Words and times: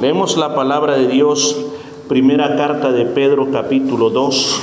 Leemos 0.00 0.36
la 0.36 0.54
palabra 0.54 0.96
de 0.96 1.08
Dios, 1.08 1.56
primera 2.08 2.56
carta 2.56 2.90
de 2.92 3.06
Pedro 3.06 3.50
capítulo 3.50 4.10
2, 4.10 4.62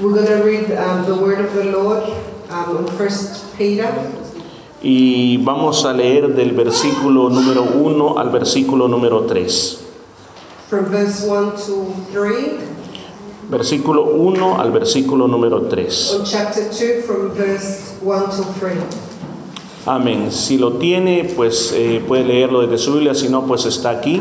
We're 0.00 0.12
going 0.14 0.26
to 0.26 0.44
read 0.44 0.70
um, 0.78 1.04
the 1.06 1.14
word 1.14 1.40
of 1.44 1.52
the 1.54 1.64
Lord 1.64 2.04
um, 2.50 2.78
in 2.78 2.86
First 2.96 3.56
Peter, 3.58 3.88
y 4.80 5.38
vamos 5.42 5.84
a 5.84 5.92
leer 5.92 6.34
del 6.34 6.52
versículo 6.52 7.28
número 7.30 7.64
1 7.64 8.18
al 8.18 8.30
versículo 8.30 8.86
número 8.88 9.22
3. 9.26 9.84
from 10.68 10.84
verse 10.86 11.26
1 11.26 11.52
to 11.66 11.92
3, 12.12 12.60
Versículo 13.50 14.04
1 14.04 14.60
al 14.60 14.70
versículo 14.72 15.26
número 15.26 15.62
3. 15.68 16.14
on 16.20 16.24
chapter 16.24 16.68
2 16.70 17.02
from 17.06 17.30
verse 17.34 17.94
1 18.02 18.30
to 18.36 18.44
3. 18.60 19.07
Amén. 19.88 20.30
Si 20.32 20.58
lo 20.58 20.74
tiene, 20.74 21.24
pues 21.34 21.72
eh, 21.74 22.04
puede 22.06 22.22
leerlo 22.22 22.60
desde 22.60 22.76
su 22.76 22.92
Biblia, 22.92 23.14
si 23.14 23.30
no, 23.30 23.46
pues 23.46 23.64
está 23.64 23.88
aquí. 23.88 24.20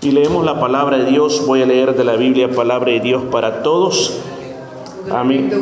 Y 0.00 0.10
leemos 0.10 0.42
la 0.42 0.58
palabra 0.58 0.96
de 0.96 1.04
Dios. 1.04 1.44
Voy 1.46 1.60
a 1.60 1.66
leer 1.66 1.94
de 1.94 2.02
la 2.02 2.16
Biblia 2.16 2.50
palabra 2.50 2.92
de 2.92 3.00
Dios 3.00 3.24
para 3.30 3.62
todos. 3.62 4.16
Amén. 5.10 5.52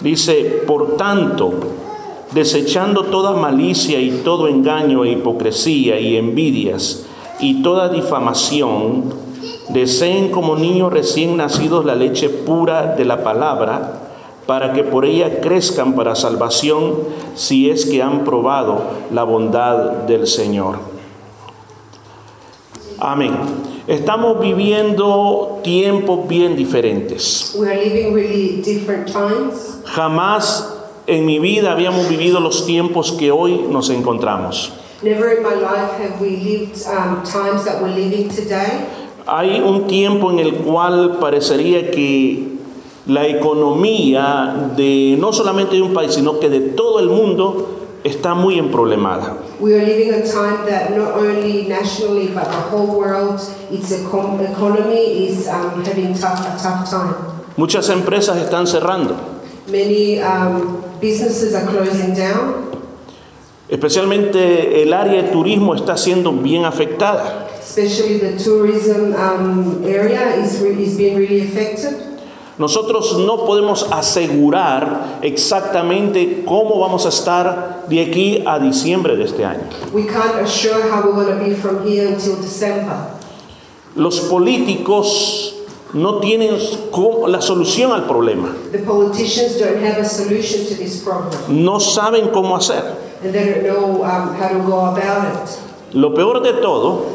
Dice, 0.00 0.62
por 0.66 0.96
tanto, 0.96 1.52
desechando 2.32 3.04
toda 3.04 3.32
malicia 3.32 4.00
y 4.00 4.22
todo 4.24 4.48
engaño 4.48 5.04
e 5.04 5.10
hipocresía 5.10 6.00
y 6.00 6.16
envidias 6.16 7.04
y 7.38 7.60
toda 7.62 7.90
difamación, 7.90 9.12
deseen 9.68 10.30
como 10.30 10.56
niños 10.56 10.90
recién 10.90 11.36
nacidos 11.36 11.84
la 11.84 11.96
leche 11.96 12.30
pura 12.30 12.94
de 12.96 13.04
la 13.04 13.22
palabra, 13.22 14.05
para 14.46 14.72
que 14.72 14.84
por 14.84 15.04
ella 15.04 15.40
crezcan 15.40 15.94
para 15.94 16.14
salvación, 16.14 16.94
si 17.34 17.68
es 17.70 17.84
que 17.84 18.02
han 18.02 18.24
probado 18.24 18.82
la 19.10 19.24
bondad 19.24 20.04
del 20.06 20.26
Señor. 20.26 20.78
Amén. 22.98 23.32
Estamos 23.86 24.40
viviendo 24.40 25.60
tiempos 25.62 26.26
bien 26.26 26.56
diferentes. 26.56 27.54
We 27.58 27.68
are 27.68 27.76
living 27.76 28.14
really 28.14 28.62
different 28.62 29.06
times. 29.06 29.80
Jamás 29.84 30.74
en 31.06 31.26
mi 31.26 31.38
vida 31.38 31.72
habíamos 31.72 32.08
vivido 32.08 32.40
los 32.40 32.66
tiempos 32.66 33.12
que 33.12 33.30
hoy 33.30 33.66
nos 33.70 33.90
encontramos. 33.90 34.72
Never 35.02 35.36
in 35.36 35.42
my 35.42 35.54
life 35.54 35.92
have 36.00 36.20
we 36.20 36.36
lived 36.36 36.86
um, 36.86 37.22
times 37.22 37.64
that 37.64 37.82
we're 37.82 37.94
living 37.94 38.28
today. 38.28 38.86
Hay 39.26 39.60
un 39.60 39.86
tiempo 39.86 40.30
en 40.30 40.38
el 40.38 40.54
cual 40.54 41.18
parecería 41.20 41.90
que 41.90 42.55
la 43.06 43.26
economía 43.26 44.70
de 44.76 45.16
no 45.18 45.32
solamente 45.32 45.76
de 45.76 45.82
un 45.82 45.94
país, 45.94 46.12
sino 46.14 46.38
que 46.40 46.48
de 46.48 46.60
todo 46.60 46.98
el 47.00 47.08
mundo 47.08 47.68
está 48.04 48.34
muy 48.34 48.58
emproblemada. 48.58 49.36
We 49.60 49.74
are 49.74 49.84
living 49.86 50.12
a 50.12 50.22
time 50.22 50.66
that 50.68 50.90
not 50.96 51.16
only 51.16 51.66
nationally 51.68 52.28
but 52.28 52.44
the 52.44 52.70
whole 52.70 52.86
world, 52.98 53.40
its 53.70 53.90
econ- 53.92 54.40
economy 54.40 55.28
is 55.28 55.48
um, 55.48 55.82
having 55.84 56.14
tough, 56.14 56.40
a 56.40 56.56
tough 56.62 56.88
time. 56.90 57.14
Muchas 57.56 57.88
empresas 57.88 58.36
están 58.36 58.66
cerrando, 58.66 59.14
Many 59.70 60.20
um, 60.20 60.82
businesses 61.00 61.54
are 61.54 61.66
closing 61.66 62.14
down, 62.14 62.66
especialmente 63.68 64.82
el 64.82 64.92
área 64.92 65.22
de 65.22 65.28
turismo 65.30 65.74
está 65.74 65.96
siendo 65.96 66.32
bien 66.32 66.64
afectada. 66.64 67.44
especially 67.60 68.18
the 68.18 68.36
tourism 68.38 69.12
um, 69.14 69.82
area 69.84 70.36
is, 70.36 70.60
re- 70.60 70.80
is 70.80 70.96
being 70.96 71.16
really 71.16 71.40
affected. 71.40 72.05
Nosotros 72.58 73.18
no 73.18 73.44
podemos 73.44 73.86
asegurar 73.90 75.18
exactamente 75.22 76.42
cómo 76.46 76.78
vamos 76.78 77.04
a 77.04 77.10
estar 77.10 77.84
de 77.88 78.00
aquí 78.02 78.42
a 78.46 78.58
diciembre 78.58 79.14
de 79.16 79.24
este 79.24 79.44
año. 79.44 79.60
We 79.92 80.06
can't 80.06 80.40
assure 80.40 80.80
how 80.90 81.02
we're 81.04 81.24
going 81.24 81.38
to 81.38 81.44
be 81.44 81.54
from 81.54 81.86
here 81.86 82.08
until 82.08 82.36
December. 82.36 82.96
Los 83.94 84.20
políticos 84.20 85.54
no 85.92 86.18
tienen 86.20 86.56
la 87.28 87.40
solución 87.40 87.92
al 87.92 88.06
problema, 88.06 88.54
The 88.72 88.78
politicians 88.78 89.58
don't 89.58 89.82
have 89.82 89.98
a 89.98 90.04
solution 90.04 90.66
to 90.66 90.74
this 90.74 91.02
problem 91.02 91.32
no 91.64 91.78
saben 91.78 92.30
cómo 92.32 92.56
hacer. 92.56 92.82
and 93.22 93.32
they 93.34 93.62
don't 93.62 93.64
know 93.64 94.02
how 94.02 94.48
to 94.48 94.58
go 94.66 94.80
about 94.86 95.24
it. 95.32 95.58
Lo 95.94 96.12
peor 96.14 96.42
de 96.42 96.54
todo 96.60 97.06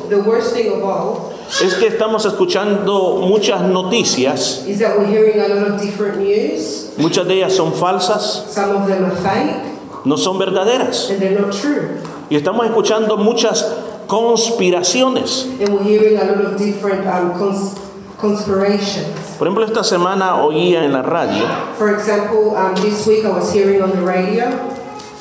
Es 1.60 1.74
que 1.76 1.88
estamos 1.88 2.26
escuchando 2.26 3.18
muchas 3.28 3.62
noticias, 3.62 4.66
is 4.68 4.80
that 4.80 4.98
we're 4.98 5.06
hearing 5.06 5.40
a 5.42 5.48
lot 5.48 5.68
of 5.74 5.82
different 5.82 6.18
news. 6.18 6.92
muchas 6.98 7.28
de 7.28 7.36
ellas 7.36 7.54
son 7.56 7.74
falsas, 7.74 8.46
Some 8.50 8.72
of 8.76 8.88
them 8.88 9.06
are 9.06 9.16
fake 9.16 10.06
no 10.06 10.16
son 10.18 10.40
verdaderas. 10.40 11.10
and 11.12 11.20
they're 11.22 11.40
not 11.40 11.52
true. 11.52 12.00
Y 12.30 12.36
estamos 12.38 12.66
escuchando 12.66 13.18
muchas 13.18 13.64
conspiraciones. 14.08 15.46
And 15.60 15.70
we're 15.74 15.84
hearing 15.84 16.18
a 16.18 16.24
lot 16.24 16.42
of 16.46 16.58
different 16.58 17.06
um, 17.06 17.34
cons- 17.38 17.78
conspirations. 18.18 19.08
Por 19.38 19.48
ejemplo, 19.48 19.66
esta 19.66 19.84
semana 19.84 20.44
oía 20.44 20.84
en 20.86 20.94
la 20.94 21.02
radio 21.02 21.44
For 21.78 21.94
example, 21.94 22.56
um, 22.56 22.74
this 22.76 23.06
week 23.06 23.26
I 23.26 23.30
was 23.30 23.52
hearing 23.54 23.82
on 23.82 23.92
the 23.92 24.02
radio 24.02 24.50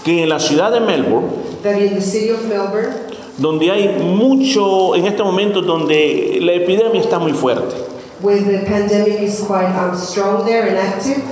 que 0.04 0.22
en 0.22 0.28
la 0.30 0.38
ciudad 0.38 0.70
de 0.72 0.80
Melbourne, 0.80 1.30
that 1.62 1.76
in 1.80 1.94
the 1.94 2.00
city 2.00 2.30
of 2.30 2.44
Melbourne, 2.46 2.94
donde 3.40 3.70
hay 3.70 3.88
mucho, 4.02 4.94
en 4.94 5.06
este 5.06 5.22
momento 5.22 5.62
donde 5.62 6.38
la 6.40 6.52
epidemia 6.52 7.00
está 7.00 7.18
muy 7.18 7.32
fuerte, 7.32 7.74
where 8.20 8.40
the 8.42 8.66
pandemic 8.66 9.20
is 9.20 9.40
quite 9.40 9.74
um, 9.76 9.96
strong 9.96 10.44
there 10.44 10.68
and 10.68 10.78
active, 10.78 11.22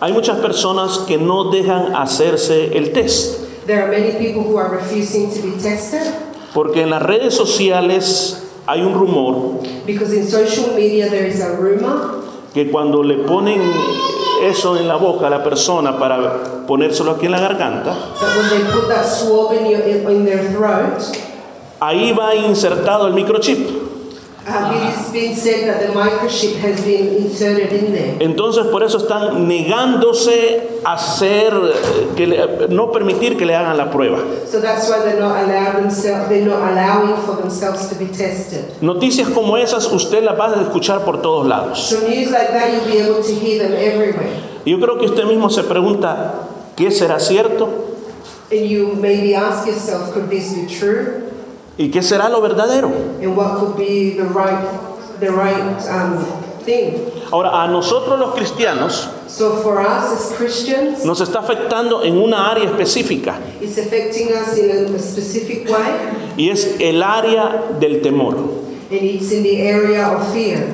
hay 0.00 0.12
muchas 0.12 0.38
personas 0.38 0.98
que 1.06 1.18
no 1.18 1.50
dejan 1.50 1.94
hacerse 1.94 2.76
el 2.76 2.92
test. 2.92 3.48
there 3.68 3.82
are 3.84 3.90
many 3.90 4.12
people 4.18 4.42
who 4.42 4.56
are 4.56 4.70
refusing 4.70 5.30
to 5.30 5.42
be 5.42 5.52
tested. 5.62 6.00
Porque 6.54 6.80
en 6.80 6.90
las 6.90 7.02
redes 7.02 7.34
sociales 7.34 8.42
hay 8.66 8.80
un 8.80 8.94
rumor 8.94 9.60
que 12.54 12.70
cuando 12.70 13.02
le 13.02 13.16
ponen 13.24 13.60
eso 14.42 14.78
en 14.78 14.88
la 14.88 14.96
boca 14.96 15.26
a 15.26 15.30
la 15.30 15.44
persona 15.44 15.98
para 15.98 16.64
ponérselo 16.66 17.10
aquí 17.12 17.26
en 17.26 17.32
la 17.32 17.40
garganta, 17.40 17.94
ahí 21.80 22.12
va 22.12 22.34
insertado 22.34 23.06
el 23.06 23.14
microchip. 23.14 23.58
there. 27.92 28.16
Entonces 28.20 28.64
por 28.68 28.82
eso 28.82 28.96
están 28.96 29.46
negándose 29.46 30.80
a 30.84 30.94
hacer, 30.94 31.52
eh, 31.52 32.08
que 32.16 32.26
le- 32.26 32.68
no 32.70 32.90
permitir 32.90 33.36
que 33.36 33.44
le 33.44 33.54
hagan 33.54 33.76
la 33.76 33.90
prueba. 33.90 34.18
So 34.50 34.60
that's 34.60 34.88
why 34.88 35.00
they're 35.04 35.20
not 35.20 35.36
allowed 35.36 35.82
themselves, 35.82 36.28
they're 36.30 36.46
not 36.46 36.62
allowing 36.62 37.16
for 37.26 37.36
themselves 37.36 37.88
to 37.90 37.96
be 37.96 38.06
tested. 38.06 38.64
Noticias 38.80 39.28
como 39.28 39.58
esas 39.58 39.84
usted 39.92 40.22
las 40.24 40.38
va 40.38 40.46
a 40.54 40.62
escuchar 40.62 41.04
por 41.04 41.20
todos 41.20 41.46
lados. 41.46 41.94
Y 44.64 44.70
yo 44.70 44.80
creo 44.80 44.98
que 44.98 45.06
usted 45.06 45.24
mismo 45.24 45.50
se 45.50 45.62
pregunta, 45.64 46.34
¿qué 46.74 46.90
será 46.90 47.20
cierto? 47.20 47.68
And 48.50 48.62
you 48.66 48.94
maybe 48.98 49.36
ask 49.36 49.66
yourself, 49.66 50.10
could 50.14 50.30
this 50.30 50.54
be 50.54 50.66
true? 50.66 51.27
¿Y 51.78 51.90
qué 51.90 52.02
será 52.02 52.28
lo 52.28 52.40
verdadero? 52.40 52.90
And 53.22 53.36
what 53.36 53.58
could 53.60 53.76
be 53.76 54.16
the 54.16 54.24
right, 54.24 54.66
the 55.20 55.30
right 55.30 55.78
um, 55.88 56.18
thing? 56.64 56.94
Ahora, 57.30 57.62
a 57.62 57.68
nosotros 57.68 58.18
los 58.18 58.34
cristianos 58.34 59.08
So 59.28 59.62
for 59.62 59.80
us 59.80 60.10
as 60.10 60.32
Christians, 60.36 61.04
nos 61.04 61.20
está 61.20 61.38
afectando 61.40 62.02
en 62.02 62.16
una 62.16 62.50
área 62.50 62.64
específica 62.64 63.38
it's 63.60 63.78
affecting 63.78 64.28
us 64.32 64.56
in 64.56 64.92
a, 64.94 64.98
specific 64.98 65.68
way, 65.68 65.92
y 66.36 66.48
es 66.50 66.76
el 66.80 67.02
área 67.02 67.62
del 67.78 68.00
temor. 68.02 68.34
and 68.90 69.00
it's 69.02 69.30
in 69.30 69.42
the 69.44 69.60
area 69.68 70.08
of 70.08 70.32
fear. 70.32 70.66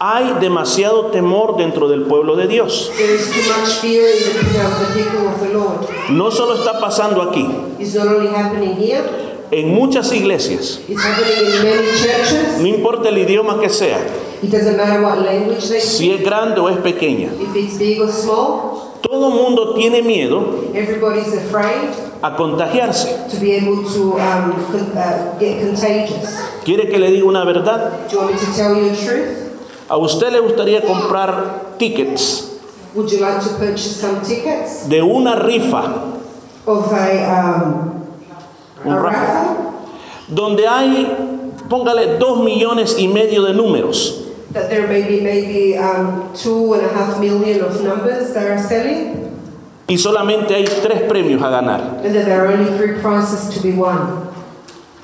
Hay 0.00 0.34
demasiado 0.40 1.12
temor 1.12 1.56
dentro 1.56 1.86
del 1.86 2.02
pueblo 2.06 2.34
de 2.34 2.48
Dios. 2.48 2.90
There 2.96 3.14
is 3.14 3.30
too 3.30 3.48
much 3.56 3.74
fear 3.80 4.08
in 4.08 4.34
the, 4.34 4.92
people 4.96 5.28
of 5.28 5.38
the 5.38 5.52
Lord. 5.54 5.86
No 6.10 6.30
solo 6.30 6.56
está 6.56 6.80
pasando 6.80 7.22
aquí, 7.22 7.46
It's 7.78 7.94
not 7.94 8.08
only 8.08 8.34
happening 8.34 8.74
here, 8.74 9.04
en 9.52 9.74
muchas 9.74 10.10
iglesias, 10.12 10.80
it's 10.88 11.04
happening 11.04 11.44
in 11.44 11.62
many 11.62 11.86
churches. 11.98 12.58
no 12.58 12.66
importa 12.66 13.10
el 13.10 13.18
idioma 13.18 13.60
que 13.60 13.68
sea, 13.68 13.98
si 15.78 16.10
es 16.10 16.22
grande 16.22 16.58
o 16.58 16.70
es 16.70 16.78
pequeña, 16.78 17.28
todo 19.02 19.30
mundo 19.30 19.74
tiene 19.74 20.00
miedo 20.00 20.42
a 22.22 22.36
contagiarse. 22.36 23.26
to 23.30 23.38
be 23.38 23.56
able 23.58 23.84
to 23.84 24.14
um, 24.14 24.52
uh, 24.96 25.38
get 25.38 25.60
contagious. 25.60 26.34
¿Quiere 26.64 26.88
que 26.88 26.98
le 26.98 27.10
diga 27.10 27.26
una 27.26 27.44
verdad? 27.44 28.08
Do 28.08 28.12
you 28.12 28.18
want 28.20 28.32
me 28.32 28.38
to 28.38 28.52
tell 28.56 28.74
you 28.74 28.88
the 28.88 28.96
truth? 28.96 29.38
¿A 29.88 29.98
usted 29.98 30.32
le 30.32 30.40
gustaría 30.40 30.80
comprar 30.80 31.76
tickets 31.78 32.48
Would 32.94 33.10
you 33.10 33.20
like 33.20 33.40
to 33.42 33.50
purchase 33.58 33.96
some 34.00 34.20
tickets 34.22 34.88
de 34.88 35.02
una 35.02 35.36
rifa, 35.36 36.22
of 36.66 36.92
a, 36.92 37.64
um, 37.64 37.91
un 38.84 38.92
a 38.92 38.98
raffle, 39.00 39.20
raffle 39.20 39.56
donde 40.28 40.66
hay, 40.66 41.06
póngale, 41.68 42.18
dos 42.18 42.42
millones 42.42 42.96
y 42.98 43.08
medio 43.08 43.42
de 43.42 43.52
números? 43.54 44.18
that 44.52 44.68
there 44.68 44.86
may 44.86 45.02
be 45.02 45.20
maybe 45.22 45.78
um, 45.78 46.30
two 46.34 46.74
and 46.74 46.84
a 46.84 46.88
half 46.92 47.18
million 47.18 47.62
of 47.64 47.80
numbers 47.82 48.34
that 48.34 48.46
are 48.50 48.58
selling, 48.62 49.30
y 49.88 49.96
solamente 49.96 50.50
hay 50.54 50.64
tres 50.64 51.02
premios 51.08 51.40
a 51.42 51.50
ganar. 51.50 51.80
and 52.04 52.14
that 52.14 52.24
there 52.26 52.44
are 52.44 52.52
only 52.52 52.76
three 52.76 53.00
prizes 53.00 53.48
to 53.54 53.60
be 53.62 53.72
won. 53.72 54.28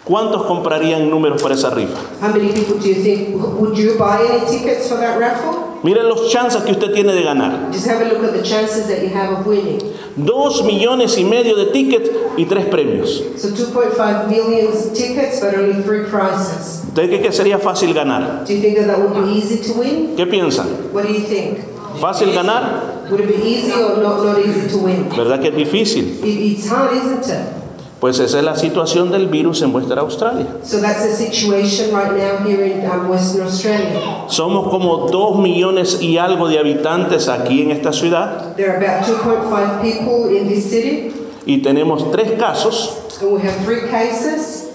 ¿Cuántos 0.08 0.44
comprarían 0.44 1.10
números 1.10 1.42
para 1.42 1.54
esa 1.54 1.68
rifa? 1.68 1.98
How 2.22 2.32
many 2.32 2.50
people 2.50 2.78
do 2.80 2.88
you 2.88 3.02
think 3.02 3.36
would 3.60 3.76
you 3.76 3.98
buy 3.98 4.20
any 4.26 4.40
tickets 4.48 4.88
for 4.88 4.96
that 4.96 5.18
raffle? 5.18 5.68
Miren 5.82 6.08
los 6.08 6.30
chances 6.32 6.62
que 6.62 6.72
usted 6.72 6.94
tiene 6.94 7.12
de 7.12 7.22
ganar. 7.22 7.70
Just 7.70 7.86
have 7.86 8.00
a 8.00 8.08
look 8.08 8.24
at 8.24 8.32
the 8.32 8.42
chances 8.42 8.86
that 8.88 9.02
you 9.02 9.10
have 9.10 9.38
of 9.38 9.46
winning. 9.46 9.78
Dos 10.16 10.64
millones 10.64 11.18
y 11.18 11.24
medio 11.24 11.54
de 11.56 11.66
tickets 11.72 12.10
y 12.38 12.46
tres 12.46 12.64
premios. 12.66 13.22
So 13.36 13.48
2.5 13.50 14.28
million 14.30 14.72
tickets, 14.94 15.40
but 15.40 15.54
only 15.54 15.82
three 15.82 16.04
prizes. 16.08 16.84
¿Usted 16.88 17.08
cree 17.08 17.20
que 17.20 17.30
sería 17.30 17.58
fácil 17.58 17.92
ganar? 17.92 18.46
Do 18.46 18.54
you 18.54 18.62
think 18.62 18.78
that 18.78 18.86
that 18.86 18.98
would 18.98 19.12
be 19.12 19.30
easy 19.30 19.58
to 19.58 19.78
win? 19.78 20.16
¿Qué 20.16 20.26
piensan? 20.26 20.90
What 20.90 21.06
do 21.06 21.12
you 21.12 21.20
think? 21.20 21.58
¿Fácil 22.00 22.32
ganar? 22.32 23.06
Would 23.10 23.20
it 23.20 23.28
be 23.28 23.42
easy 23.46 23.72
or 23.72 23.98
not, 24.02 24.24
not 24.24 24.38
easy 24.38 24.68
to 24.70 24.78
win? 24.78 25.08
¿Verdad 25.10 25.38
que 25.42 25.48
es 25.48 25.54
difícil? 25.54 26.18
It, 26.24 26.56
it's 26.56 26.66
hard, 26.66 26.94
isn't 26.94 27.28
it? 27.28 27.57
Pues 28.00 28.20
esa 28.20 28.38
es 28.38 28.44
la 28.44 28.54
situación 28.54 29.10
del 29.10 29.26
virus 29.26 29.60
en 29.62 29.72
vuestra 29.72 30.00
Australia. 30.02 30.46
So 30.62 30.80
that's 30.80 31.02
the 31.04 31.16
situation 31.16 31.92
right 31.92 32.12
now 32.12 32.44
here 32.46 32.64
in 32.64 32.88
um, 32.88 33.08
Western 33.08 33.46
Australia. 33.46 34.00
Somos 34.28 34.68
como 34.68 35.08
dos 35.08 35.36
millones 35.38 36.00
y 36.00 36.16
algo 36.16 36.48
de 36.48 36.60
habitantes 36.60 37.28
aquí 37.28 37.62
en 37.62 37.72
esta 37.72 37.92
ciudad 37.92 38.54
There 38.56 38.70
are 38.70 38.76
about 38.76 39.04
2.5 39.04 39.82
people 39.82 40.28
in 40.36 40.46
this 40.48 40.70
city, 40.70 41.12
y 41.44 41.60
tenemos 41.62 42.10
tres 42.12 42.38
casos 42.38 42.96
and 43.20 43.32
we 43.32 43.40
have 43.40 43.56
three 43.64 43.88
cases 43.90 44.68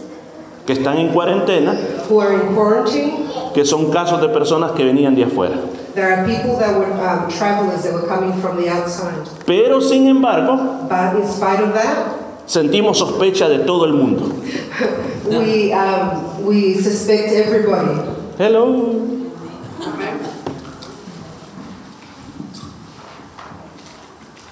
que 0.66 0.74
están 0.74 0.98
en 0.98 1.14
cuarentena, 1.14 1.76
who 2.10 2.20
are 2.20 2.34
in 2.34 2.54
quarantine. 2.54 3.26
que 3.54 3.64
son 3.64 3.90
casos 3.92 4.20
de 4.20 4.28
personas 4.30 4.72
que 4.74 4.84
venían 4.84 5.16
de 5.16 5.24
afuera. 5.24 5.56
There 5.96 6.12
are 6.12 6.26
people 6.26 6.58
that 6.58 6.76
were 6.76 6.92
um, 6.92 7.30
travelers 7.30 7.84
that 7.84 7.94
were 7.94 8.08
coming 8.08 8.34
from 8.42 8.58
the 8.58 8.68
outside. 8.70 9.14
Pero 9.46 9.80
sin 9.80 10.08
embargo, 10.08 10.58
But 10.90 11.16
in 11.22 11.28
spite 11.30 11.62
of 11.62 11.74
that, 11.74 12.23
sentimos 12.46 12.98
sospecha 12.98 13.48
de 13.50 13.60
todo 13.60 13.86
el 13.86 13.94
mundo. 13.94 14.32
we, 15.26 15.72
um, 15.74 16.46
we 16.46 16.76
suspect 16.76 17.32
everybody. 17.34 18.00
Hello. 18.38 19.00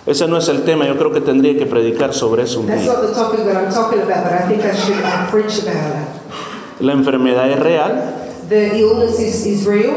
Ese 0.06 0.28
no 0.28 0.38
es 0.38 0.48
el 0.50 0.64
tema, 0.64 0.88
yo 0.88 0.98
creo 0.98 1.12
que 1.14 1.22
tendría 1.22 1.58
que 1.58 1.66
predicar 1.68 2.14
sobre 2.14 2.44
eso 2.44 2.62
un 2.62 2.68
día. 2.68 2.76
uh. 2.78 3.14
La 6.80 6.94
enfermedad 6.94 7.52
es 7.52 7.60
real, 7.60 8.16
The 8.50 8.78
illness 8.78 9.20
is, 9.20 9.46
is 9.46 9.66
real, 9.66 9.94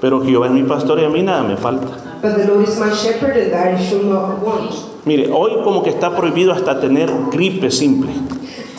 pero 0.00 0.24
Jehová 0.24 0.46
es 0.46 0.52
mi 0.52 0.62
pastor 0.64 0.98
y 0.98 1.04
a 1.04 1.08
mí 1.10 1.22
nada 1.22 1.42
me 1.42 1.56
falta. 1.56 1.86
but 2.22 2.36
the 2.36 2.46
Lord 2.46 2.66
is 2.66 2.80
my 2.80 2.90
shepherd 2.90 3.36
and 3.36 3.54
I 3.54 3.76
shall 3.80 4.02
not 4.02 4.40
want. 4.40 4.93
Mire, 5.06 5.30
hoy 5.30 5.62
como 5.62 5.82
que 5.82 5.90
está 5.90 6.16
prohibido 6.16 6.52
hasta 6.52 6.80
tener 6.80 7.10
gripe 7.30 7.70
simple. 7.70 8.10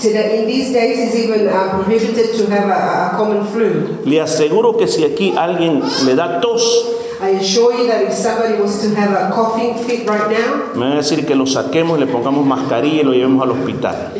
Today, 0.01 0.41
in 0.41 0.47
these 0.47 0.73
days, 0.73 0.97
it's 0.99 1.15
even 1.15 1.47
prohibited 1.47 2.35
to 2.37 2.51
have 2.51 2.67
a, 2.69 3.13
a 3.13 3.17
common 3.17 3.45
flu. 3.45 3.99
Le 4.05 4.19
aseguro 4.19 4.75
que 4.75 4.87
si 4.87 5.03
aquí 5.05 5.33
alguien 5.37 5.81
le 6.05 6.15
da 6.15 6.41
tos, 6.41 6.95
I 7.21 7.29
assure 7.39 7.77
you 7.77 7.87
that 7.87 8.03
if 8.03 8.13
somebody 8.13 8.61
was 8.61 8.81
to 8.81 8.93
have 8.95 9.13
a 9.13 9.31
coughing 9.33 9.75
fit 9.85 10.05
right 10.07 10.29
now, 10.29 10.73
me 10.73 10.81
van 10.81 10.91
a 10.93 10.95
decir 10.97 11.25
que 11.25 11.33
lo 11.33 11.45
saquemos, 11.45 11.97
le 11.97 12.07
pongamos 12.07 12.45
mascarilla 12.45 13.01
y 13.01 13.03
lo 13.03 13.13
llevemos 13.13 13.41
al 13.43 13.51
hospital. 13.51 14.11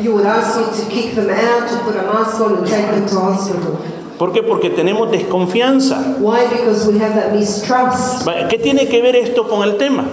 ¿Por 4.18 4.32
qué? 4.32 4.42
Porque 4.42 4.70
tenemos 4.70 5.10
desconfianza. 5.10 6.16
Why? 6.18 6.46
Because 6.50 6.88
we 6.88 6.98
have 6.98 7.14
that 7.14 7.32
mistrust. 7.34 8.26
¿Qué 8.48 8.58
tiene 8.58 8.88
que 8.88 9.02
ver 9.02 9.14
esto 9.14 9.46
con 9.46 9.62
el 9.62 9.76
tema? 9.76 10.06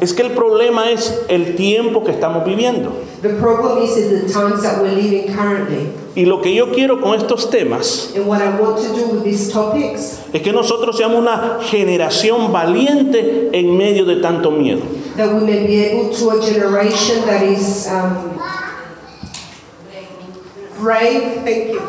Es 0.00 0.12
que 0.12 0.22
el 0.22 0.30
problema 0.32 0.90
es 0.90 1.20
el 1.28 1.56
tiempo 1.56 2.04
que 2.04 2.12
estamos 2.12 2.44
viviendo. 2.44 2.92
The 3.22 3.30
problem 3.30 3.82
is 3.82 3.96
in 3.96 4.10
the 4.10 4.32
times 4.32 4.62
that 4.62 4.80
we're 4.80 4.94
living 4.94 5.34
currently. 5.34 5.88
Y 6.14 6.26
lo 6.26 6.40
que 6.40 6.54
yo 6.54 6.70
quiero 6.70 7.00
con 7.00 7.14
estos 7.14 7.50
temas 7.50 8.12
topics, 9.52 10.20
es 10.32 10.42
que 10.42 10.52
nosotros 10.52 10.96
seamos 10.96 11.18
una 11.18 11.58
generación 11.60 12.52
valiente 12.52 13.48
en 13.52 13.76
medio 13.76 14.04
de 14.04 14.16
tanto 14.16 14.52
miedo. 14.52 14.82
that 15.16 15.32
we 15.32 15.44
may 15.44 15.66
be 15.66 15.76
able 15.84 16.12
to 16.12 16.30
a 16.30 16.42
generation 16.44 17.24
that 17.26 17.42
is 17.42 17.86
um, 17.88 18.33
brave, 20.84 21.42
thank 21.42 21.72
you, 21.72 21.80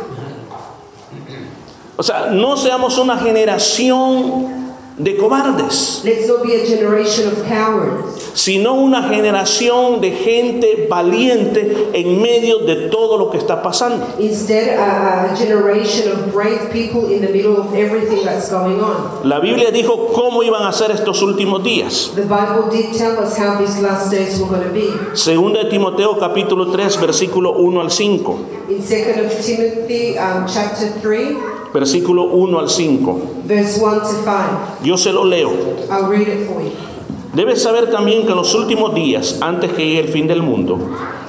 O 1.98 2.04
sea, 2.04 2.30
no 2.32 2.58
seamos 2.58 2.98
una 2.98 3.18
generación 3.18 4.74
de 4.98 5.16
cobardes, 5.18 6.02
let's 6.04 6.28
not 6.28 6.44
be 6.44 6.56
a 6.56 6.66
generation 6.66 7.28
of 7.28 7.46
cowards, 7.48 8.25
sino 8.36 8.74
una 8.74 9.04
generación 9.10 10.02
de 10.02 10.12
gente 10.12 10.88
valiente 10.90 11.90
en 11.94 12.22
medio 12.22 12.60
de 12.60 12.90
todo 12.90 13.18
lo 13.18 13.32
que 13.32 13.38
está 13.38 13.64
pasando. 13.64 14.06
instead 14.20 14.78
a, 14.78 15.32
a 15.32 15.36
generation 15.36 16.12
of 16.12 16.34
brave 16.34 16.70
people 16.72 17.12
in 17.12 17.22
the 17.22 17.32
middle 17.32 17.58
of 17.58 17.74
everything 17.74 18.24
that's 18.26 18.52
going 18.52 18.80
on. 18.82 19.28
La 19.28 19.40
Biblia 19.40 19.72
dijo 19.72 20.08
cómo 20.14 20.44
iban 20.44 20.64
a 20.64 20.74
ser 20.74 20.92
estos 20.92 21.22
últimos 21.22 21.64
días. 21.64 22.12
The 22.16 22.24
Bible 22.24 22.70
did 22.70 22.94
tell 22.96 23.18
us 23.24 23.38
how 23.38 23.58
these 23.58 23.82
last 23.82 24.12
days 24.12 24.38
were 24.40 24.50
going 24.50 24.68
to 24.68 24.74
be. 24.74 25.16
Segunda 25.16 25.64
de 25.64 25.70
Timoteo 25.70 26.18
capítulo 26.20 26.72
3 26.72 27.00
versículo 27.00 27.54
1 27.54 27.82
al 27.82 27.90
5. 27.90 28.36
In 28.70 28.78
2nd 28.82 29.26
of 29.26 29.46
Timothy 29.46 30.18
um, 30.18 30.46
chapter 30.46 30.90
3, 31.02 31.38
Versículo 31.74 32.24
1 32.32 32.60
al 32.60 32.70
5. 32.70 33.20
verse 33.46 33.80
1 33.82 34.00
to 34.02 34.24
5, 34.24 34.84
Yo 34.84 34.98
se 34.98 35.12
lo 35.12 35.24
leo. 35.26 35.52
I'll 35.90 36.10
read 36.10 36.28
it 36.28 36.48
for 36.48 36.62
you. 36.62 36.72
Debes 37.36 37.62
saber 37.62 37.92
también 37.92 38.24
que 38.24 38.32
en 38.32 38.38
los 38.38 38.56
últimos 38.56 38.96
días, 38.96 39.40
antes 39.42 39.74
que 39.74 39.86
llegue 39.86 40.00
el 40.00 40.08
fin 40.08 40.26
del 40.26 40.42
mundo, 40.42 40.80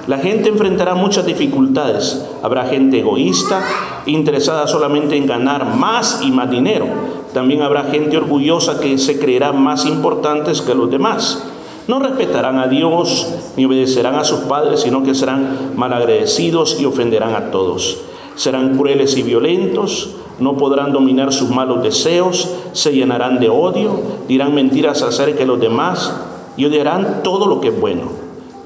la 0.06 0.18
gente 0.18 0.48
enfrentará 0.48 0.94
muchas 0.94 1.26
dificultades. 1.26 2.24
Habrá 2.44 2.64
gente 2.66 3.00
egoísta, 3.00 3.64
interesada 4.06 4.68
solamente 4.68 5.16
en 5.16 5.26
ganar 5.26 5.74
más 5.74 6.20
y 6.22 6.30
más 6.30 6.48
dinero. 6.48 6.86
También 7.34 7.62
habrá 7.62 7.84
gente 7.84 8.16
orgullosa 8.16 8.78
que 8.78 8.98
se 8.98 9.18
creerá 9.18 9.50
más 9.52 9.84
importantes 9.84 10.62
que 10.62 10.76
los 10.76 10.88
demás. 10.92 11.42
No 11.88 11.98
respetarán 11.98 12.60
a 12.60 12.68
Dios 12.68 13.26
ni 13.56 13.64
obedecerán 13.64 14.14
a 14.14 14.22
sus 14.22 14.40
padres, 14.40 14.82
sino 14.82 15.02
que 15.02 15.12
serán 15.12 15.72
malagradecidos 15.74 16.80
y 16.80 16.84
ofenderán 16.84 17.34
a 17.34 17.50
todos. 17.50 17.98
Serán 18.36 18.76
crueles 18.76 19.16
y 19.16 19.24
violentos, 19.24 20.14
no 20.38 20.56
podrán 20.56 20.92
dominar 20.92 21.32
sus 21.32 21.50
malos 21.50 21.82
deseos, 21.82 22.50
se 22.72 22.92
llenarán 22.92 23.40
de 23.40 23.48
odio, 23.48 24.00
dirán 24.28 24.54
mentiras 24.54 25.02
acerca 25.02 25.40
de 25.40 25.46
los 25.46 25.60
demás 25.60 26.14
y 26.56 26.64
odiarán 26.66 27.22
todo 27.22 27.46
lo 27.46 27.60
que 27.60 27.68
es 27.68 27.80
bueno. 27.80 28.02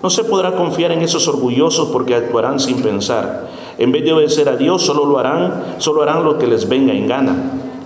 No 0.02 0.10
se 0.10 0.24
podrá 0.24 0.56
confiar 0.56 0.92
en 0.92 1.02
esos 1.02 1.28
orgullosos 1.28 1.90
porque 1.90 2.14
actuarán 2.14 2.58
sin 2.58 2.82
pensar. 2.82 3.48
En 3.78 3.92
vez 3.92 4.04
de 4.04 4.12
obedecer 4.12 4.48
a 4.48 4.56
Dios, 4.56 4.82
solo 4.82 5.04
lo 5.04 5.18
harán, 5.18 5.76
solo 5.78 6.02
harán 6.02 6.24
lo 6.24 6.38
que 6.38 6.46
les 6.46 6.68
venga 6.68 6.92
en 6.92 7.06
gana. 7.06 7.34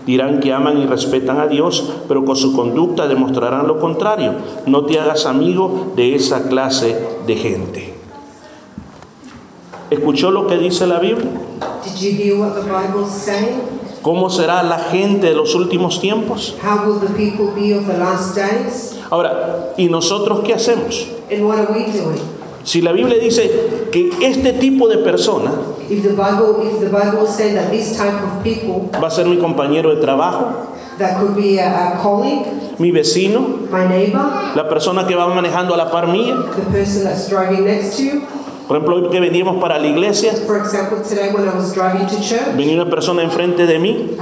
Dirán 0.07 0.41
que 0.41 0.53
aman 0.53 0.79
y 0.79 0.87
respetan 0.87 1.41
a 1.41 1.47
Dios, 1.47 1.93
pero 2.09 2.25
con 2.25 2.37
su 2.37 2.55
conducta 2.55 3.09
demostrarán 3.09 3.67
lo 3.67 3.81
contrario. 3.81 4.33
No 4.67 4.85
te 4.85 5.01
hagas 5.01 5.27
amigo 5.27 5.93
de 5.97 6.15
esa 6.15 6.49
clase 6.49 6.97
de 7.27 7.37
gente. 7.37 7.95
¿Escuchó 9.91 10.31
lo 10.31 10.47
que 10.47 10.59
dice 10.59 10.87
la 10.87 10.99
Biblia? 10.99 11.31
Did 11.85 12.01
you 12.01 12.11
hear 12.13 12.39
what 12.39 12.55
the 12.55 13.07
saying? 13.09 13.84
¿Cómo 14.05 14.29
será 14.29 14.63
la 14.63 14.79
gente 14.79 15.29
de 15.29 15.35
los 15.35 15.55
últimos 15.55 15.99
tiempos? 15.99 16.55
How 16.63 16.87
will 16.87 17.01
the 17.01 17.15
people 17.15 17.47
be 17.59 17.73
of 17.75 17.87
the 17.87 17.97
last 17.97 18.37
days? 18.37 18.99
Ahora, 19.09 19.73
¿y 19.79 19.89
nosotros 19.89 20.41
qué 20.45 20.53
hacemos? 20.53 21.09
And 21.33 21.47
what 21.47 21.57
are 21.57 21.73
we 21.73 21.91
doing? 21.91 22.21
Si 22.65 22.83
la 22.83 22.93
Biblia 22.93 23.17
dice 23.19 23.89
que 23.91 24.11
este 24.21 24.53
tipo 24.53 24.89
de 24.89 24.99
persona 24.99 25.53
If 25.89 26.03
the 26.03 26.11
Bible, 26.11 26.67
if 26.67 26.81
the 26.81 26.91
Bible 26.91 27.25
is 27.25 27.35
saying 27.35 27.55
that 27.55 27.71
this 27.71 27.97
type 27.97 28.13
of 28.13 28.43
people, 28.43 28.91
va 29.01 29.07
a 29.07 29.11
ser 29.11 29.25
mi 29.25 29.39
compañero 29.39 29.95
de 29.95 30.03
trabajo, 30.03 30.67
that 30.99 31.19
could 31.19 31.35
be 31.35 31.59
a, 31.59 31.95
a 31.95 32.03
colleague, 32.03 32.47
mi 32.79 32.91
vecino, 32.91 33.71
my 33.71 33.87
neighbor, 33.89 34.21
la 34.55 34.69
persona 34.69 35.07
que 35.07 35.15
va 35.15 35.29
manejando 35.29 35.73
a 35.73 35.79
la 35.79 35.91
par 35.91 36.09
mía, 36.09 36.37
the 36.57 36.63
person 36.71 37.05
that's 37.05 37.31
driving 37.31 37.65
next 37.65 37.97
to 37.97 38.03
you. 38.03 38.23
Por 38.67 38.77
ejemplo, 38.77 38.97
hoy 38.97 39.09
que 39.11 39.21
veníamos 39.21 39.61
para 39.61 39.79
la 39.79 39.87
iglesia, 39.87 40.33
venía 42.57 42.75
una 42.75 42.91
persona 42.91 43.23
enfrente 43.23 43.67
de 43.67 43.79
mí 43.79 44.17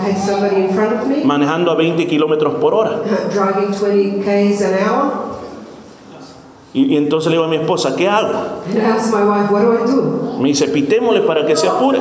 manejando 1.24 1.70
a 1.70 1.74
20 1.74 2.06
kilómetros 2.06 2.54
por 2.54 2.74
hora. 2.74 3.00
driving 3.32 3.72
20 3.72 4.24
k's 4.24 4.62
an 4.62 4.74
hour, 4.88 5.32
Y, 6.74 6.94
y 6.94 6.96
entonces 6.96 7.30
le 7.30 7.36
digo 7.36 7.44
a 7.44 7.48
mi 7.48 7.56
esposa, 7.56 7.94
¿qué 7.94 8.08
hago? 8.08 8.30
Me 10.40 10.48
dice, 10.48 10.68
pitémosle 10.68 11.20
para 11.20 11.44
que 11.44 11.54
se 11.54 11.68
apure. 11.68 12.00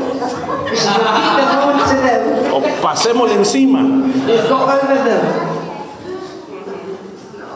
She 0.71 0.77
said, 0.77 0.93
"Keep 0.95 1.35
the 1.35 1.43
phone 1.57 1.77
to 1.79 1.95
them. 2.01 2.53
O 2.53 2.81
pasémosle 2.81 3.35
encima. 3.35 3.81
Let's 4.25 4.47
go 4.49 4.55
over 4.55 4.79
them." 4.79 5.51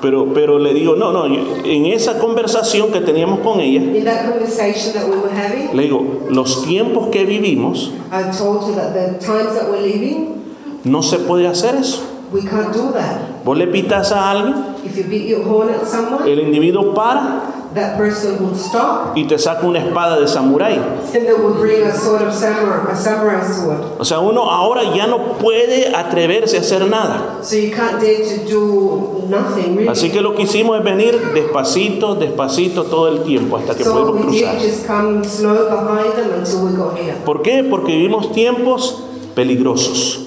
Pero, 0.01 0.33
pero 0.33 0.59
le 0.59 0.73
digo, 0.73 0.95
no, 0.95 1.11
no, 1.11 1.25
en 1.25 1.85
esa 1.87 2.19
conversación 2.19 2.91
que 2.91 3.01
teníamos 3.01 3.39
con 3.39 3.59
ella, 3.59 3.81
In 3.81 4.03
that 4.03 4.25
conversation 4.29 4.93
that 4.93 5.07
we 5.07 5.15
were 5.17 5.31
having, 5.33 5.75
le 5.75 5.83
digo, 5.83 6.27
los 6.29 6.63
tiempos 6.65 7.07
que 7.09 7.25
vivimos, 7.25 7.91
I 8.11 8.31
told 8.37 8.69
her 8.69 8.75
that 8.75 8.93
the 8.93 9.17
times 9.25 9.55
that 9.55 9.69
we're 9.69 9.81
living, 9.81 10.43
no 10.83 11.01
se 11.01 11.17
puede 11.19 11.47
hacer 11.47 11.75
eso. 11.75 12.01
we 12.31 12.41
can't 12.41 12.73
do 12.73 12.91
that. 12.91 13.43
Vos 13.45 13.57
le 13.57 13.67
pitas 13.67 14.11
a 14.11 14.31
alguien, 14.31 14.75
If 14.83 14.97
you 14.97 15.03
beat 15.05 15.27
your 15.27 15.43
horn 15.43 15.69
at 15.69 15.85
someone, 15.87 16.27
el 16.29 16.39
individuo 16.39 16.93
para, 16.93 17.64
that 17.75 17.97
person 17.97 18.37
would 18.43 18.55
stop 18.57 19.15
y 19.15 19.25
te 19.27 19.37
saca 19.37 19.65
una 19.67 19.79
espada 19.79 20.19
de 20.19 20.27
samurái. 20.27 20.77
and 21.13 21.25
they 21.27 21.33
would 21.33 21.57
bring 21.59 21.83
a 21.83 21.93
sword 21.93 22.21
of 22.21 22.33
samurai, 22.33 22.91
a 22.91 22.95
samurai 22.95 23.43
sword. 23.43 23.79
O 23.99 24.05
sea, 24.05 24.19
uno 24.19 24.49
ahora 24.49 24.83
ya 24.95 25.07
no 25.07 25.33
puede 25.37 25.93
atreverse 25.95 26.57
a 26.57 26.61
hacer 26.61 26.87
nada. 26.89 27.39
So 27.43 27.57
you 27.57 27.71
can't 27.75 28.01
dare 28.01 28.23
to 28.23 28.45
do 28.49 29.25
nothing 29.29 29.75
really. 29.75 29.87
Así 29.89 30.09
que 30.09 30.21
lo 30.21 30.35
que 30.35 30.43
hicimos 30.43 30.77
es 30.79 30.83
venir 30.83 31.19
despacito, 31.33 32.15
despacito 32.15 32.83
todo 32.83 33.09
el 33.09 33.23
tiempo 33.23 33.57
hasta 33.57 33.75
que 33.75 33.83
so 33.83 34.13
did 34.13 34.21
cruzar. 34.23 34.59
just 34.59 34.87
come 34.87 35.23
slow 35.23 35.69
behind 35.69 36.13
them 36.15 36.33
until 36.39 36.65
we 36.65 36.71
got 36.75 36.97
here. 36.97 37.15
¿Por 37.25 37.41
qué? 37.41 37.63
Porque 37.63 37.91
vivimos 37.93 38.31
tiempos 38.31 39.03
peligrosos. 39.35 40.25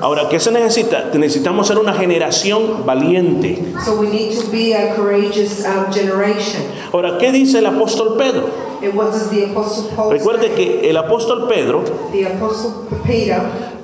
Ahora, 0.00 0.28
¿qué 0.28 0.40
se 0.40 0.50
necesita? 0.50 1.10
Necesitamos 1.14 1.68
ser 1.68 1.78
una 1.78 1.94
generación 1.94 2.84
valiente. 2.84 3.62
So 3.84 4.00
we 4.00 4.08
need 4.08 4.36
to 4.38 4.50
be 4.50 4.74
a 4.74 4.94
courageous 4.96 5.64
um, 5.64 5.92
generation. 5.92 6.62
Ahora, 6.92 7.18
¿qué 7.18 7.32
dice 7.32 7.58
el 7.60 7.66
apóstol 7.66 8.16
Pedro? 8.18 8.50
Recuerde 10.10 10.52
que 10.52 10.90
el 10.90 10.96
apóstol 10.96 11.48
Pedro 11.48 11.84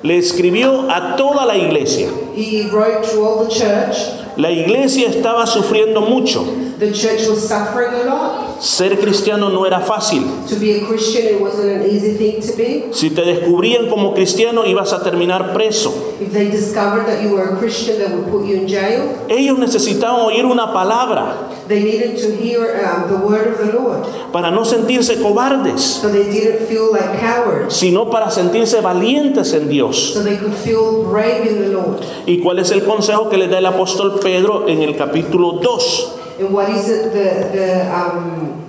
le 0.03 0.17
escribió 0.17 0.89
a 0.91 1.15
toda 1.15 1.45
la 1.45 1.57
iglesia. 1.57 2.09
he 2.35 2.67
wrote 2.71 3.03
to 3.03 3.23
all 3.23 3.45
the 3.45 3.49
church. 3.49 3.97
La 4.35 4.49
iglesia 4.51 5.07
estaba 5.09 5.45
sufriendo 5.45 6.01
mucho. 6.01 6.43
The 6.79 6.91
church 6.91 7.27
was 7.29 7.47
suffering 7.47 7.93
a 7.93 8.03
lot. 8.05 8.61
Ser 8.63 8.97
cristiano 8.99 9.49
no 9.49 9.65
era 9.65 9.79
fácil. 9.79 10.23
To 10.49 10.55
be 10.55 10.71
a 10.81 10.85
Christian, 10.87 11.25
it 11.35 11.39
wasn't 11.41 11.69
an 11.69 11.83
easy 11.89 12.15
thing 12.17 12.41
to 12.41 12.57
be. 12.57 12.91
Si 12.93 13.11
te 13.11 13.21
descubrían 13.21 13.89
como 13.89 14.13
cristiano, 14.13 14.65
ibas 14.65 14.91
a 14.91 15.03
terminar 15.03 15.53
preso. 15.53 15.93
If 16.19 16.33
they 16.33 16.49
discovered 16.49 17.05
that 17.05 17.21
you 17.21 17.29
were 17.35 17.53
a 17.53 17.57
Christian, 17.57 17.99
they 17.99 18.07
would 18.07 18.29
put 18.31 18.45
you 18.45 18.55
in 18.61 18.67
jail. 18.67 19.15
Ellos 19.29 19.59
necesitaban 19.59 20.21
oír 20.25 20.45
una 20.45 20.73
palabra 20.73 21.49
They 21.67 21.81
needed 21.81 22.17
to 22.17 22.35
hear 22.35 22.83
um, 22.85 23.09
the 23.09 23.17
word 23.25 23.47
of 23.53 23.57
the 23.59 23.71
Lord. 23.71 24.05
para 24.33 24.49
no 24.51 24.65
sentirse 24.65 25.21
cobardes, 25.21 25.81
So 26.01 26.09
they 26.09 26.23
didn't 26.29 26.67
feel 26.67 26.91
like 26.91 27.19
cowards. 27.19 27.75
sino 27.75 28.09
para 28.09 28.31
sentirse 28.31 28.81
valientes 28.81 29.53
en 29.53 29.69
Dios. 29.69 29.92
So 29.93 30.23
they 30.23 30.37
could 30.37 30.53
feel 30.53 31.03
brave 31.03 31.45
in 31.47 31.61
the 31.61 31.69
Lord. 31.69 32.03
¿Y 32.25 32.41
cuál 32.41 32.59
es 32.59 32.71
el 32.71 32.81
consejo 32.83 33.29
que 33.29 33.37
le 33.37 33.47
da 33.47 33.59
el 33.59 33.65
apóstol 33.65 34.19
Pedro 34.19 34.67
en 34.67 34.81
el 34.81 34.95
capítulo 34.95 35.61
2? 35.61 36.19
And 36.39 36.53
what 36.53 36.69
is 36.69 36.89
it, 36.89 37.13
the, 37.13 37.49
the, 37.55 37.93
um, 37.93 38.67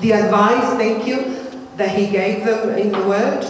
the 0.00 0.12
advice, 0.12 0.76
thank 0.78 1.06
you, 1.06 1.36
that 1.76 1.90
he 1.90 2.06
gave 2.06 2.44
them 2.44 2.78
in 2.78 2.92
the 2.92 3.02
word? 3.02 3.44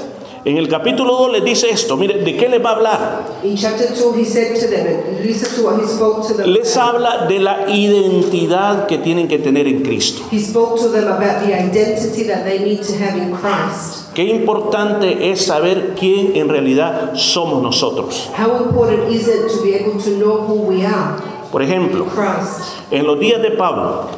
En 0.46 0.56
el 0.58 0.68
capítulo 0.68 1.16
2 1.16 1.32
les 1.32 1.44
dice 1.44 1.70
esto, 1.70 1.96
mire, 1.96 2.22
¿de 2.22 2.36
qué 2.36 2.48
les 2.48 2.64
va 2.64 2.70
a 2.70 2.74
hablar? 2.74 3.24
In 3.42 3.56
chapter 3.56 3.88
2, 3.88 4.16
he 4.16 4.24
said 4.24 4.54
to 4.54 4.68
them, 4.68 4.86
and 4.86 5.26
listen 5.26 5.52
to 5.56 5.68
what 5.68 5.82
he 5.82 5.88
spoke 5.88 6.24
to 6.28 6.34
them. 6.34 6.48
Les 6.52 6.76
habla 6.76 7.26
de 7.26 7.40
la 7.40 7.68
identidad 7.68 8.86
que 8.86 8.98
tienen 8.98 9.26
que 9.26 9.40
tener 9.40 9.66
en 9.66 9.82
Cristo. 9.82 10.22
He 10.30 10.38
spoke 10.38 10.80
to 10.80 10.88
them 10.90 11.08
about 11.08 11.44
the 11.44 11.52
identity 11.52 12.28
that 12.28 12.44
they 12.44 12.60
need 12.60 12.80
to 12.82 12.92
have 12.92 13.18
in 13.18 13.32
Christ. 13.32 14.14
Qué 14.14 14.22
importante 14.22 15.32
es 15.32 15.44
saber 15.46 15.96
quién 15.98 16.36
en 16.36 16.48
realidad 16.48 17.14
somos 17.16 17.60
nosotros. 17.60 18.30
Por 21.50 21.62
ejemplo, 21.62 22.06
en 22.92 23.04
los 23.04 23.18
días 23.18 23.42
de 23.42 23.50
Pablo, 23.50 24.10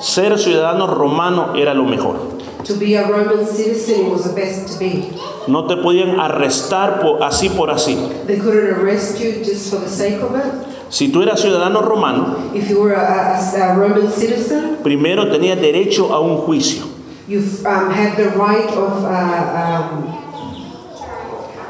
ser 0.00 0.38
ciudadano 0.38 0.86
romano 0.86 1.54
era 1.56 1.72
lo 1.72 1.84
mejor. 1.84 2.35
To 2.66 2.74
be 2.74 2.94
a 2.94 3.06
Roman 3.08 3.46
citizen 3.46 4.10
was 4.10 4.24
the 4.24 4.34
best 4.34 4.72
to 4.72 4.78
be. 4.78 5.08
No 5.48 5.66
te 5.66 5.76
podían 5.76 6.18
arrestar 6.20 7.00
por- 7.00 7.22
así 7.22 7.48
por 7.48 7.70
así. 7.70 7.96
They 8.26 8.38
couldn't 8.38 8.70
arrest 8.78 9.18
you 9.20 9.42
just 9.44 9.70
for 9.70 9.78
the 9.80 9.88
sake 9.88 10.20
of 10.22 10.34
it. 10.34 10.52
Si 10.88 11.10
tú 11.10 11.22
eras 11.22 11.40
ciudadano 11.40 11.82
romano, 11.82 12.50
If 12.54 12.68
you 12.70 12.80
were 12.80 12.94
a, 12.94 13.36
a- 13.38 13.72
a 13.72 13.74
Roman 13.76 14.10
citizen, 14.10 14.78
primero 14.82 15.26
tenías 15.30 15.60
derecho 15.60 16.12
a 16.12 16.20
un 16.20 16.38
juicio. 16.46 16.84
you 17.28 17.40
um, 17.64 17.90
had 17.90 18.16
the 18.16 18.28
right 18.38 18.68
of 18.70 19.02
uh, 19.04 19.08
um, 19.10 20.14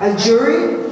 a 0.00 0.16
jury, 0.18 0.84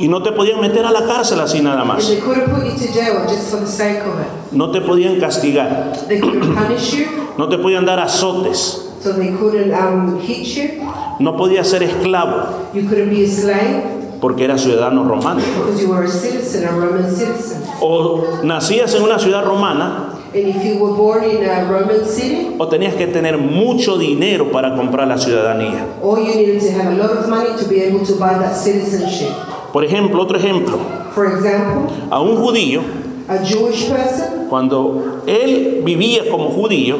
Y 0.00 0.06
no 0.06 0.22
te 0.22 0.30
podían 0.32 0.60
meter 0.60 0.84
a 0.86 0.92
la 0.92 1.06
cárcel 1.06 1.40
así 1.40 1.60
nada 1.60 1.80
and 1.82 1.90
más. 1.90 2.06
they 2.08 2.20
couldn't 2.20 2.50
put 2.54 2.64
you 2.64 2.72
to 2.72 2.92
jail 2.92 3.24
just 3.28 3.50
for 3.50 3.58
the 3.58 3.66
sake 3.66 3.98
of 4.06 4.20
it. 4.20 4.52
No 4.52 4.70
te 4.70 4.80
podían 4.80 5.18
castigar. 5.18 6.06
They 6.06 6.20
couldn't 6.20 6.54
punish 6.54 6.94
you, 6.94 7.06
No 7.36 7.48
te 7.48 7.56
podían 7.58 7.84
dar 7.84 7.98
azotes. 8.00 8.87
So 9.00 9.12
they 9.12 9.30
couldn't 9.36 9.72
um, 9.72 10.18
hit 10.20 10.46
you. 10.56 10.84
No 11.20 11.36
podías 11.36 11.66
ser 11.68 11.82
esclavo 11.82 12.70
You 12.74 12.82
couldn't 12.88 13.10
be 13.10 13.24
a 13.24 13.28
slave 13.28 13.82
porque 14.20 14.44
eras 14.44 14.62
ciudadano 14.62 15.04
romano. 15.04 15.40
because 15.40 15.80
you 15.80 15.88
were 15.90 16.04
a 16.04 16.08
citizen, 16.08 16.64
a 16.68 16.72
Roman 16.72 17.08
citizen. 17.08 17.62
O 17.80 18.24
nacías 18.42 18.94
en 18.94 19.02
una 19.02 19.18
ciudad 19.18 19.44
romana 19.44 20.14
And 20.34 20.46
if 20.46 20.62
you 20.62 20.76
were 20.78 20.94
born 20.94 21.24
in 21.24 21.42
a 21.48 21.64
Roman 21.64 22.04
city, 22.04 22.54
o 22.58 22.66
tenías 22.68 22.94
que 22.94 23.06
tener 23.06 23.38
mucho 23.38 23.96
dinero 23.96 24.50
para 24.52 24.74
comprar 24.76 25.06
la 25.08 25.16
ciudadanía. 25.16 25.86
all 26.02 26.18
you 26.18 26.34
needed 26.34 26.60
to 26.60 26.70
have 26.72 26.92
a 26.92 26.96
lot 26.96 27.10
of 27.16 27.28
money 27.28 27.56
to 27.56 27.66
be 27.68 27.80
able 27.80 28.04
to 28.04 28.14
buy 28.16 28.34
that 28.38 28.54
citizenship. 28.54 29.30
Por 29.72 29.84
ejemplo, 29.84 30.20
otro 30.22 30.36
ejemplo, 30.38 30.78
For 31.14 31.26
example, 31.26 31.90
a 32.10 32.20
un 32.20 32.36
judío, 32.36 32.80
a 33.28 33.38
Jewish 33.38 33.88
person, 33.88 34.48
cuando 34.50 35.22
él 35.26 35.82
vivía 35.84 36.28
como 36.30 36.50
judío, 36.50 36.96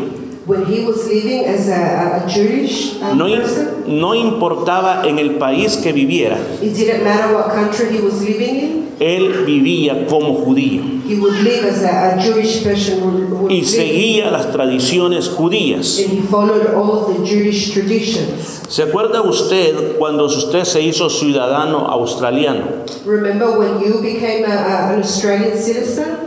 when 0.49 0.65
he 0.65 0.85
was 0.85 1.07
living 1.07 1.45
as 1.45 1.69
a, 1.69 2.25
a 2.25 2.27
Jewish 2.27 3.01
um, 3.03 3.19
no, 3.19 3.27
person, 3.29 4.01
no 4.01 4.15
importaba 4.15 5.07
en 5.07 5.19
el 5.19 5.39
país 5.39 5.77
que 5.77 5.93
viviera, 5.93 6.39
it 6.63 6.75
didn't 6.75 7.05
matter 7.05 7.35
what 7.35 7.53
country 7.53 7.95
he 7.95 8.01
was 8.01 8.21
living 8.23 8.57
in, 8.57 8.89
él 8.99 9.45
vivía 9.45 10.07
como 10.09 10.35
judío 10.45 10.99
he 11.09 11.19
would 11.19 11.41
live 11.43 11.65
as 11.65 11.83
a, 11.83 12.17
a 12.17 12.21
Jewish 12.21 12.63
person 12.63 13.01
would, 13.01 13.31
would 13.31 13.51
y 13.51 13.61
live. 13.61 13.67
seguía 13.67 14.31
las 14.31 14.53
tradiciones 14.53 15.29
judías. 15.29 15.99
And 15.99 16.13
he 16.13 16.21
followed 16.21 16.67
all 16.75 16.99
of 16.99 17.17
the 17.17 17.25
Jewish 17.25 17.73
traditions. 17.73 18.61
¿Se 18.69 18.83
acuerda 18.83 19.23
usted 19.23 19.97
cuando 19.97 20.27
usted 20.27 20.65
se 20.65 20.83
hizo 20.83 21.09
ciudadano 21.09 21.87
australiano? 21.89 22.85
Remember 23.07 23.59
when 23.59 23.81
you 23.81 24.03
became 24.03 24.45
a, 24.45 24.53
a, 24.53 24.93
an 24.93 25.01
Australian 25.01 25.57
citizen? 25.57 26.18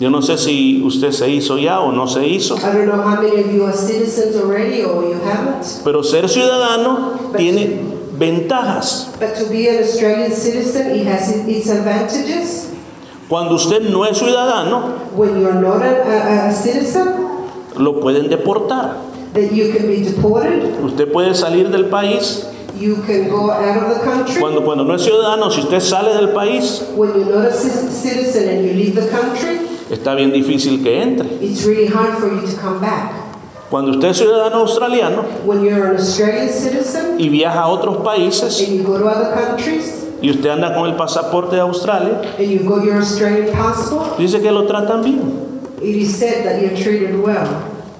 Yo 0.00 0.08
no 0.08 0.22
sé 0.22 0.38
si 0.38 0.82
usted 0.82 1.12
se 1.12 1.28
hizo 1.28 1.58
ya 1.58 1.80
o 1.80 1.92
no 1.92 2.06
se 2.06 2.26
hizo, 2.26 2.56
I 2.56 2.60
don't 2.72 2.86
know 2.86 3.02
how 3.02 3.20
many 3.20 3.38
of 3.38 3.52
you 3.52 3.64
are 3.66 3.72
citizens 3.76 4.34
already 4.34 4.82
or 4.82 5.04
you 5.04 5.20
haven't. 5.22 5.82
pero 5.84 6.02
ser 6.02 6.26
ciudadano 6.26 7.12
tiene 7.36 7.80
ventajas. 8.18 9.10
But 9.20 9.34
to 9.36 9.44
be 9.50 9.68
an 9.68 9.82
Australian 9.84 10.32
citizen, 10.32 10.90
it 10.98 11.06
has 11.06 11.28
its 11.46 11.68
advantages. 11.68 12.70
Cuando 13.28 13.56
usted 13.56 13.90
no 13.90 14.04
es 14.06 14.16
ciudadano, 14.18 15.10
When 15.14 15.42
not 15.42 15.82
a, 15.82 16.50
citizen, 16.50 17.06
lo 17.76 18.00
pueden 18.00 18.30
deportar. 18.30 18.96
that 19.34 19.52
you 19.52 19.70
can 19.70 19.86
be 19.86 20.00
deported, 20.02 20.82
Usted 20.82 21.12
puede 21.12 21.34
salir 21.34 21.70
del 21.70 21.90
país. 21.90 22.46
you 22.78 22.96
can 23.06 23.28
go 23.28 23.50
out 23.50 23.76
of 23.76 23.98
the 23.98 24.00
country. 24.02 24.40
Cuando, 24.40 24.64
cuando 24.64 24.84
no 24.84 24.94
es 24.94 25.02
ciudadano, 25.02 25.50
si 25.50 25.60
usted 25.60 25.80
sale 25.80 26.14
del 26.14 26.30
país, 26.32 26.82
When 26.96 27.10
you're 27.10 27.26
not 27.36 27.44
a 27.48 27.52
ci- 27.52 27.68
citizen 27.90 28.48
and 28.48 28.66
you 28.66 28.72
leave 28.72 28.94
the 28.94 29.06
country, 29.10 29.68
está 29.90 30.14
bien 30.14 30.32
difícil 30.32 30.82
que 30.82 31.02
entre. 31.02 31.28
it's 31.40 31.64
really 31.64 31.86
hard 31.86 32.18
for 32.18 32.28
you 32.28 32.40
to 32.40 32.56
come 32.60 32.80
back. 32.80 33.12
Cuando 33.70 33.92
usted 33.92 34.08
es 34.08 34.16
ciudadano 34.18 34.62
australiano 34.62 35.22
When 35.44 35.64
you're 35.64 35.90
an 35.90 35.96
Australian 35.96 36.48
citizen 36.48 37.20
y 37.20 37.28
viaja 37.28 37.62
a 37.62 37.68
otros 37.68 37.98
países 37.98 38.60
and 38.60 38.76
you 38.76 38.82
go 38.82 38.98
to 38.98 39.06
other 39.06 39.32
countries 39.32 40.06
y 40.20 40.30
usted 40.30 40.50
anda 40.50 40.74
con 40.74 40.88
el 40.90 40.96
pasaporte 40.96 41.56
de 41.56 41.62
Australia, 41.62 42.20
and 42.38 42.48
you 42.50 42.58
got 42.68 42.84
your 42.84 42.96
Australian 42.98 43.52
passport, 43.52 44.18
dice 44.18 44.40
que 44.40 44.50
lo 44.50 44.66
tratan 44.66 45.02
bien. 45.02 45.20
it 45.80 45.96
is 45.96 46.14
said 46.18 46.44
that 46.44 46.60
you're 46.60 46.76
treated 46.76 47.18
well. 47.18 47.46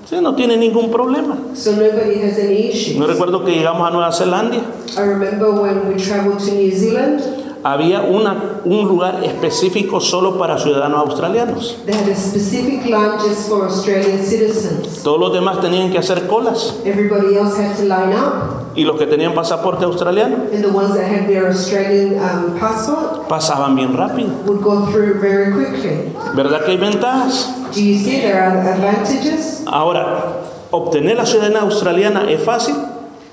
Usted 0.05 0.23
no 0.23 0.35
tiene 0.35 0.57
ningún 0.57 0.91
problema. 0.91 1.55
So 1.55 1.73
nobody 1.73 2.21
has 2.21 2.37
any 2.39 2.69
issues. 2.69 2.99
No 2.99 3.07
recuerdo 3.07 3.45
que 3.45 3.53
llegamos 3.53 3.87
a 3.87 3.91
Nueva 3.93 4.13
Zelanda, 4.13 4.59
I 4.99 5.03
remember 5.03 5.53
when 5.53 5.89
we 5.89 5.95
traveled 6.03 6.41
to 6.41 6.53
New 6.53 6.71
Zealand, 6.73 7.23
había 7.63 8.03
una, 8.03 8.61
un 8.65 8.89
lugar 8.89 9.23
específico 9.25 10.01
solo 10.01 10.39
para 10.39 10.59
ciudadanos 10.59 11.01
australianos. 11.01 11.79
for. 13.49 13.69
Todos 15.03 15.21
los 15.21 15.33
demás 15.33 15.61
tenían 15.61 15.91
que 15.91 15.99
hacer 15.99 16.27
colas 16.27 16.77
y 18.75 18.85
los 18.85 18.97
que 18.99 19.07
tenían 19.07 19.35
pasaporte 19.35 19.85
australiano 19.85 20.37
and 20.53 20.63
the 20.63 20.71
ones 20.71 20.95
that 20.95 21.05
had 21.05 21.27
their 21.27 21.47
Australian 21.49 22.19
um, 22.19 22.59
passport 22.59 23.29
pasaban 23.29 23.75
bien 23.75 23.97
rápido. 23.97 24.31
would 24.47 24.63
go 24.63 24.87
through 24.87 25.21
very 25.21 25.53
quickly. 25.53 26.13
¿Verdad 26.35 26.65
que 26.65 26.73
hay 26.73 26.77
ventajas? 26.77 27.55
Do 27.75 27.81
you 27.81 27.99
see 27.99 28.21
there 28.21 28.41
are 28.41 28.59
advantages? 28.59 29.63
Ahora, 29.67 30.43
obtener 30.71 31.17
la 31.17 31.27
ciudadanía 31.27 31.63
australiana 31.63 32.31
es 32.31 32.43
fácil. 32.43 32.75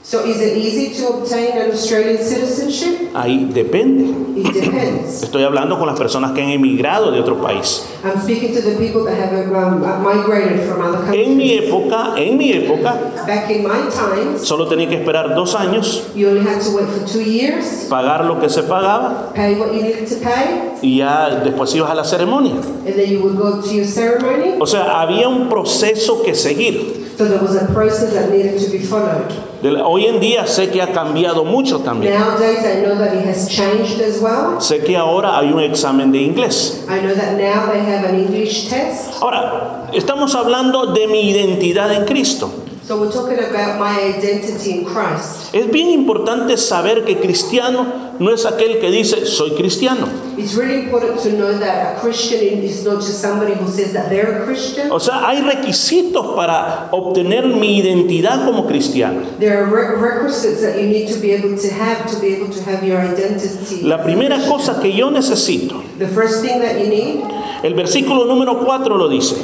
So 0.08 0.24
is 0.24 0.40
it 0.40 0.56
easy 0.56 0.96
to 1.04 1.20
obtain 1.20 1.58
an 1.60 1.70
Australian 1.70 2.18
citizenship? 2.24 3.12
Ahí 3.14 3.44
depende. 3.52 4.40
It 4.40 4.54
depends. 4.54 5.22
Estoy 5.22 5.44
hablando 5.44 5.78
con 5.78 5.86
las 5.86 6.00
personas 6.00 6.32
que 6.32 6.42
han 6.42 6.50
emigrado 6.50 7.12
de 7.12 7.20
otro 7.20 7.42
país. 7.42 7.84
I'm 8.06 8.18
speaking 8.22 8.54
to 8.56 8.62
the 8.62 8.78
people 8.78 9.04
that 9.04 9.18
have 9.20 9.34
um, 9.52 9.82
migrated 10.02 10.62
from 10.66 10.80
other 10.80 11.14
En 11.14 11.36
mi 11.36 11.58
countries. 11.58 11.68
época, 11.68 12.14
en 12.16 12.38
mi 12.38 12.54
época, 12.54 12.96
Back 13.28 13.50
in 13.50 13.64
my 13.64 14.38
solo 14.40 14.70
tenía 14.70 14.88
que 14.88 14.96
esperar 14.96 15.36
dos 15.36 15.56
años, 15.56 16.08
you 16.16 16.30
only 16.30 16.40
had 16.40 16.62
to 16.62 16.72
wait 16.72 16.88
for 16.88 17.06
two 17.06 17.22
years, 17.22 17.88
pagar 17.90 18.24
lo 18.24 18.40
que 18.40 18.48
se 18.48 18.64
pagaba 18.64 19.34
pay 19.36 19.56
what 19.56 19.74
you 19.74 19.82
needed 19.82 20.08
to 20.08 20.16
pay, 20.24 20.72
y 20.82 21.00
ya 21.00 21.42
después 21.44 21.76
ibas 21.76 21.90
a 21.90 21.96
la 21.96 22.06
ceremonia. 22.06 22.54
and 22.54 22.96
then 22.96 23.12
you 23.12 23.20
would 23.22 23.36
go 23.36 23.62
to 23.62 23.74
your 23.76 23.86
ceremony. 23.86 24.56
O 24.58 24.66
sea, 24.66 25.02
había 25.02 25.28
un 25.28 25.50
proceso 25.50 26.24
que 26.24 26.34
seguir. 26.34 27.07
So 27.18 27.26
there 27.26 27.40
was 27.42 27.56
a 27.56 27.66
process 27.74 28.14
that 28.14 28.30
needed 28.30 28.60
to 28.62 28.70
be 28.70 28.78
followed. 28.78 29.34
La- 29.64 29.84
Hoy 29.88 30.06
en 30.06 30.20
día 30.20 30.46
sé 30.46 30.70
que 30.70 30.82
ha 30.84 30.92
cambiado 30.94 31.44
mucho 31.44 31.80
también. 31.80 32.14
Nowadays, 32.14 32.60
I 32.64 32.82
know 32.86 32.96
that 33.00 33.12
it 33.16 33.26
has 33.26 33.48
changed 33.50 34.00
as 34.02 34.22
well. 34.22 34.58
Sé 34.62 34.84
que 34.86 34.96
ahora 34.96 35.36
hay 35.40 35.52
un 35.52 35.60
examen 35.60 36.12
de 36.12 36.20
inglés. 36.20 36.86
I 36.88 37.00
know 37.02 37.16
that 37.16 37.34
now 37.40 37.72
they 37.72 37.80
have 37.80 38.06
an 38.08 38.20
English 38.20 38.70
test. 38.70 39.20
Ahora, 39.22 39.90
estamos 39.94 40.36
hablando 40.36 40.94
de 40.94 41.08
mi 41.08 41.22
identidad 41.32 41.92
en 41.92 42.06
Cristo. 42.06 42.52
So 42.88 43.02
we're 43.02 43.12
talking 43.12 43.38
about 43.38 43.80
my 43.82 44.00
identity 44.16 44.80
in 44.80 44.86
Christ. 44.86 45.54
Es 45.54 45.70
bien 45.70 45.90
importante 45.90 46.56
saber 46.56 47.04
que 47.04 47.18
cristiano 47.20 48.14
no 48.18 48.32
es 48.34 48.46
aquel 48.46 48.80
que 48.80 48.90
dice 48.90 49.26
soy 49.26 49.52
cristiano. 49.58 50.08
It's 50.38 50.56
really 50.56 50.86
important 50.86 51.20
to 51.24 51.34
know 51.34 51.52
that 51.60 51.98
a 51.98 52.00
Christian 52.00 52.64
is 52.64 52.86
not 52.86 53.02
just 53.02 53.20
somebody 53.22 53.56
who 53.56 53.68
says 53.68 53.92
that 53.92 54.08
they're 54.10 54.42
a 54.42 54.46
Christian. 54.46 54.90
O 54.90 55.00
sea, 55.00 55.20
hay 55.28 55.42
requisitos 55.42 56.34
para 56.34 56.88
obtener 56.94 57.48
mi 57.60 57.78
identidad 57.82 58.46
como 58.46 58.66
cristiano. 58.68 59.22
There 59.38 59.58
are 59.62 59.66
re- 59.66 59.98
requisites 60.00 60.62
that 60.62 60.80
you 60.80 60.88
need 60.88 61.10
to 61.12 61.20
be 61.20 61.32
able 61.34 61.58
to 61.58 61.68
have 61.74 62.10
to 62.10 62.18
be 62.22 62.36
able 62.36 62.48
to 62.54 62.64
have 62.64 62.86
your 62.88 63.00
identity. 63.02 63.82
La 63.84 64.02
primera 64.02 64.40
cosa 64.48 64.80
que 64.82 64.94
yo 64.96 65.10
necesito, 65.12 65.84
The 66.00 66.08
first 66.08 66.42
thing 66.42 66.62
that 66.62 66.80
you 66.80 66.88
need, 66.88 67.22
el 67.64 67.74
versículo 67.74 68.24
número 68.26 68.64
4 68.64 68.96
lo 68.98 69.10
dice. 69.10 69.36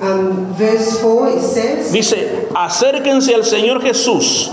um, 0.00 0.54
verse 0.54 1.00
4, 1.02 1.28
it 1.36 1.42
says, 1.42 1.92
Dice, 1.92 2.37
acérquense 2.54 3.34
al 3.34 3.44
Señor 3.44 3.82
Jesús, 3.82 4.50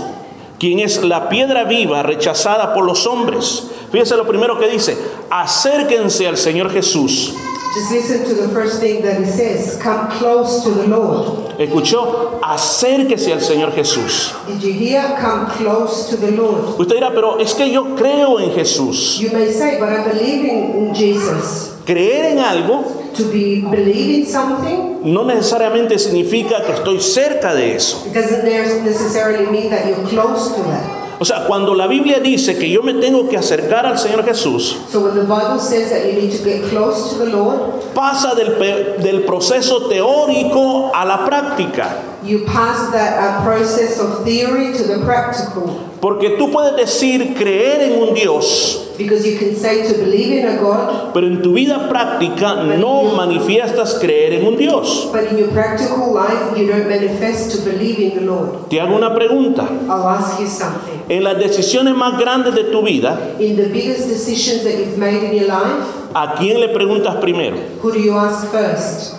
quien 0.58 0.80
es 0.80 1.02
la 1.02 1.28
piedra 1.28 1.64
viva 1.64 2.02
rechazada 2.02 2.74
por 2.74 2.84
los 2.84 3.06
hombres. 3.06 3.70
Fíjese 3.92 4.16
lo 4.16 4.26
primero 4.26 4.58
que 4.58 4.68
dice, 4.68 4.96
acérquense 5.30 6.26
al 6.26 6.36
Señor 6.36 6.70
Jesús. 6.70 7.34
just 7.76 7.92
listen 7.92 8.24
to 8.24 8.34
the 8.34 8.48
first 8.54 8.80
thing 8.80 9.02
that 9.02 9.20
it 9.20 9.26
says, 9.26 9.78
come 9.82 10.10
close 10.12 10.64
to 10.64 10.70
the 10.70 10.86
Lord. 10.86 11.58
Escuchó, 11.58 12.40
acérquese 12.40 13.32
al 13.32 13.40
Señor 13.40 13.72
Jesús. 13.72 14.32
Did 14.46 14.62
you 14.62 14.72
hear? 14.72 15.02
Come 15.20 15.50
close 15.50 16.08
to 16.08 16.16
the 16.16 16.30
Lord. 16.30 16.80
Usted 16.80 16.96
dirá, 16.96 17.10
pero 17.14 17.38
es 17.38 17.52
que 17.52 17.70
yo 17.70 17.94
creo 17.94 18.40
en 18.40 18.52
Jesús. 18.52 19.18
You 19.18 19.30
may 19.30 19.52
say, 19.52 19.78
but 19.78 19.90
I 19.90 20.08
believe 20.08 20.46
in, 20.46 20.88
in 20.88 20.94
Jesus. 20.94 21.74
Creer 21.84 22.32
en 22.32 22.38
algo 22.38 23.05
To 23.16 23.24
be 23.32 23.62
believe 23.70 24.20
in 24.20 24.26
something, 24.26 25.00
no 25.04 25.24
necesariamente 25.24 25.98
significa 25.98 26.62
que 26.64 26.72
estoy 26.72 27.00
cerca 27.00 27.54
de 27.54 27.74
eso. 27.76 28.04
it 28.06 28.12
doesn't 28.12 28.44
ne- 28.44 28.82
necessarily 28.84 29.46
mean 29.50 29.70
that 29.70 29.86
you're 29.86 30.06
close 30.08 30.54
to 30.54 30.62
that. 30.64 30.82
O 31.18 31.24
sea, 31.24 31.46
cuando 31.46 31.74
la 31.74 31.86
Biblia 31.86 32.20
dice 32.20 32.58
que 32.58 32.68
yo 32.68 32.82
me 32.82 32.92
tengo 32.94 33.26
que 33.26 33.38
acercar 33.38 33.86
al 33.86 33.98
Señor 33.98 34.22
Jesús, 34.26 34.76
So 34.92 35.00
when 35.00 35.14
the 35.14 35.22
Bible 35.22 35.58
says 35.58 35.88
that 35.90 36.04
you 36.04 36.20
need 36.20 36.30
to 36.36 36.44
get 36.44 36.68
close 36.68 37.14
to 37.16 37.24
the 37.24 37.30
Lord, 37.30 37.94
pasa 37.94 38.34
del, 38.34 38.58
del 39.02 39.22
proceso 39.24 39.88
teórico 39.88 40.90
a 40.94 41.06
la 41.06 41.24
práctica. 41.24 41.96
You 42.26 42.44
pass 42.44 42.90
that 42.92 43.18
uh, 43.18 43.44
process 43.44 43.98
of 44.00 44.24
theory 44.24 44.72
to 44.72 44.84
the 44.84 45.04
practical. 45.04 45.82
Porque 46.00 46.36
tú 46.38 46.50
puedes 46.52 46.76
decir 46.76 47.34
creer 47.36 47.80
en 47.92 48.02
un 48.02 48.14
Dios, 48.14 48.82
Because 48.98 49.26
you 49.26 49.38
can 49.38 49.54
say 49.56 49.82
to 49.92 49.98
believe 49.98 50.38
in 50.38 50.46
a 50.46 50.56
God, 50.60 51.12
pero 51.12 51.26
en 51.26 51.42
tu 51.42 51.52
vida 51.54 51.88
práctica 51.88 52.54
no 52.78 53.14
manifiestas 53.16 53.94
creer 54.00 54.34
en 54.34 54.46
un 54.46 54.56
Dios. 54.56 55.08
but 55.12 55.24
in 55.32 55.38
your 55.38 55.48
practical 55.48 56.12
life 56.14 56.56
you 56.56 56.66
don't 56.66 56.88
manifest 56.88 57.50
to 57.56 57.62
believe 57.70 57.98
in 57.98 58.14
the 58.14 58.20
Lord. 58.20 58.68
Te 58.70 58.76
hago 58.80 58.94
una 58.96 59.14
pregunta. 59.14 59.62
I'll 59.88 60.08
ask 60.08 60.38
you 60.38 60.46
something. 60.46 61.00
En 61.08 61.24
las 61.24 61.38
decisiones 61.38 61.94
más 61.94 62.18
grandes 62.18 62.54
de 62.54 62.64
tu 62.64 62.82
vida, 62.82 63.18
In 63.38 63.56
the 63.56 63.68
biggest 63.68 64.08
decisions 64.08 64.64
that 64.64 64.78
you've 64.78 64.98
made 64.98 65.22
in 65.24 65.34
your 65.34 65.48
life, 65.48 65.86
¿a 66.14 66.36
quién 66.38 66.60
le 66.60 66.68
preguntas 66.68 67.16
primero? 67.20 67.56
who 67.82 67.90
do 67.92 67.98
you 67.98 68.16
ask 68.16 68.46
first? 68.50 69.15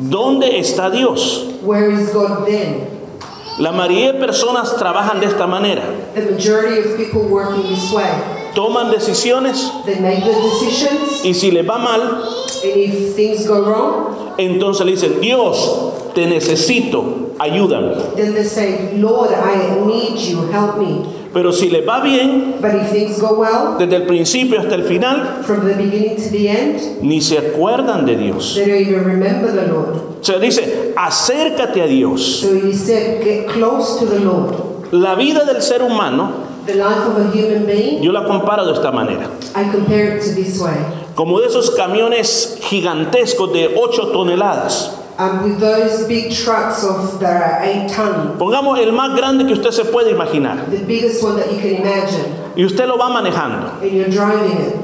¿Dónde 0.00 0.58
está 0.58 0.90
Dios? 0.90 1.46
Where 1.62 1.90
is 1.90 2.10
God 2.12 2.46
then? 2.46 2.88
La 3.58 3.70
mayoría 3.72 4.12
de 4.14 4.18
personas 4.18 4.74
trabajan 4.78 5.20
de 5.20 5.26
esta 5.26 5.46
manera. 5.46 5.82
The 6.14 6.22
majority 6.22 6.78
of 6.80 6.96
people 6.96 7.22
work 7.28 7.54
in 7.54 7.62
this 7.68 7.92
way. 7.92 8.10
Toman 8.54 8.90
decisiones 8.90 9.70
They 9.84 10.00
make 10.00 10.24
the 10.24 10.32
decisions, 10.32 11.22
y 11.24 11.34
si 11.34 11.50
les 11.50 11.66
va 11.68 11.78
mal, 11.78 12.00
and 12.00 12.76
if 12.76 13.14
things 13.14 13.46
go 13.46 13.62
wrong, 13.62 14.34
entonces 14.38 14.86
le 14.86 14.92
dicen, 14.92 15.20
Dios, 15.20 16.12
te 16.14 16.26
necesito, 16.26 17.34
ayúdame. 17.38 18.16
then 18.16 18.34
they 18.34 18.42
say, 18.44 18.96
Lord, 18.96 19.30
I 19.32 19.84
need 19.86 20.18
you, 20.18 20.46
help 20.50 20.78
me. 20.78 21.04
Pero 21.32 21.52
si 21.52 21.70
les 21.70 21.86
va 21.86 22.00
bien, 22.00 22.56
well, 22.60 23.78
desde 23.78 23.96
el 23.96 24.06
principio 24.06 24.58
hasta 24.58 24.74
el 24.74 24.82
final, 24.82 25.42
from 25.44 25.64
the 25.64 25.74
beginning 25.74 26.16
to 26.16 26.28
the 26.30 26.48
end, 26.48 27.02
ni 27.02 27.20
se 27.20 27.38
acuerdan 27.38 28.04
de 28.04 28.16
Dios. 28.16 28.58
sea, 30.20 30.38
dice, 30.38 30.92
acércate 30.96 31.82
a 31.82 31.86
Dios. 31.86 32.40
So 32.40 32.72
said, 32.72 33.22
get 33.22 33.46
close 33.46 34.00
to 34.00 34.06
the 34.06 34.20
Lord. 34.20 34.54
La 34.92 35.14
vida 35.14 35.44
del 35.44 35.62
ser 35.62 35.82
humano, 35.82 36.50
The 36.66 36.74
life 36.74 37.06
of 37.06 37.16
a 37.16 37.30
human 37.30 37.64
being, 37.64 38.02
yo 38.02 38.12
la 38.12 38.24
comparo 38.24 38.66
de 38.66 38.72
esta 38.72 38.90
manera. 38.92 39.30
I 39.54 39.70
compare 39.70 40.16
it 40.16 40.22
to 40.24 40.34
this 40.34 40.60
way. 40.60 40.76
Como 41.14 41.40
de 41.40 41.46
esos 41.46 41.70
camiones 41.70 42.58
gigantescos 42.62 43.52
de 43.52 43.74
8 43.76 44.08
toneladas. 44.08 44.96
Um, 45.20 45.42
with 45.44 45.60
those 45.60 46.06
big 46.08 46.32
trucks 46.32 46.82
of 46.82 47.20
that 47.20 47.42
are 47.42 47.62
eight 47.62 47.90
ton, 47.92 48.38
Pongamos 48.38 48.78
el 48.78 48.92
más 48.92 49.14
grande 49.14 49.44
que 49.46 49.52
usted 49.52 49.70
se 49.70 49.84
puede 49.84 50.10
imaginar. 50.12 50.64
the 50.70 50.78
biggest 50.86 51.22
one 51.22 51.36
that 51.36 51.52
you 51.52 51.58
can 51.60 51.74
imagine, 51.82 52.24
Y 52.56 52.64
usted 52.64 52.86
lo 52.88 52.96
va 52.96 53.10
manejando. 53.10 53.82
and 53.82 53.92
you're 53.92 54.08
driving 54.08 54.56
it. 54.58 54.74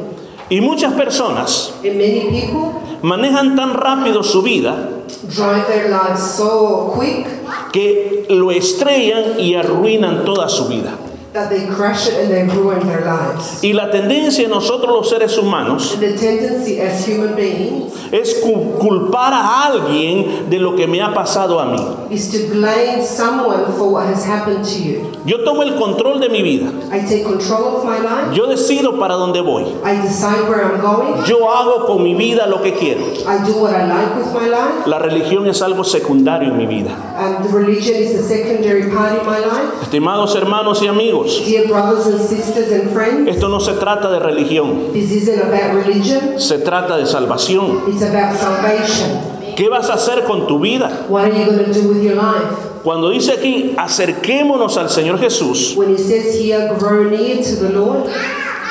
Y 0.50 0.60
muchas 0.60 0.92
personas 0.92 1.72
And 1.82 1.96
many 1.96 2.28
people 2.30 2.80
manejan 3.02 3.56
tan 3.56 3.72
rápido 3.74 4.22
su 4.22 4.42
vida 4.42 4.90
drive 5.34 5.66
their 5.68 5.88
lives 5.90 6.20
so 6.22 6.92
quick 6.94 7.26
que 7.72 8.26
lo 8.28 8.50
estrellan 8.50 9.40
y 9.40 9.54
arruinan 9.54 10.24
toda 10.24 10.48
su 10.48 10.66
vida. 10.68 10.92
That 11.36 11.50
they 11.50 11.66
crash 11.66 12.08
it 12.08 12.14
and 12.14 12.30
they 12.30 12.42
ruin 12.56 12.80
their 12.86 13.04
lives. 13.04 13.62
Y 13.62 13.72
la 13.72 13.90
tendencia 13.90 14.44
de 14.44 14.48
nosotros 14.48 14.90
los 14.90 15.08
seres 15.10 15.36
humanos 15.38 15.92
And 15.92 16.02
the 16.02 16.16
tendency 16.16 16.80
as 16.80 17.06
human 17.06 17.34
beings 17.36 17.92
es 18.10 18.34
cu- 18.42 18.78
culpar 18.78 19.32
a 19.34 19.66
alguien 19.66 20.48
de 20.48 20.58
lo 20.58 20.74
que 20.74 20.86
me 20.86 21.00
ha 21.02 21.12
pasado 21.12 21.60
a 21.60 21.66
mí. 21.66 22.10
is 22.10 22.30
to 22.30 22.48
blame 22.54 23.02
someone 23.02 23.66
for 23.76 23.90
what 23.90 24.06
has 24.06 24.24
happened 24.24 24.64
to 24.64 24.78
you. 24.82 25.12
Yo 25.26 25.44
tomo 25.44 25.62
el 25.62 25.74
control 25.76 26.20
de 26.20 26.28
mi 26.28 26.40
vida. 26.42 26.70
I 26.92 27.00
take 27.00 27.24
control 27.24 27.76
of 27.78 27.84
my 27.84 27.98
life. 27.98 28.32
Yo 28.34 28.46
decido 28.46 28.98
para 28.98 29.14
dónde 29.14 29.40
voy. 29.42 29.64
I 29.84 30.00
decide 30.00 30.48
where 30.48 30.62
I'm 30.64 30.80
going. 30.80 31.24
Yo 31.26 31.48
hago 31.50 31.86
con 31.86 32.02
mi 32.02 32.14
vida 32.14 32.46
lo 32.46 32.62
que 32.62 32.72
quiero. 32.74 33.02
I 33.26 33.44
do 33.44 33.60
what 33.60 33.74
I 33.74 33.86
like 33.86 34.16
with 34.16 34.32
my 34.32 34.48
life. 34.48 34.86
La 34.86 34.98
religión 34.98 35.46
es 35.48 35.60
algo 35.62 35.84
secundario 35.84 36.48
en 36.50 36.56
mi 36.56 36.66
vida. 36.66 36.90
And 37.18 37.44
the 37.44 37.48
religion 37.56 37.94
is 37.96 38.12
the 38.12 38.22
secondary 38.22 38.88
part 38.90 39.20
in 39.20 39.26
my 39.26 39.38
life. 39.40 39.82
Estimados 39.82 40.34
hermanos 40.36 40.80
y 40.82 40.86
amigos, 40.86 41.25
Dear 41.26 41.66
brothers 41.68 42.06
and 42.06 42.20
sisters 42.20 42.72
and 42.72 42.90
friends, 42.92 43.28
esto 43.28 43.48
no 43.48 43.58
se 43.60 43.72
trata 43.74 44.10
de 44.10 44.20
religión, 44.20 44.92
this 44.92 45.10
isn't 45.10 45.40
about 45.40 45.74
religion. 45.74 46.38
se 46.38 46.58
trata 46.58 46.96
de 46.96 47.06
salvación. 47.06 47.82
It's 47.88 48.02
about 48.02 48.36
salvation. 48.36 49.54
¿Qué 49.56 49.68
vas 49.68 49.88
a 49.88 49.94
hacer 49.94 50.24
con 50.24 50.46
tu 50.46 50.58
vida? 50.60 51.06
What 51.08 51.24
are 51.24 51.32
you 51.32 51.46
going 51.46 51.64
to 51.64 51.72
do 51.72 51.88
with 51.88 52.02
your 52.02 52.16
life? 52.16 52.82
Cuando 52.84 53.10
dice 53.10 53.32
aquí, 53.32 53.74
acerquémonos 53.76 54.76
al 54.76 54.88
Señor 54.90 55.18
Jesús, 55.18 55.74
When 55.76 55.90
it 55.90 55.98
says 55.98 56.34
here, 56.38 56.74
grow 56.78 57.04
near 57.10 57.42
to 57.42 57.56
the 57.56 57.70
Lord, 57.70 58.08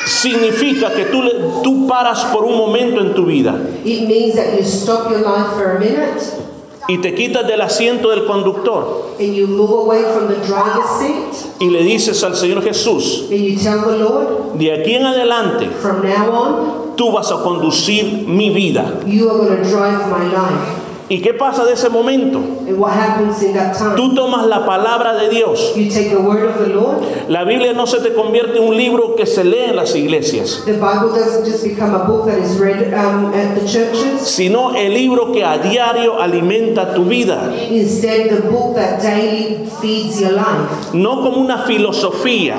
significa 0.05 0.93
que 0.93 1.05
tú, 1.05 1.21
tú 1.63 1.87
paras 1.87 2.23
por 2.25 2.45
un 2.45 2.55
momento 2.55 3.01
en 3.01 3.13
tu 3.13 3.25
vida 3.25 3.59
it 3.83 4.07
means 4.07 4.35
that 4.35 4.53
you 4.55 4.63
stop 4.63 5.09
your 5.09 5.21
life 5.21 5.51
for 5.55 5.77
a 5.77 5.79
minute 5.79 6.21
y 6.87 6.97
te 6.99 7.13
quitas 7.15 7.47
del 7.47 7.61
asiento 7.61 8.09
del 8.09 8.25
conductor 8.25 9.15
and 9.19 9.33
you 9.33 9.47
move 9.47 9.71
away 9.71 10.03
from 10.13 10.27
the 10.27 10.35
driver's 10.45 10.89
seat 10.99 11.51
y 11.59 11.69
le 11.69 11.83
dices 11.83 12.23
al 12.23 12.35
Señor 12.35 12.61
Jesús, 12.63 13.27
and 13.31 13.39
you 13.39 13.57
tell 13.57 13.81
the 13.81 13.97
Lord, 13.97 14.57
de 14.57 14.71
aquí 14.73 14.95
en 14.95 15.05
adelante 15.05 15.67
from 15.81 16.03
now 16.03 16.31
on, 16.31 16.95
tú 16.95 17.11
vas 17.11 17.31
a 17.31 17.41
conducir 17.43 18.27
mi 18.27 18.49
vida. 18.49 18.99
you 19.05 19.29
are 19.29 19.37
going 19.37 19.63
to 19.63 19.69
drive 19.69 20.09
my 20.09 20.25
life. 20.31 20.84
¿Y 21.07 21.21
qué 21.21 21.33
pasa 21.35 21.63
de 21.65 21.73
ese 21.73 21.87
momento? 21.89 22.39
And 22.39 22.79
what 22.79 22.93
happens 22.93 23.41
in 23.43 23.53
that 23.53 23.77
time? 23.77 23.95
Tú 23.95 24.15
tomas 24.15 24.47
la 24.47 24.65
palabra 24.65 25.13
de 25.15 25.29
Dios. 25.29 25.75
You 25.75 25.87
take 25.89 26.09
the 26.09 26.19
word 26.19 26.49
of 26.49 26.57
the 26.59 26.73
Lord. 26.73 27.03
La 27.29 27.43
Biblia 27.43 27.73
no 27.73 27.85
se 27.85 27.99
te 27.99 28.13
convierte 28.13 28.57
en 28.57 28.63
un 28.63 28.75
libro 28.75 29.15
que 29.15 29.25
se 29.27 29.43
lee 29.43 29.69
en 29.69 29.75
las 29.75 29.95
iglesias, 29.95 30.63
The 30.65 30.73
Bible 30.73 31.09
doesn't 31.13 31.45
just 31.45 31.63
become 31.63 31.93
a 31.93 32.05
book 32.05 32.25
that 32.25 32.39
is 32.39 32.57
read 32.59 32.91
um, 32.93 33.33
at 33.33 33.55
the 33.55 33.67
churches. 33.67 34.21
sino 34.21 34.75
el 34.75 34.93
libro 34.93 35.31
que 35.31 35.43
a 35.43 35.57
diario 35.59 36.19
alimenta 36.19 36.93
tu 36.95 37.05
vida. 37.05 37.53
Instead, 37.69 38.29
the 38.29 38.49
book 38.49 38.75
that 38.75 38.99
daily 39.01 39.65
feeds 39.81 40.19
your 40.19 40.31
life. 40.31 40.93
No 40.93 41.21
como 41.21 41.39
una 41.41 41.59
filosofía. 41.65 42.57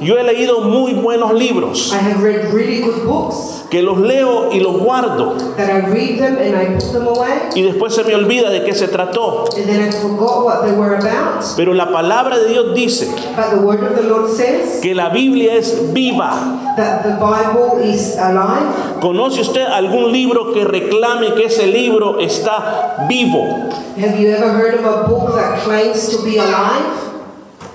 Yo 0.00 0.16
he 0.16 0.22
leído 0.22 0.60
muy 0.62 0.94
buenos 0.94 1.34
libros 1.34 1.92
I 1.92 1.96
have 1.98 2.22
read 2.22 2.52
really 2.52 2.80
good 2.80 3.04
books 3.06 3.64
que 3.70 3.82
los 3.82 3.98
leo 4.00 4.50
y 4.50 4.58
los 4.58 4.78
guardo 4.78 5.34
that 5.56 5.68
I 5.70 5.80
read 5.86 6.18
them 6.18 6.38
and 6.38 6.56
I 6.56 6.74
put 6.74 6.92
them 6.92 7.06
away, 7.06 7.50
y 7.54 7.62
después 7.62 7.94
se 7.94 8.02
me 8.04 8.14
olvida 8.14 8.50
de 8.50 8.64
qué 8.64 8.74
se 8.74 8.88
trató. 8.88 9.44
and 9.56 9.66
then 9.66 9.80
I 9.88 9.92
forgot 9.92 10.44
what 10.44 10.62
they 10.62 10.72
were 10.72 10.96
about. 10.96 11.44
Pero 11.56 11.72
la 11.74 11.90
palabra 11.92 12.38
de 12.38 12.48
Dios 12.48 12.74
dice 12.74 13.08
But 13.36 13.50
the 13.50 13.58
word 13.64 13.82
of 13.84 13.94
the 13.94 14.02
Lord 14.08 14.30
says 14.30 14.80
que 14.80 14.94
la 14.94 15.10
Biblia 15.10 15.54
es 15.54 15.92
viva. 15.92 16.72
that 16.76 17.02
the 17.02 17.14
Bible 17.20 17.78
is 17.84 18.16
alive. 18.16 19.00
¿Conoce 19.00 19.42
usted 19.42 19.66
algún 19.66 20.10
libro 20.12 20.52
que 20.52 20.64
reclame 20.64 21.34
que 21.34 21.44
ese 21.44 21.66
libro 21.66 22.18
está 22.20 23.06
vivo? 23.08 23.68
Have 23.98 24.18
you 24.18 24.30
ever 24.30 24.50
heard 24.52 24.74
of 24.80 24.86
a 24.86 25.08
book 25.08 25.34
that 25.34 25.60
claims 25.62 26.08
to 26.08 26.24
be 26.24 26.38
alive? 26.38 26.99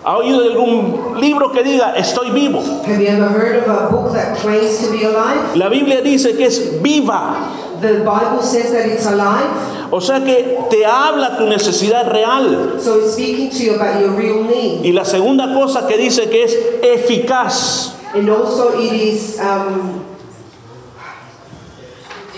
¿Ha 0.05 0.17
oído 0.17 0.43
de 0.43 0.51
algún 0.53 1.19
libro 1.19 1.51
que 1.51 1.63
diga 1.63 1.95
estoy 1.97 2.29
vivo? 2.29 2.59
Have 2.85 3.01
you 3.01 3.07
ever 3.07 3.27
heard 3.29 3.63
of 3.63 3.67
a 3.67 3.89
book 3.89 4.13
that 4.13 4.37
claims 4.37 4.77
to 4.85 4.91
be 4.91 5.03
alive? 5.03 5.55
La 5.55 5.67
Biblia 5.67 6.01
dice 6.01 6.37
que 6.37 6.45
es 6.45 6.79
viva. 6.81 7.51
The 7.81 8.03
Bible 8.05 8.41
says 8.43 8.71
that 8.71 8.85
it's 8.85 9.07
alive, 9.07 9.49
O 9.91 9.99
sea 9.99 10.23
que 10.23 10.59
te 10.69 10.85
habla 10.85 11.37
tu 11.37 11.45
necesidad 11.47 12.11
real. 12.11 12.79
so 12.79 12.99
it's 12.99 13.13
speaking 13.13 13.49
to 13.49 13.63
you 13.63 13.75
about 13.75 13.99
your 13.99 14.11
real 14.11 14.43
need. 14.43 14.85
Y 14.85 14.91
la 14.91 15.05
segunda 15.05 15.51
cosa 15.53 15.87
que 15.87 15.97
dice 15.97 16.29
que 16.29 16.43
es 16.43 16.55
eficaz. 16.83 17.93
And 18.13 18.29
also, 18.29 18.79
it 18.79 18.93
is 18.93 19.39
um, 19.39 20.05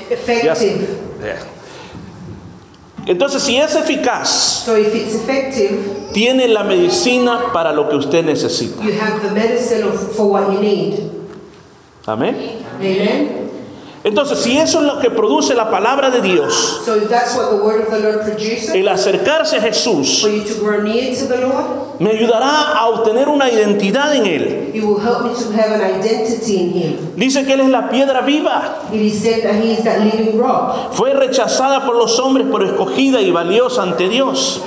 effective. 0.10 0.88
Entonces, 3.08 3.42
si 3.42 3.56
es 3.58 3.74
eficaz, 3.76 4.64
So, 4.66 4.76
if 4.78 4.94
it's 4.94 5.16
effective, 5.16 5.80
tiene 6.14 6.48
la 6.50 6.64
medicina 6.64 7.52
para 7.54 7.72
lo 7.72 7.88
que 7.90 7.96
usted 7.96 8.26
necesita. 8.26 8.84
you 8.84 8.92
have 9.00 9.22
the 9.22 9.34
medicine 9.34 9.84
of, 9.84 9.96
for 10.16 10.28
what 10.30 10.52
you 10.52 10.60
need. 10.60 11.00
Amén. 12.06 12.36
Amen. 12.80 13.47
Entonces, 14.08 14.40
si 14.40 14.58
eso 14.58 14.80
es 14.80 14.86
lo 14.86 15.00
que 15.00 15.10
produce 15.10 15.54
la 15.54 15.70
palabra 15.70 16.10
de 16.10 16.22
Dios, 16.22 16.82
So, 16.86 16.96
if 16.96 17.10
that's 17.10 17.36
what 17.36 17.50
the 17.50 17.58
word 17.58 17.82
of 17.82 17.92
the 17.92 18.00
Lord 18.00 18.22
produces, 18.22 18.74
el 18.74 18.88
acercarse 18.88 19.58
a 19.58 19.62
Jesús 19.62 20.24
Lord, 20.24 22.00
me 22.00 22.12
ayudará 22.12 22.72
a 22.78 22.88
obtener 22.88 23.28
una 23.28 23.50
identidad 23.52 24.16
en 24.16 24.26
Él. 24.26 24.72
it 24.74 24.82
will 24.82 24.98
help 24.98 25.24
me 25.24 25.34
to 25.34 25.52
have 25.52 25.74
an 25.74 25.82
identity 25.82 26.58
in 26.58 26.72
Him. 26.72 27.16
Dice 27.18 27.46
que 27.46 27.54
Él 27.54 27.60
es 27.60 27.70
la 27.70 27.90
piedra 27.90 28.22
viva. 28.22 28.84
Fue 30.94 31.14
rechazada 31.14 31.86
por 31.86 31.98
los 31.98 32.18
hombres, 32.20 32.48
pero 32.50 32.66
escogida 32.66 33.20
y 33.20 33.32
valiosa 33.32 33.84
ante 33.84 34.08
Dios. 34.08 34.62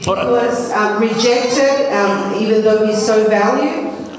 He 0.00 0.04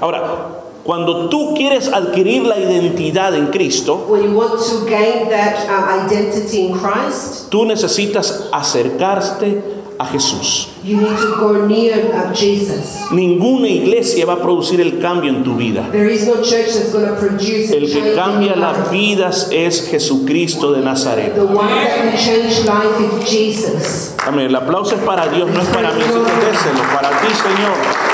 Ahora, 0.00 0.57
cuando 0.88 1.28
tú 1.28 1.52
quieres 1.54 1.92
adquirir 1.92 2.44
la 2.44 2.58
identidad 2.58 3.34
en 3.34 3.48
Cristo, 3.48 4.06
When 4.08 4.22
you 4.22 4.34
want 4.34 4.58
to 4.58 4.86
gain 4.88 5.28
that 5.28 5.68
um, 5.68 6.06
identity 6.06 6.68
in 6.68 6.72
Christ, 6.72 7.50
tú 7.50 7.66
necesitas 7.66 8.48
acercarte 8.50 9.62
a 9.98 10.06
Jesús. 10.06 10.70
you 10.82 10.96
need 10.96 11.18
to 11.18 11.36
go 11.36 11.66
near 11.66 12.10
um, 12.14 12.32
Jesus. 12.32 13.10
Ninguna 13.10 13.68
iglesia 13.68 14.24
va 14.24 14.32
a 14.32 14.42
producir 14.42 14.80
el 14.80 14.98
cambio 14.98 15.28
en 15.28 15.44
tu 15.44 15.56
vida. 15.56 15.86
There 15.92 16.10
is 16.10 16.26
no 16.26 16.36
church 16.36 16.72
that's 16.72 16.90
going 16.90 17.04
to 17.04 17.16
produce 17.16 17.70
El 17.70 17.92
que 17.92 18.14
cambia 18.14 18.56
las 18.56 18.90
vidas 18.90 19.50
es 19.52 19.90
Jesucristo 19.90 20.72
de 20.72 20.80
Nazaret. 20.80 21.34
The 21.34 21.44
one 21.44 21.68
that 21.68 22.16
change 22.18 22.64
life 22.64 22.98
is 22.98 23.28
Jesus. 23.30 24.14
Amén. 24.26 24.46
El 24.46 24.56
aplauso 24.56 24.94
es 24.94 25.02
para 25.02 25.28
Dios, 25.28 25.50
no 25.50 25.60
es 25.60 25.68
para 25.68 25.92
mí. 25.92 26.00
Así 26.00 26.14
que 26.14 26.46
déselo, 26.46 26.82
para 26.94 27.10
ti, 27.10 27.26
Señor. 27.26 28.08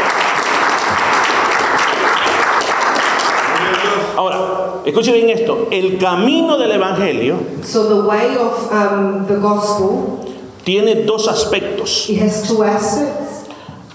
Ahora, 4.16 4.73
escuche 4.84 5.12
bien 5.12 5.30
esto. 5.30 5.68
El 5.70 5.98
camino 5.98 6.56
del 6.58 6.72
Evangelio 6.72 7.36
So 7.62 7.88
the 7.88 8.08
way 8.08 8.36
of 8.36 8.70
um, 8.72 9.26
the 9.26 9.36
gospel, 9.36 10.20
tiene 10.64 11.04
dos 11.04 11.26
aspectos, 11.28 12.08
it 12.08 12.18
has 12.20 12.46
two 12.48 12.62
aspects. 12.64 13.48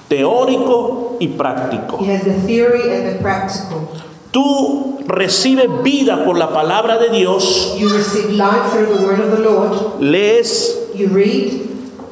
teórico 0.07 1.17
y 1.19 1.27
práctico. 1.27 1.99
It 2.01 2.07
has 2.09 2.23
the 2.23 2.33
theory 2.45 2.91
and 2.91 3.07
the 3.15 3.21
practical. 3.21 3.87
Tú 4.31 4.99
recibes 5.07 5.67
vida 5.83 6.23
por 6.23 6.37
la 6.37 6.49
palabra 6.49 6.97
de 6.99 7.09
Dios, 7.09 7.75
You 7.79 7.89
receive 7.89 8.31
life 8.31 8.71
through 8.71 8.95
the 8.95 9.03
word 9.03 9.19
of 9.19 9.31
the 9.31 9.43
Lord. 9.43 9.99
lees, 10.01 10.75
You 10.95 11.07
read, 11.07 11.61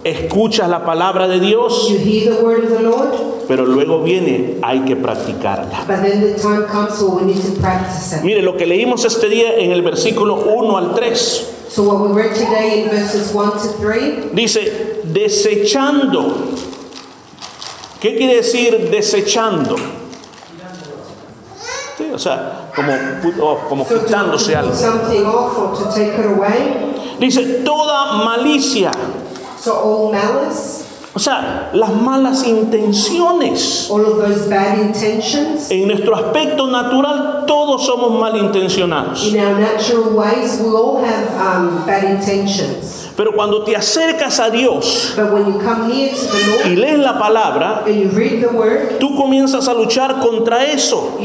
escuchas 0.03 0.67
la 0.69 0.83
palabra 0.83 1.27
de 1.27 1.39
Dios, 1.39 1.89
you 1.89 1.97
hear 1.99 2.33
the 2.35 2.43
word 2.43 2.63
of 2.63 2.69
the 2.71 2.81
Lord, 2.81 3.13
pero 3.47 3.65
luego 3.65 4.01
viene, 4.03 4.57
hay 4.61 4.81
que 4.81 4.95
practicarla. 4.95 5.85
but 5.87 6.01
then 6.01 6.21
the 6.21 6.33
time 6.39 6.65
comes 6.67 7.01
where 7.01 7.23
we 7.23 7.33
need 7.33 7.41
to 7.41 7.59
practice 7.61 8.17
it. 8.17 8.23
Mire, 8.23 8.41
lo 8.41 8.55
que 8.57 8.65
leímos 8.65 9.05
este 9.05 9.29
día 9.29 9.55
en 9.57 9.71
el 9.71 9.81
versículo 9.81 10.35
1 10.35 10.77
al 10.77 10.93
3, 10.93 11.53
So 11.69 11.83
what 11.83 11.99
we 11.99 12.13
read 12.15 12.33
today 12.33 12.83
in 12.83 12.89
verses 12.89 13.33
1 13.33 13.51
to 13.51 13.77
3, 13.79 14.33
dice, 14.33 15.01
desechando. 15.03 16.33
¿Qué 17.99 18.15
quiere 18.15 18.35
decir 18.37 18.89
desechando? 18.89 19.75
Sí, 21.97 22.05
o 22.13 22.19
sea, 22.19 22.69
como, 22.75 22.93
off, 23.43 23.59
como 23.67 23.85
so 23.85 23.99
quitándose 24.03 24.55
algo. 24.55 24.73
something 24.73 25.25
off 25.25 25.57
or 25.57 25.75
to 25.75 25.85
take 25.93 26.13
it 26.17 26.25
away. 26.25 26.93
Dice, 27.19 27.63
toda 27.65 28.23
malicia. 28.23 28.91
So 29.59 29.73
all 29.73 30.11
malice, 30.11 30.85
O 31.17 31.19
sea, 31.19 31.71
las 31.73 31.91
malas 31.95 32.45
intenciones. 32.45 33.89
all 33.89 34.05
of 34.05 34.17
those 34.17 34.47
bad 34.47 34.77
intentions. 34.77 35.71
En 35.71 35.87
nuestro 35.87 36.15
aspecto 36.15 36.67
natural, 36.67 37.43
todos 37.47 37.87
somos 37.87 38.11
malintencionados. 38.19 39.25
In 39.25 39.39
our 39.39 39.59
natural 39.59 40.15
ways, 40.15 40.61
we 40.61 40.69
all 40.69 41.03
have 41.03 41.27
um, 41.41 41.83
bad 41.87 42.03
intentions. 42.03 43.06
Pero 43.17 43.33
cuando 43.33 43.63
te 43.63 43.75
acercas 43.75 44.39
a 44.39 44.51
Dios 44.51 45.15
y 46.65 46.75
lees 46.75 46.99
la 46.99 47.17
palabra, 47.17 47.83
and 47.87 47.95
you 47.95 48.09
read 48.15 48.41
the 48.41 48.47
word, 48.47 48.99
tú 48.99 49.15
comienzas 49.15 49.67
a 49.67 49.73
luchar 49.73 50.19
contra 50.19 50.63
eso. 50.65 51.17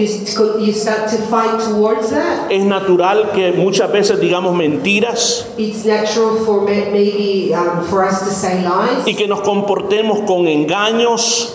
Es 2.48 2.64
natural 2.64 3.30
que 3.34 3.52
muchas 3.52 3.92
veces 3.92 4.18
digamos 4.20 4.54
mentiras 4.54 5.46
It's 5.58 5.84
natural 5.84 6.38
for 6.46 6.62
ma- 6.62 6.90
maybe 6.90 7.52
for 7.90 8.04
us 8.04 8.20
to 8.20 8.30
say 8.30 8.62
lies 8.62 9.06
y 9.06 9.14
que 9.14 9.28
nos 9.28 9.42
comportemos 9.42 10.20
con 10.26 10.48
engaños, 10.48 11.54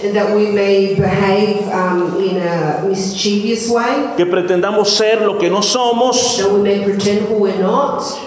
um, 1.73 2.21
in 2.23 2.37
a 2.41 2.83
mischievous 2.87 3.69
way, 3.69 4.13
que 4.15 4.25
pretendamos 4.27 4.89
ser 4.89 5.21
lo 5.21 5.39
que 5.39 5.49
no 5.49 5.63
somos 5.63 6.39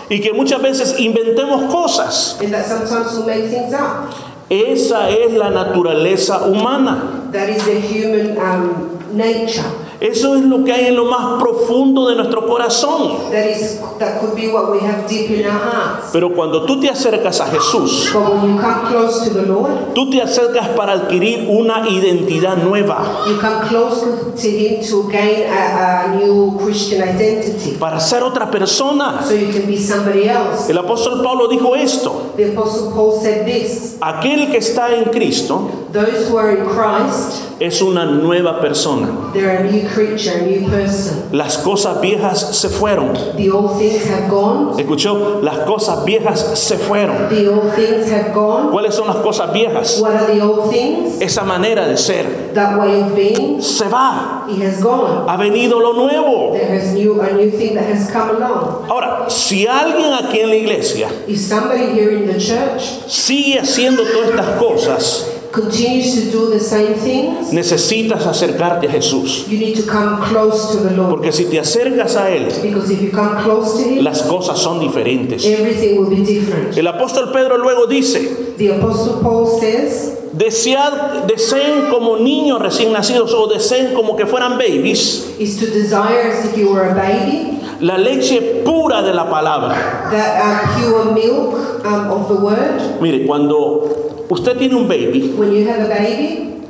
y 0.08 0.20
que 0.20 0.32
muchas 0.32 0.60
veces 0.60 0.98
inventemos 0.98 1.72
cosas. 1.72 1.99
And 2.40 2.52
that 2.52 2.66
sometimes 2.66 3.18
we 3.18 3.26
make 3.26 3.50
things 3.50 3.72
up. 3.74 4.12
Esa 4.50 5.08
es 5.10 5.32
la 5.32 5.50
naturaleza 5.50 6.38
humana. 6.38 7.28
That 7.32 7.48
is 7.50 7.64
the 7.64 7.80
human 7.80 8.36
um, 8.38 8.98
nature. 9.16 9.62
Eso 10.00 10.34
es 10.34 10.44
lo 10.44 10.64
que 10.64 10.72
hay 10.72 10.86
en 10.86 10.96
lo 10.96 11.04
más 11.04 11.38
profundo 11.40 12.08
de 12.08 12.16
nuestro 12.16 12.46
corazón. 12.46 13.30
That 13.30 13.44
is 13.50 13.78
that 13.98 14.18
could 14.20 14.34
be 14.34 14.48
what 14.48 14.70
we 14.72 14.78
have 14.80 15.06
deep 15.06 15.30
in 15.30 15.44
our 15.44 15.52
hearts. 15.52 16.08
Pero 16.10 16.32
cuando 16.34 16.64
tú 16.64 16.80
te 16.80 16.88
acercas 16.88 17.38
a 17.40 17.46
Jesús, 17.46 18.08
But 18.14 18.30
when 18.32 18.54
you 18.54 18.58
come 18.60 18.86
close 18.88 19.28
to 19.28 19.34
the 19.34 19.46
Lord, 19.46 19.92
tú 19.94 20.08
te 20.08 20.22
acercas 20.22 20.68
para 20.70 20.94
adquirir 20.94 21.46
una 21.50 21.86
identidad 21.88 22.56
nueva, 22.56 23.24
you 23.28 23.38
come 23.38 23.60
close 23.68 24.00
to 24.40 24.48
Him 24.48 24.80
to 24.88 25.08
gain 25.10 25.46
a, 25.52 26.04
a 26.04 26.16
new 26.16 26.56
Christian 26.64 27.02
identity, 27.06 27.76
para 27.78 28.00
ser 28.00 28.22
otra 28.22 28.50
persona. 28.50 29.22
so 29.22 29.34
you 29.34 29.52
can 29.52 29.66
be 29.66 29.76
somebody 29.76 30.28
else. 30.28 30.70
El 30.70 30.78
apóstol 30.78 31.22
Pablo 31.22 31.46
dijo 31.48 31.76
esto, 31.76 32.32
The 32.38 32.52
Apostle 32.52 32.90
Paul 32.94 33.20
said 33.20 33.44
this: 33.44 33.98
aquel 34.00 34.50
que 34.50 34.56
está 34.58 34.94
en 34.94 35.10
Cristo 35.10 35.68
Those 35.92 36.30
who 36.30 36.38
are 36.38 36.52
in 36.56 36.64
Christ, 36.66 37.42
es 37.60 37.82
una 37.82 38.06
nueva 38.06 38.60
persona. 38.62 39.30
they're 39.34 39.58
a 39.58 39.70
new 39.70 39.86
creature, 39.92 40.38
a 40.38 40.42
new 40.46 40.68
person. 40.68 41.28
Las 41.32 41.58
cosas 41.58 42.00
viejas 42.00 42.56
se 42.56 42.68
fueron. 42.68 43.12
The 43.36 43.50
old 43.50 43.78
things 43.78 44.04
have 44.06 44.28
gone. 44.28 44.80
Escuchó, 44.80 45.40
las 45.42 45.58
cosas 45.66 46.04
viejas 46.04 46.58
se 46.58 46.76
fueron. 46.78 47.28
The 47.28 47.48
old 47.48 47.74
things 47.74 48.10
have 48.10 48.32
gone. 48.32 48.70
¿Cuáles 48.70 48.94
son 48.94 49.06
las 49.08 49.16
cosas 49.16 49.52
viejas? 49.52 50.00
What 50.00 50.14
are 50.14 50.32
the 50.34 50.40
old 50.40 50.70
things? 50.70 51.20
Esa 51.20 51.44
manera 51.44 51.86
de 51.86 51.96
ser 51.96 52.52
That 52.54 52.78
way 52.78 53.00
of 53.02 53.14
being, 53.14 53.60
se 53.60 53.88
va. 53.88 54.46
it 54.48 54.60
has 54.62 54.82
gone. 54.82 55.28
Ha 55.28 55.36
venido 55.36 55.80
lo 55.80 55.92
nuevo. 55.92 56.52
There 56.52 56.74
is 56.74 56.92
new 56.94 57.20
a 57.20 57.32
new 57.32 57.50
thing 57.50 57.74
that 57.74 57.84
has 57.86 58.10
come 58.10 58.30
along. 58.36 58.86
Ahora, 58.88 59.28
si 59.28 59.66
alguien 59.66 60.12
aquí 60.12 60.40
en 60.40 60.48
la 60.48 60.56
iglesia 60.56 61.08
If 61.28 61.38
somebody 61.38 61.92
here 61.92 62.10
in 62.10 62.26
the 62.26 62.38
church 62.38 62.82
sigue 63.06 63.58
haciendo 63.58 64.02
todas 64.02 64.30
estas 64.30 64.58
cosas, 64.58 65.26
continues 65.52 66.14
to 66.14 66.30
do 66.30 66.50
the 66.50 66.60
same 66.60 66.94
things, 66.94 67.52
necesitas 67.52 68.26
acercarte 68.26 68.86
a 68.86 68.90
Jesús. 68.90 69.46
you 69.48 69.58
need 69.58 69.74
to 69.76 69.82
come 69.90 70.20
close 70.28 70.72
to 70.72 70.88
the 70.88 70.94
Lord. 70.96 71.10
Porque 71.10 71.32
si 71.32 71.44
te 71.46 71.58
acercas 71.58 72.16
a 72.16 72.30
Él, 72.30 72.46
Because 72.62 72.90
if 72.90 73.00
you 73.02 73.10
come 73.10 73.42
close 73.42 73.82
to 73.82 73.88
Him, 73.88 74.04
las 74.04 74.22
cosas 74.22 74.58
son 74.58 74.78
diferentes. 74.80 75.44
everything 75.44 75.98
will 75.98 76.10
be 76.10 76.24
different. 76.24 76.76
El 76.76 76.86
apóstol 76.86 77.32
Pedro 77.32 77.58
luego 77.58 77.86
dice, 77.86 78.54
The 78.56 78.76
Apostle 78.76 79.22
Paul 79.22 79.46
says, 79.60 80.18
desead, 80.32 81.24
deseen 81.26 81.90
como 81.90 82.16
niños 82.18 82.60
recién 82.60 82.92
nacidos 82.92 83.32
o 83.34 83.46
deseen 83.48 83.94
como 83.94 84.16
que 84.16 84.26
fueran 84.26 84.58
babies 84.58 85.34
is 85.38 85.56
to 85.58 85.66
desire 85.66 86.30
as 86.30 86.44
if 86.44 86.56
you 86.56 86.70
were 86.72 86.88
a 86.90 86.94
baby, 86.94 87.58
la 87.80 87.96
leche 87.96 88.62
pura 88.64 89.02
de 89.02 89.12
la 89.14 89.28
palabra. 89.28 89.74
that 90.10 90.38
uh, 90.40 90.78
pure 90.78 91.12
milk 91.12 91.84
um, 91.84 92.10
of 92.12 92.28
the 92.28 92.34
word. 92.36 93.00
Mire, 93.00 93.26
cuando 93.26 94.09
usted 94.30 94.56
tiene 94.56 94.74
un 94.76 94.88
baby, 94.88 95.34
When 95.36 95.52
you 95.52 95.66
have 95.68 95.84
a 95.84 95.88
baby, 95.88 96.62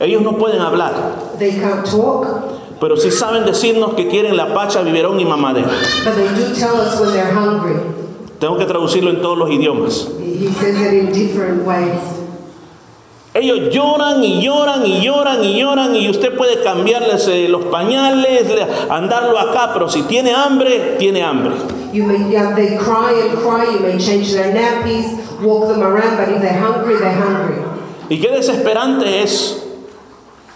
ellos 0.00 0.22
no 0.22 0.38
pueden 0.38 0.60
hablar, 0.60 0.92
they 1.38 1.52
can't 1.52 1.84
talk, 1.84 2.26
pero 2.80 2.96
sí 2.96 3.10
saben 3.10 3.44
decirnos 3.44 3.94
que 3.94 4.08
quieren 4.08 4.36
la 4.36 4.54
pacha, 4.54 4.82
biberón 4.82 5.20
y 5.20 5.24
mamadera. 5.24 5.68
but 6.04 6.14
they 6.14 6.28
do 6.28 6.54
tell 6.54 6.76
us 6.80 6.98
when 7.00 7.12
they're 7.12 7.32
hungry. 7.32 7.76
Tengo 8.38 8.56
que 8.58 8.64
traducirlo 8.66 9.10
en 9.10 9.20
todos 9.22 9.38
los 9.38 9.50
idiomas. 9.50 10.08
He 10.20 10.48
says 10.52 10.80
it 10.80 10.92
in 10.94 11.12
different 11.12 11.64
ways. 11.66 12.00
Ellos 13.34 13.74
lloran 13.74 14.22
y 14.22 14.40
lloran 14.40 14.86
y 14.86 15.00
lloran 15.00 15.42
y 15.44 15.58
lloran 15.58 15.96
y 15.96 16.08
usted 16.08 16.36
puede 16.36 16.62
cambiarles 16.62 17.26
eh, 17.26 17.48
los 17.48 17.64
pañales, 17.64 18.48
le- 18.48 18.66
andarlo 18.88 19.36
acá, 19.38 19.70
pero 19.72 19.88
si 19.88 20.02
tiene 20.02 20.32
hambre, 20.32 20.94
tiene 21.00 21.20
hambre. 21.24 21.52
You 21.92 22.04
may, 22.04 22.30
yeah, 22.30 22.54
they 22.54 22.76
cry 22.76 23.12
and 23.28 23.36
cry. 23.38 23.64
You 23.72 23.80
may 23.80 23.98
change 23.98 24.32
their 24.34 24.52
nappies, 24.54 25.18
walk 25.42 25.66
them 25.68 25.82
around, 25.82 26.16
but 26.16 26.28
if 26.28 26.40
they're 26.42 26.60
hungry, 26.60 26.94
they're 26.96 27.12
hungry. 27.12 27.56
Y 28.08 28.20
qué 28.20 28.30
desesperante 28.30 29.22
es, 29.22 29.63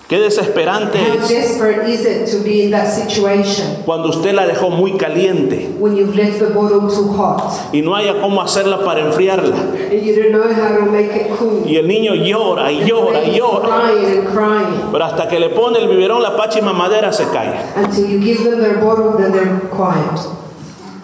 qué 0.08 0.18
desesperante 0.18 0.98
How 0.98 1.18
es 1.22 1.28
desperate 1.28 1.86
is 1.88 2.00
it 2.06 2.30
to 2.32 2.42
be 2.42 2.62
in 2.64 2.70
that 2.70 2.86
situation 2.88 3.82
cuando 3.84 4.08
usted 4.08 4.32
la 4.34 4.46
dejó 4.46 4.70
muy 4.70 4.92
caliente 4.96 5.68
when 5.78 5.94
you've 5.96 6.16
left 6.16 6.38
the 6.38 6.46
bottle 6.46 6.88
too 6.88 7.12
hot 7.14 7.42
y 7.74 7.82
no 7.82 7.94
haya 7.94 8.20
cómo 8.20 8.40
hacerla 8.40 8.82
para 8.84 9.00
enfriarla. 9.00 9.54
and 9.56 10.02
you 10.02 10.14
don't 10.16 10.32
know 10.32 10.48
how 10.52 10.76
to 10.76 10.90
make 10.90 11.14
it 11.14 11.28
cool? 11.38 11.62
Y 11.66 11.76
el 11.76 11.86
niño 11.86 12.14
llora 12.14 12.72
y 12.72 12.84
llora 12.86 13.22
y 13.22 13.36
llora. 13.36 13.68
crying 13.68 14.18
and 14.18 14.28
crying 14.32 14.90
Pero 14.90 15.04
hasta 15.04 15.28
que 15.28 15.38
le 15.38 15.50
pone 15.50 15.78
el 15.78 15.88
biberón, 15.88 16.22
la 16.22 16.36
pacha 16.36 16.58
y 16.58 16.62
mamadera 16.62 17.12
se 17.12 17.24
cae. 17.28 17.54
until 17.76 18.06
you 18.08 18.18
give 18.18 18.42
them 18.48 18.60
their 18.60 18.78
bottle, 18.78 19.12
then 19.18 19.30
they're 19.32 19.60
quiet. 19.70 20.18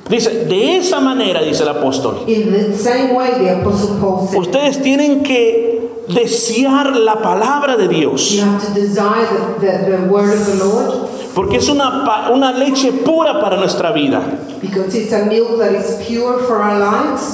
Dice, 0.08 0.44
de 0.46 0.76
esa 0.76 1.00
manera, 1.00 1.40
dice 1.42 1.62
el 1.62 1.68
apóstol, 1.68 2.24
In 2.26 2.50
the 2.52 2.74
same 2.76 3.14
way, 3.14 3.30
the 3.38 3.60
Apostle 3.60 3.98
Paul 4.00 4.28
said, 4.28 4.38
ustedes 4.38 4.82
tienen 4.82 5.22
que 5.22 5.73
desear 6.08 6.96
la 6.96 7.20
palabra 7.22 7.76
de 7.76 7.88
Dios. 7.88 8.38
Porque 11.34 11.56
es 11.56 11.68
una, 11.68 12.30
una 12.32 12.52
leche 12.52 12.92
pura 12.92 13.40
para 13.40 13.56
nuestra 13.56 13.90
vida. 13.92 14.22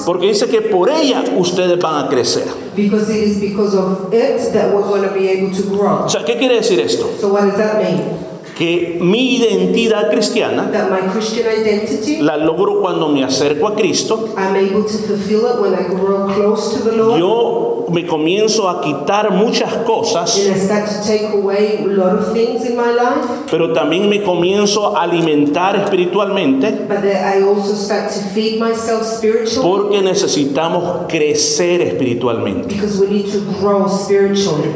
Porque 0.06 0.26
dice 0.26 0.46
que 0.48 0.62
por 0.62 0.88
ella 0.88 1.24
ustedes 1.36 1.78
van 1.78 2.04
a 2.04 2.08
crecer. 2.08 2.44
Because 2.74 3.10
it 3.10 3.28
is 3.28 3.40
because 3.40 3.76
of 3.76 4.12
it 4.12 4.52
that 4.52 4.72
we're 4.72 4.82
going 4.82 5.02
to 5.02 5.12
be 5.12 5.28
able 5.28 5.54
to 5.54 5.62
grow. 5.70 6.04
O 6.04 6.08
sea, 6.08 6.24
¿qué 6.24 6.38
quiere 6.38 6.54
decir 6.54 6.80
esto? 6.80 7.10
So, 7.20 7.28
what 7.28 7.42
does 7.42 7.56
that 7.56 7.82
mean? 7.82 8.29
Que 8.60 8.98
mi 9.00 9.36
identidad 9.36 10.10
cristiana 10.10 10.70
That 10.70 10.90
my 10.90 11.10
Christian 11.10 11.46
identity, 11.48 12.20
la 12.20 12.36
logro 12.36 12.82
cuando 12.82 13.08
me 13.08 13.24
acerco 13.24 13.68
a 13.68 13.74
Cristo. 13.74 14.34
I'm 14.36 14.54
able 14.54 14.84
to 14.84 14.98
fulfill 14.98 15.46
it 15.46 15.60
when 15.62 15.74
I 15.74 15.88
grow 15.88 16.26
close 16.26 16.76
to 16.76 16.84
the 16.84 16.94
Lord. 16.94 17.18
Yo 17.18 17.86
me 17.90 18.06
comienzo 18.06 18.68
a 18.68 18.82
quitar 18.82 19.30
muchas 19.32 19.72
cosas, 19.86 20.38
And 20.38 20.54
I 20.54 20.58
start 20.58 20.88
to 20.90 21.02
take 21.06 21.32
away 21.32 21.78
a 21.78 21.86
lot 21.86 22.18
of 22.18 22.32
things 22.34 22.66
in 22.66 22.76
my 22.76 22.92
life, 22.92 23.26
pero 23.50 23.72
también 23.72 24.10
me 24.10 24.22
comienzo 24.22 24.94
a 24.94 25.04
alimentar 25.04 25.76
espiritualmente 25.76 26.86
but 26.86 27.00
that 27.00 27.34
I 27.34 27.42
also 27.42 27.74
start 27.74 28.10
to 28.12 28.20
feed 28.34 28.60
myself 28.60 29.04
spiritually 29.04 29.62
porque 29.62 30.02
necesitamos 30.02 31.06
crecer 31.08 31.80
espiritualmente. 31.80 32.74
because 32.74 33.00
we 33.00 33.08
need 33.08 33.32
to 33.32 33.40
grow 33.58 33.88
spiritually. 33.88 34.70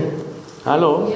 ¿Aló? 0.65 1.09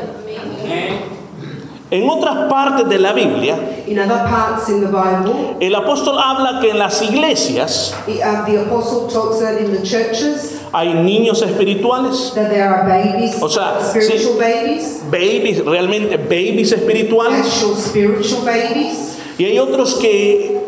En 1.90 2.06
otras 2.08 2.50
partes 2.50 2.86
de 2.86 2.98
la 2.98 3.14
Biblia, 3.14 3.56
In 3.86 3.98
other 3.98 4.18
parts 4.28 4.68
in 4.68 4.80
the 4.82 4.88
Bible, 4.88 5.56
el 5.60 5.74
apóstol 5.74 6.18
habla 6.18 6.60
que 6.60 6.70
en 6.70 6.78
las 6.78 7.00
iglesias 7.00 7.94
the, 8.04 8.22
uh, 8.22 8.44
the 8.44 8.60
apostle 8.60 9.08
talks 9.08 9.40
that 9.40 9.58
in 9.58 9.72
the 9.72 9.82
churches 9.82 10.60
hay 10.74 10.88
niños 10.92 11.40
espirituales, 11.40 12.34
that 12.34 12.50
there 12.50 12.68
are 12.68 12.84
babies, 12.86 13.40
O 13.42 13.48
sea, 13.48 13.78
spiritual 13.80 14.34
sí. 14.34 14.38
babies, 14.38 15.00
babies, 15.10 15.64
realmente 15.64 16.18
babies 16.18 16.72
espirituales, 16.72 17.46
actual 17.46 17.76
spiritual 17.76 18.44
babies, 18.44 19.16
y 19.38 19.44
hay 19.46 19.58
otros 19.58 19.94
que 19.94 20.60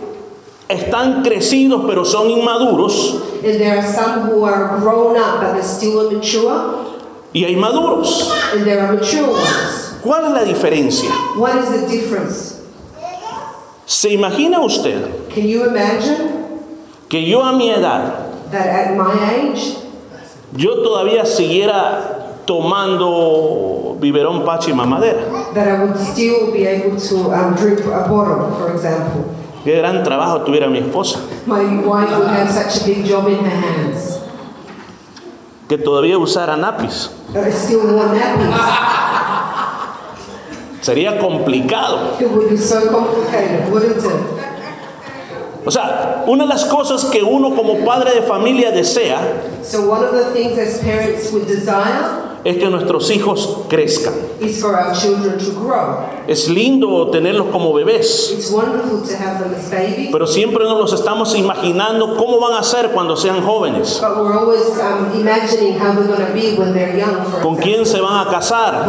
están 0.69 1.23
crecidos 1.23 1.83
pero 1.87 2.07
son 2.07 2.31
inmaduros, 2.31 3.21
and 3.45 3.59
there 3.59 3.77
are 3.79 3.87
some 3.87 4.23
who 4.31 4.43
are 4.47 4.79
grown 4.81 5.17
up 5.19 5.43
but 5.43 5.53
they're 5.53 5.63
still 5.63 6.09
immature, 6.11 6.97
y 7.35 7.45
hay 7.45 7.57
maduros. 7.57 8.33
and 8.55 8.65
there 8.65 8.81
are 8.81 8.95
mature 8.95 9.29
ones. 9.31 9.89
¿Cuál 10.03 10.25
es 10.27 10.31
la 10.33 10.45
diferencia? 10.45 11.11
What 11.37 11.57
is 11.57 11.69
the 11.71 11.87
difference? 11.87 12.57
¿Se 13.87 14.11
imagina 14.11 14.61
usted 14.61 15.29
Can 15.35 15.47
you 15.49 15.65
imagine 15.67 16.31
que 17.09 17.25
yo 17.29 17.43
a 17.43 17.53
mi 17.53 17.71
edad, 17.71 18.31
that 18.53 18.67
at 18.67 18.97
my 18.97 19.13
age, 19.35 19.77
yo 20.57 20.83
todavía 20.83 21.27
siguiera 21.27 22.37
tomando 22.47 23.97
biberón 24.01 24.45
pachi 24.45 24.71
y 24.71 24.75
mamadera? 24.75 25.53
that 25.55 25.67
I 25.69 25.85
would 25.85 25.99
still 25.99 26.53
be 26.53 26.67
able 26.67 26.97
to 27.01 27.33
um, 27.33 27.55
drink 27.57 27.81
a 27.81 28.09
bottle, 28.09 28.55
for 28.59 28.71
example? 28.73 29.25
Qué 29.65 29.77
gran 29.77 30.03
trabajo 30.05 30.43
tuviera 30.45 30.69
mi 30.71 30.79
esposa, 30.79 31.19
My 31.47 31.63
wife 31.85 32.17
would 32.17 32.29
have 32.29 32.51
such 32.51 32.83
a 32.83 32.87
big 32.87 33.05
job 33.05 33.27
in 33.29 33.45
her 33.45 33.51
hands. 33.51 34.19
que 35.69 35.77
todavía 35.79 36.17
usara 36.19 36.57
napis. 36.57 37.11
Still 37.53 37.81
wore 37.83 38.09
nappies. 38.19 38.97
Sería 40.81 41.19
complicado. 41.19 42.17
It 42.21 42.31
would 42.31 42.51
be 42.51 42.57
so 42.57 42.91
complicated, 42.91 43.71
wouldn't 43.71 43.97
it? 43.99 44.41
O 45.67 45.71
sea, 45.71 46.25
una 46.27 46.45
de 46.45 46.49
las 46.49 46.65
cosas 46.65 47.05
que 47.05 47.23
uno 47.23 47.55
como 47.55 47.85
padre 47.85 48.15
de 48.15 48.23
familia 48.23 48.71
desea 48.71 49.21
So 49.63 49.91
one 49.91 50.03
of 50.03 50.13
the 50.13 50.33
things 50.33 50.59
as 50.59 50.79
parents 50.79 51.31
would 51.33 51.47
desire 51.47 52.30
es 52.45 52.57
que 52.57 52.67
nuestros 52.69 53.11
hijos 53.11 53.59
crezcan. 53.69 54.15
is 54.41 54.61
for 54.61 54.75
our 54.75 54.95
children 54.95 55.39
to 55.39 55.51
grow. 55.53 56.09
Es 56.27 56.49
lindo 56.49 57.11
tenerlos 57.11 57.49
como 57.53 57.73
bebés, 57.75 58.33
It's 58.33 58.51
wonderful 58.51 59.03
to 59.07 59.17
have 59.17 59.43
them 59.43 59.55
as 59.55 59.71
babies, 59.71 60.09
pero 60.11 60.27
siempre 60.27 60.65
nos 60.65 60.79
los 60.79 60.93
estamos 60.93 61.35
imaginando 61.37 62.17
cómo 62.17 62.41
van 62.41 62.55
a 62.55 62.63
ser 62.63 62.91
cuando 62.93 63.17
sean 63.17 63.43
jóvenes, 63.45 64.01
but 64.01 64.17
we're 64.17 64.33
always 64.39 64.63
um, 64.79 65.21
imagining 65.21 65.79
how 65.79 65.93
they're 65.93 66.07
going 66.07 66.25
to 66.27 66.33
be 66.33 66.55
when 66.57 66.73
they're 66.73 66.97
young, 66.97 67.23
for 67.31 67.43
con 67.43 67.57
quién 67.57 67.85
se 67.85 68.01
van 68.01 68.27
a 68.27 68.31
casar, 68.31 68.89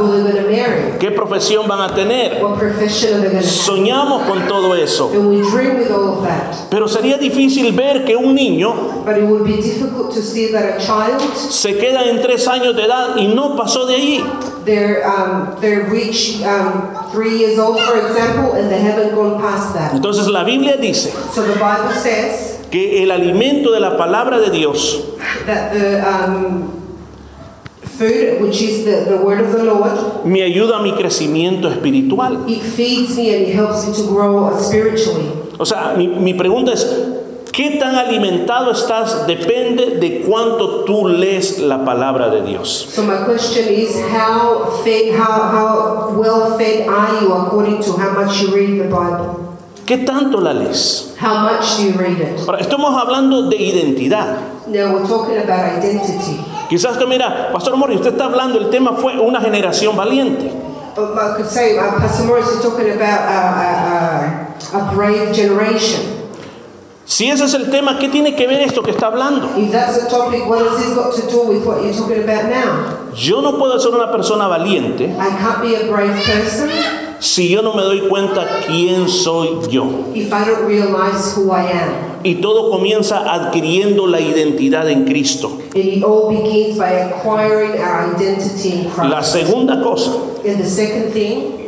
qué 0.99 1.11
profesión 1.11 1.67
van 1.67 1.81
a 1.81 1.95
tener. 1.95 2.41
what 2.41 2.57
profession 2.57 3.15
are 3.15 3.21
they 3.21 3.29
going 3.31 3.41
to 3.41 3.47
have. 3.47 3.65
Soñamos 3.65 4.23
con 4.27 4.47
todo 4.47 4.73
eso, 4.75 5.09
And 5.13 5.29
we 5.29 5.41
dream 5.41 5.79
with 5.79 5.91
all 5.91 6.19
of 6.19 6.23
that. 6.23 6.69
pero 6.69 6.87
sería 6.87 7.17
difícil 7.17 7.71
ver 7.73 8.05
que 8.05 8.15
un 8.15 8.33
niño 8.35 8.73
se 11.49 11.77
queda 11.77 12.03
en 12.05 12.21
tres 12.21 12.47
años 12.47 12.75
de 12.75 12.83
edad 12.83 13.17
y 13.17 13.27
no 13.27 13.40
pasó 13.55 13.85
de 13.85 13.95
allí. 13.95 14.19
um, 14.19 15.57
um, 16.45 17.11
three 17.11 17.37
years 17.37 17.57
old, 17.59 17.79
for 17.81 17.97
example, 17.97 18.53
and 18.53 18.69
they 18.69 18.81
haven't 18.81 19.15
gone 19.15 19.39
past 19.39 19.73
that. 19.73 19.93
Entonces 19.93 20.27
la 20.27 20.43
Biblia 20.43 20.77
dice 20.77 21.11
So 21.33 21.43
the 21.43 21.59
Bible 21.59 21.93
says 21.93 22.59
que 22.69 23.03
el 23.03 23.11
alimento 23.11 23.71
de 23.71 23.79
la 23.79 23.97
palabra 23.97 24.39
de 24.39 24.49
Dios 24.49 25.03
that 25.45 25.73
the 25.73 26.01
um, 26.07 26.81
food, 27.83 28.41
which 28.41 28.61
is 28.61 28.85
the, 28.85 29.05
the 29.09 29.23
word 29.23 29.41
of 29.41 29.51
the 29.51 29.63
Lord, 29.63 30.25
me 30.25 30.41
ayuda 30.41 30.79
a 30.79 30.81
mi 30.81 30.91
crecimiento 30.93 31.69
espiritual. 31.69 32.47
it 32.49 32.61
feeds 32.61 33.17
me 33.17 33.33
and 33.35 33.47
it 33.47 33.55
helps 33.55 33.87
me 33.87 33.93
to 33.93 34.07
grow 34.07 34.57
spiritually. 34.57 35.29
O 35.59 35.65
sea, 35.65 35.93
mi, 35.95 36.07
mi 36.07 36.33
pregunta 36.33 36.73
es, 36.73 36.85
qué 37.51 37.77
tan 37.79 37.95
alimentado 37.95 38.71
estás 38.71 39.27
depende 39.27 39.97
de 39.99 40.21
cuánto 40.21 40.83
tú 40.85 41.07
lees 41.07 41.59
la 41.59 41.83
palabra 41.83 42.29
de 42.29 42.41
Dios. 42.41 42.87
So 42.93 43.03
my 43.03 43.25
question 43.25 43.67
is, 43.73 43.95
how 44.11 44.81
fed, 44.83 45.13
how, 45.15 45.51
how 45.51 46.13
well 46.17 46.57
fed 46.57 46.87
are 46.87 47.21
you 47.21 47.33
according 47.33 47.81
to 47.83 47.93
how 47.93 48.11
much 48.13 48.41
you 48.41 48.55
read 48.55 48.79
the 48.79 48.89
Bible? 48.89 49.49
¿Qué 49.85 49.97
tanto 49.97 50.39
la 50.39 50.53
lees? 50.53 51.15
How 51.19 51.43
much 51.43 51.77
do 51.77 51.83
you 51.83 51.93
read 51.93 52.19
it? 52.19 52.39
Ahora, 52.47 52.59
estamos 52.59 52.95
hablando 52.95 53.49
de 53.49 53.57
identidad. 53.57 54.37
Now 54.67 54.93
we're 54.93 55.07
talking 55.07 55.37
about 55.37 55.83
identity. 55.83 56.39
Quizás 56.69 56.97
tú 56.97 57.05
mira, 57.07 57.51
Pastor 57.51 57.75
Mori, 57.75 57.95
usted 57.95 58.11
está 58.11 58.25
hablando, 58.25 58.57
el 58.59 58.69
tema 58.69 58.93
fue 58.93 59.19
una 59.19 59.41
generación 59.41 59.97
valiente. 59.97 60.49
Um, 60.97 61.17
I 61.17 61.35
could 61.37 61.47
say 61.47 61.77
uh, 61.77 61.99
Pastor 61.99 62.27
Morris 62.27 62.47
is 62.47 62.61
talking 62.61 62.89
about 62.91 63.21
uh, 63.23 64.73
uh, 64.73 64.77
uh, 64.77 64.91
a 64.91 64.93
brave 64.93 65.33
generation. 65.33 66.20
Si 67.11 67.27
ese 67.27 67.43
es 67.43 67.53
el 67.55 67.69
tema, 67.69 67.99
¿qué 67.99 68.07
tiene 68.07 68.37
que 68.37 68.47
ver 68.47 68.61
esto 68.61 68.81
que 68.81 68.91
está 68.91 69.07
hablando? 69.07 69.49
Topic? 70.09 70.43
Yo 73.17 73.41
no 73.41 73.57
puedo 73.57 73.77
ser 73.81 73.93
una 73.93 74.09
persona 74.09 74.47
valiente 74.47 75.03
I 75.03 75.17
can't 75.17 75.61
be 75.61 75.75
a 75.75 75.91
brave 75.91 76.13
person 76.25 76.69
si 77.19 77.49
yo 77.49 77.61
no 77.61 77.73
me 77.73 77.81
doy 77.81 78.07
cuenta 78.07 78.47
quién 78.65 79.09
soy 79.09 79.49
yo. 79.69 80.05
if 80.15 80.31
I 80.31 80.45
don't 80.45 80.65
realize 80.65 81.35
who 81.35 81.51
I 81.51 81.69
am. 81.73 82.21
Y 82.23 82.35
todo 82.35 82.71
comienza 82.71 83.29
adquiriendo 83.29 84.07
la 84.07 84.21
identidad 84.21 84.89
en 84.89 85.03
Cristo. 85.03 85.51
And 85.75 85.83
it 85.83 86.03
all 86.05 86.29
begins 86.29 86.77
by 86.77 86.91
acquiring 86.91 87.71
our 87.81 88.15
identity 88.15 88.83
in 88.83 89.09
La 89.09 89.21
segunda 89.21 89.83
cosa, 89.83 90.11
And 90.45 90.63
the 90.63 90.65
second 90.65 91.11
thing, 91.11 91.61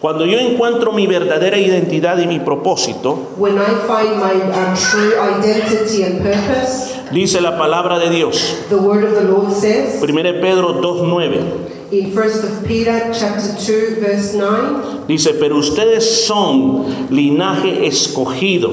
cuando 0.00 0.24
yo 0.24 0.38
encuentro 0.38 0.92
mi 0.92 1.06
verdadera 1.06 1.58
identidad 1.58 2.18
y 2.18 2.26
mi 2.26 2.38
propósito, 2.38 3.34
when 3.36 3.58
I 3.58 3.74
find 3.86 4.16
my 4.20 4.32
uh, 4.32 4.76
true 4.76 5.14
identity 5.18 6.04
and 6.04 6.22
purpose, 6.22 6.94
dice 7.10 7.40
la 7.40 7.58
palabra 7.58 7.98
de 7.98 8.10
Dios, 8.10 8.64
the 8.68 8.76
word 8.76 9.02
of 9.04 9.14
the 9.14 9.24
Lord 9.24 9.52
says 9.52 10.00
1 10.00 10.14
Pedro 10.40 10.80
2.9, 10.80 11.90
in 11.90 12.14
1 12.14 12.16
of 12.16 12.64
Peter 12.64 13.10
chapter 13.12 13.56
2 13.58 14.00
verse 14.00 14.34
9, 14.34 15.06
dice, 15.08 15.34
pero 15.34 15.56
ustedes 15.56 16.26
son 16.26 17.08
linaje 17.10 17.86
escogido, 17.86 18.70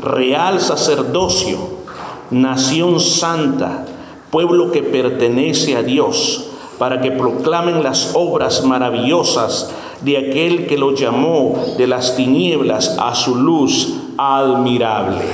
real 0.00 0.60
sacerdocio, 0.60 1.58
nación 2.30 2.98
santa, 3.00 3.84
pueblo 4.30 4.72
que 4.72 4.82
pertenece 4.82 5.76
a 5.76 5.82
Dios, 5.82 6.48
para 6.78 7.00
que 7.00 7.10
proclamen 7.10 7.82
las 7.82 8.12
obras 8.14 8.64
maravillosas 8.64 9.70
de 10.02 10.18
aquel 10.18 10.66
que 10.66 10.76
lo 10.76 10.94
llamó 10.94 11.74
de 11.76 11.86
las 11.86 12.16
tinieblas 12.16 12.96
a 12.98 13.14
su 13.14 13.34
luz 13.34 13.94
admirable. 14.18 15.24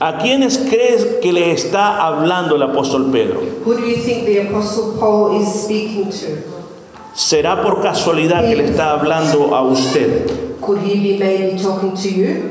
¿A 0.00 0.18
quiénes 0.18 0.58
crees 0.58 1.04
que 1.22 1.32
le 1.32 1.52
está 1.52 2.04
hablando 2.04 2.56
el 2.56 2.62
apóstol 2.62 3.10
Pedro? 3.12 3.40
who 3.64 3.74
do 3.74 3.86
you 3.86 3.96
think 3.96 4.24
the 4.24 4.48
apostle 4.48 4.96
Paul 4.98 5.40
is 5.40 5.46
speaking 5.64 6.10
to? 6.10 6.52
¿Será 7.14 7.62
por 7.62 7.82
casualidad 7.82 8.48
que 8.48 8.56
le 8.56 8.64
está 8.64 8.92
hablando 8.92 9.54
a 9.54 9.62
usted? 9.62 10.58
Could 10.60 10.78
he 10.78 10.94
be 10.98 11.18
maybe 11.18 11.60
talking 11.60 11.94
to 11.94 12.08
you? 12.08 12.50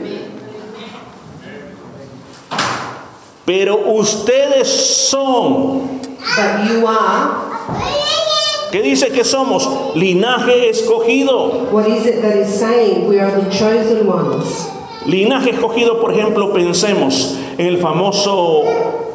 Pero 3.46 3.76
ustedes 3.98 4.68
son, 5.10 6.00
But 6.36 6.70
you 6.70 6.86
are, 6.88 7.52
¿qué 8.72 8.82
dice 8.82 9.10
que 9.10 9.24
somos? 9.24 9.68
Linaje 9.96 10.70
escogido. 10.70 11.72
what 11.72 11.88
is 11.88 12.06
it 12.06 12.22
that 12.22 12.36
is 12.36 12.48
saying? 12.54 13.08
We 13.08 13.20
are 13.20 13.32
the 13.32 13.50
chosen 13.50 14.08
ones. 14.08 14.68
Linaje 15.06 15.52
escogido, 15.52 16.00
por 16.00 16.12
ejemplo, 16.12 16.54
pensemos 16.54 17.36
en 17.58 17.68
el 17.68 17.78
famoso 17.80 18.64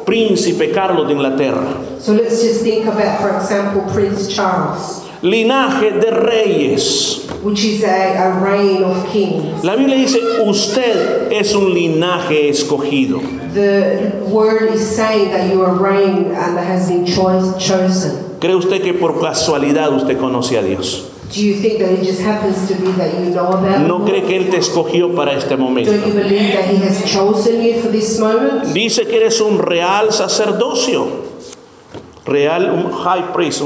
príncipe 0.05 0.71
Carlos 0.71 1.07
de 1.07 1.13
Inglaterra. 1.13 1.77
So 1.99 2.13
let's 2.13 2.41
just 2.43 2.61
think 2.61 2.85
about, 2.85 3.19
for 3.21 3.35
example, 3.35 3.81
Prince 3.93 4.27
Charles, 4.33 5.03
Linaje 5.21 5.99
de 5.99 6.11
reyes. 6.11 7.25
which 7.41 7.63
is 7.63 7.83
a, 7.83 8.15
a 8.17 8.39
reign 8.43 8.83
of 8.83 9.07
kings. 9.09 9.63
La 9.63 9.75
Biblia 9.75 9.97
dice, 9.97 10.19
usted 10.45 11.31
es 11.31 11.53
un 11.55 11.73
linaje 11.73 12.49
escogido. 12.49 13.21
The 13.53 14.25
word 14.27 14.73
is 14.73 14.95
saying 14.95 15.31
that 15.31 15.49
you 15.51 15.61
are 15.63 15.73
reign 15.73 16.25
and 16.35 16.57
that 16.57 16.65
has 16.67 16.89
been 16.89 17.05
cho- 17.05 17.57
chosen. 17.57 18.26
¿Cree 18.39 18.55
usted 18.55 18.81
que 18.81 18.93
por 18.93 19.19
casualidad 19.19 19.91
usted 19.91 20.17
conoce 20.17 20.57
a 20.57 20.61
Dios? 20.61 21.07
¿No 23.87 24.05
cree 24.05 24.23
que 24.23 24.37
Él 24.37 24.49
te 24.49 24.57
escogió 24.57 25.13
para 25.13 25.33
este 25.33 25.57
momento? 25.57 25.91
Dice 28.73 29.07
que 29.07 29.17
eres 29.17 29.41
un 29.41 29.59
real 29.59 30.13
sacerdocio. 30.13 31.27
Real, 32.25 32.69
un 32.71 32.91
priest, 32.91 33.01
high 33.03 33.33
priest. 33.33 33.61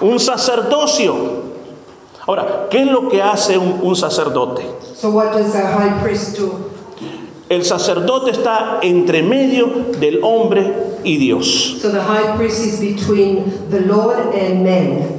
un 0.00 0.20
sacerdocio. 0.20 1.14
Ahora, 2.26 2.68
¿qué 2.70 2.82
es 2.82 2.86
lo 2.86 3.08
que 3.08 3.20
hace 3.20 3.58
un, 3.58 3.80
un 3.82 3.96
sacerdote? 3.96 4.62
So 4.94 5.10
what 5.10 5.32
does 5.32 5.54
a 5.56 5.66
high 5.66 6.00
priest 6.02 6.38
do? 6.38 6.70
El 7.50 7.64
sacerdote 7.64 8.30
está 8.30 8.78
entre 8.80 9.24
medio 9.24 9.66
del 9.98 10.20
hombre 10.22 10.72
y 11.02 11.16
Dios. 11.16 11.78
So 11.82 11.90
the 11.90 12.00
high 12.00 12.36
priest 12.36 12.64
is 12.64 12.78
between 12.78 13.42
the 13.70 13.80
Lord 13.80 14.32
and 14.32 14.62
men. 14.62 15.18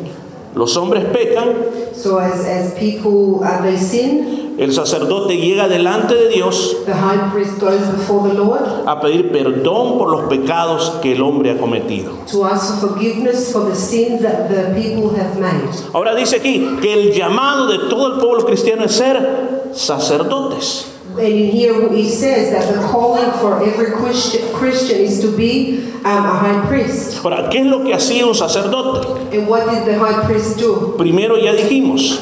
Los 0.55 0.77
hombres 0.77 1.03
pecan, 1.11 1.53
So 1.93 2.19
as, 2.19 2.45
as 2.45 2.73
people 2.75 3.43
uh, 3.43 3.61
they 3.61 3.75
sin, 3.77 4.55
el 4.57 4.71
sacerdote 4.71 5.35
llega 5.35 5.67
delante 5.67 6.15
de 6.15 6.29
Dios 6.29 6.77
the 6.85 6.93
high 6.93 7.31
priest 7.33 7.59
goes 7.59 7.81
before 7.89 8.29
the 8.29 8.33
Lord 8.33 8.61
a 8.87 9.01
pedir 9.01 9.29
perdón 9.33 9.97
por 9.97 10.09
los 10.09 10.29
pecados 10.29 10.99
que 11.01 11.11
el 11.11 11.21
hombre 11.21 11.51
ha 11.51 11.57
cometido. 11.57 12.13
to 12.31 12.45
ask 12.45 12.79
for 12.79 12.91
forgiveness 12.91 13.51
for 13.51 13.65
the 13.69 13.75
sins 13.75 14.21
that 14.21 14.47
the 14.47 14.73
people 14.73 15.13
have 15.19 15.37
made. 15.37 15.69
Ahora 15.93 16.15
dice 16.15 16.37
aquí 16.37 16.77
que 16.81 16.93
el 16.93 17.11
llamado 17.11 17.67
de 17.67 17.89
todo 17.89 18.15
el 18.15 18.19
pueblo 18.21 18.45
cristiano 18.45 18.85
es 18.85 18.93
ser 18.93 19.69
sacerdotes. 19.73 20.87
And 21.11 21.19
in 21.27 21.51
here 21.51 21.89
he 21.91 22.07
says 22.09 22.51
that 22.51 22.73
the 22.73 22.79
calling 22.87 23.31
for 23.39 23.61
every 23.63 23.91
Christian, 23.91 24.41
Christian 24.53 24.99
is 25.01 25.19
to 25.21 25.35
be 25.35 25.91
um, 26.05 26.25
a 26.25 26.35
high 26.39 26.67
priest. 26.67 27.23
Ahora, 27.23 27.49
¿qué 27.49 27.59
es 27.59 27.65
lo 27.65 27.83
que 27.83 27.93
hacía 27.93 28.25
un 28.25 28.33
sacerdote? 28.33 29.35
And 29.37 29.47
what 29.47 29.69
did 29.69 29.85
the 29.85 29.99
high 29.99 30.25
priest 30.25 30.57
do? 30.59 30.95
Primero 30.97 31.37
ya 31.37 31.53
dijimos, 31.53 32.19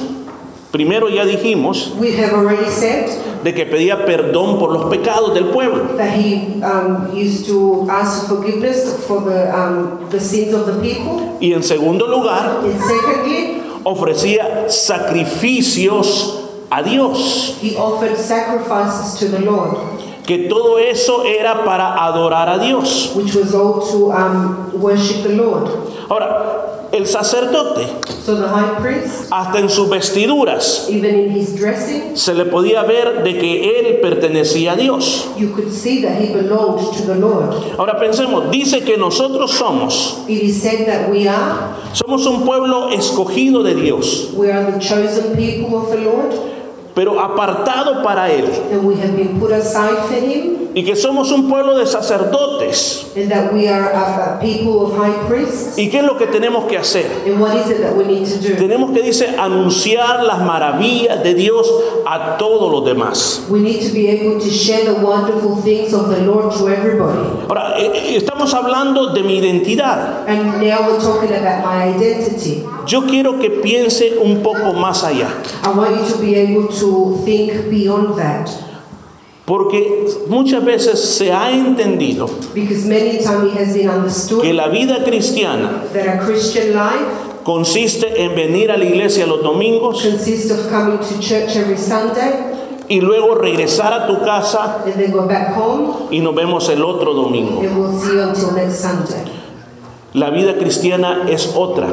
primero 0.72 1.08
ya 1.10 1.24
dijimos 1.26 1.96
We 2.00 2.12
have 2.18 2.34
already 2.34 2.70
said 2.70 3.10
de 3.44 3.54
que 3.54 3.66
pedía 3.66 4.06
perdón 4.06 4.60
por 4.60 4.74
los 4.74 4.86
pecados 4.94 5.34
del 5.34 5.46
pueblo. 5.52 5.96
that 5.96 6.12
he 6.18 6.62
um, 6.62 7.16
used 7.16 7.46
to 7.46 7.88
ask 7.90 8.28
forgiveness 8.28 9.06
for 9.06 9.22
the, 9.22 9.56
um, 9.56 10.10
the 10.10 10.20
sins 10.20 10.54
of 10.54 10.66
the 10.66 10.82
people. 10.82 11.38
Y 11.40 11.54
en 11.54 11.64
segundo 11.64 12.06
lugar, 12.08 12.60
And 12.66 12.80
secondly, 12.82 13.62
ofrecía 13.86 14.66
sacrificios 14.68 16.39
a 16.72 16.84
Dios. 16.84 17.58
he 17.62 17.76
offered 17.76 18.16
sacrifices 18.18 19.20
to 19.20 19.28
the 19.30 19.40
Lord, 19.40 19.78
Que 20.26 20.48
todo 20.48 20.78
eso 20.78 21.24
era 21.24 21.64
para 21.66 21.96
adorar 22.06 22.50
a 22.50 22.60
Dios. 22.60 23.14
which 23.16 23.34
was 23.36 23.54
all 23.56 23.82
to 23.92 24.12
um, 24.12 24.72
worship 24.80 25.24
the 25.24 25.36
Lord. 25.36 25.68
Ahora, 26.10 26.88
el 26.92 27.06
sacerdote, 27.08 27.88
So 28.24 28.36
the 28.36 28.48
high 28.48 28.80
priest, 28.80 29.30
hasta 29.32 29.58
en 29.60 29.70
sus 29.70 29.90
vestiduras, 29.90 30.88
even 30.90 31.16
in 31.16 31.30
his 31.32 31.56
dressing, 31.56 32.16
se 32.16 32.34
le 32.36 32.46
podía 32.46 32.84
ver 32.84 33.24
de 33.24 33.40
que 33.40 33.80
él 33.80 34.00
pertenecía 34.02 34.74
a 34.74 34.76
Dios. 34.76 35.28
you 35.38 35.50
could 35.56 35.72
see 35.72 36.02
that 36.04 36.20
he 36.22 36.32
belonged 36.34 36.94
to 36.96 37.04
the 37.08 37.16
Lord. 37.16 37.52
Ahora 37.80 37.98
pensemos, 38.00 38.52
dice 38.52 38.84
que 38.84 38.98
nosotros 38.98 39.52
somos, 39.52 40.24
It 40.28 40.44
is 40.44 40.62
said 40.62 40.86
that 40.88 41.10
we 41.10 41.28
are, 41.28 41.76
somos 41.94 42.26
un 42.28 42.44
pueblo 42.46 42.90
escogido 42.92 43.64
de 43.64 43.74
Dios, 43.76 44.32
we 44.36 44.52
are 44.52 44.72
the 44.72 44.80
chosen 44.80 45.36
people 45.36 45.76
of 45.76 45.90
the 45.92 45.98
Lord, 46.02 46.34
pero 46.96 47.20
apartado 47.20 48.02
para 48.04 48.30
Él. 48.32 48.46
and 48.72 48.84
we 48.86 48.96
have 48.96 49.16
been 49.16 49.40
put 49.40 49.52
aside 49.52 49.98
for 50.08 50.16
him, 50.16 50.69
Y 50.80 50.84
que 50.86 50.96
somos 50.96 51.30
un 51.34 51.50
pueblo 51.50 51.78
de 51.78 51.86
sacerdotes. 51.86 53.12
and 53.18 53.30
that 53.30 53.54
we 53.54 53.68
are 53.68 53.92
a, 53.92 54.40
people 54.40 54.86
of 54.86 54.96
high 54.96 55.28
priests. 55.28 55.78
¿Y 55.78 55.90
qué 55.90 56.00
es 56.00 56.06
lo 56.06 56.18
que 56.18 56.28
tenemos 56.28 56.70
que 56.70 56.78
hacer? 56.78 57.06
And 57.26 57.42
what 57.42 57.54
is 57.54 57.70
it 57.70 57.82
that 57.82 57.94
we 57.98 58.06
need 58.06 58.26
to 58.26 58.40
do? 58.40 58.56
Tenemos 58.56 58.92
que, 58.92 59.02
dice, 59.02 59.36
anunciar 59.38 60.24
las 60.24 60.40
maravillas 60.40 61.22
de 61.22 61.34
Dios 61.34 61.70
a 62.06 62.38
todos 62.38 62.72
los 62.72 62.86
demás. 62.86 63.46
We 63.50 63.60
need 63.60 63.86
to 63.86 63.94
be 63.94 64.08
able 64.08 64.40
to 64.40 64.50
share 64.50 64.86
the 64.86 65.02
wonderful 65.02 65.58
things 65.58 65.94
of 65.94 66.10
the 66.10 66.22
Lord 66.22 66.56
to 66.56 66.70
everybody. 66.70 67.28
Ahora, 67.50 67.78
eh, 67.78 67.92
eh, 67.94 68.16
estamos 68.16 68.54
hablando 68.54 69.14
de 69.14 69.22
mi 69.22 69.38
identidad. 69.38 70.26
And 70.30 70.62
now 70.62 70.88
we're 70.88 71.02
talking 71.02 71.34
about 71.34 71.66
my 71.66 71.94
identity. 71.94 72.64
Yo 72.88 73.02
quiero 73.02 73.38
que 73.38 73.50
piense 73.50 74.18
un 74.18 74.42
poco 74.42 74.72
más 74.74 75.04
allá. 75.04 75.28
I 75.62 75.70
want 75.76 76.00
you 76.00 76.14
to 76.14 76.22
be 76.22 76.36
able 76.36 76.70
to 76.70 77.22
think 77.26 77.70
beyond 77.70 78.18
that. 78.18 78.69
Porque 79.50 80.06
muchas 80.28 80.64
veces 80.64 81.00
se 81.00 81.34
ha 81.34 81.52
entendido 81.52 82.30
que 82.54 84.54
la 84.54 84.68
vida 84.68 85.04
cristiana 85.04 85.86
consiste 87.44 88.26
en 88.26 88.36
venir 88.36 88.70
a 88.70 88.78
la 88.78 88.86
iglesia 88.86 89.26
los 89.26 89.42
domingos, 89.42 90.06
y 92.88 93.02
luego 93.02 93.34
regresar 93.34 93.92
a 93.92 94.06
tu 94.06 94.24
casa 94.24 94.84
and 94.86 94.94
then 94.94 95.12
go 95.12 95.26
back 95.26 95.58
home, 95.58 95.94
y 96.12 96.20
nos 96.20 96.36
vemos 96.36 96.70
el 96.70 96.84
otro 96.84 97.16
domingo. 97.16 97.60
La 100.14 100.30
vida 100.30 100.60
cristiana 100.60 101.24
es 101.28 101.54
otra. 101.56 101.88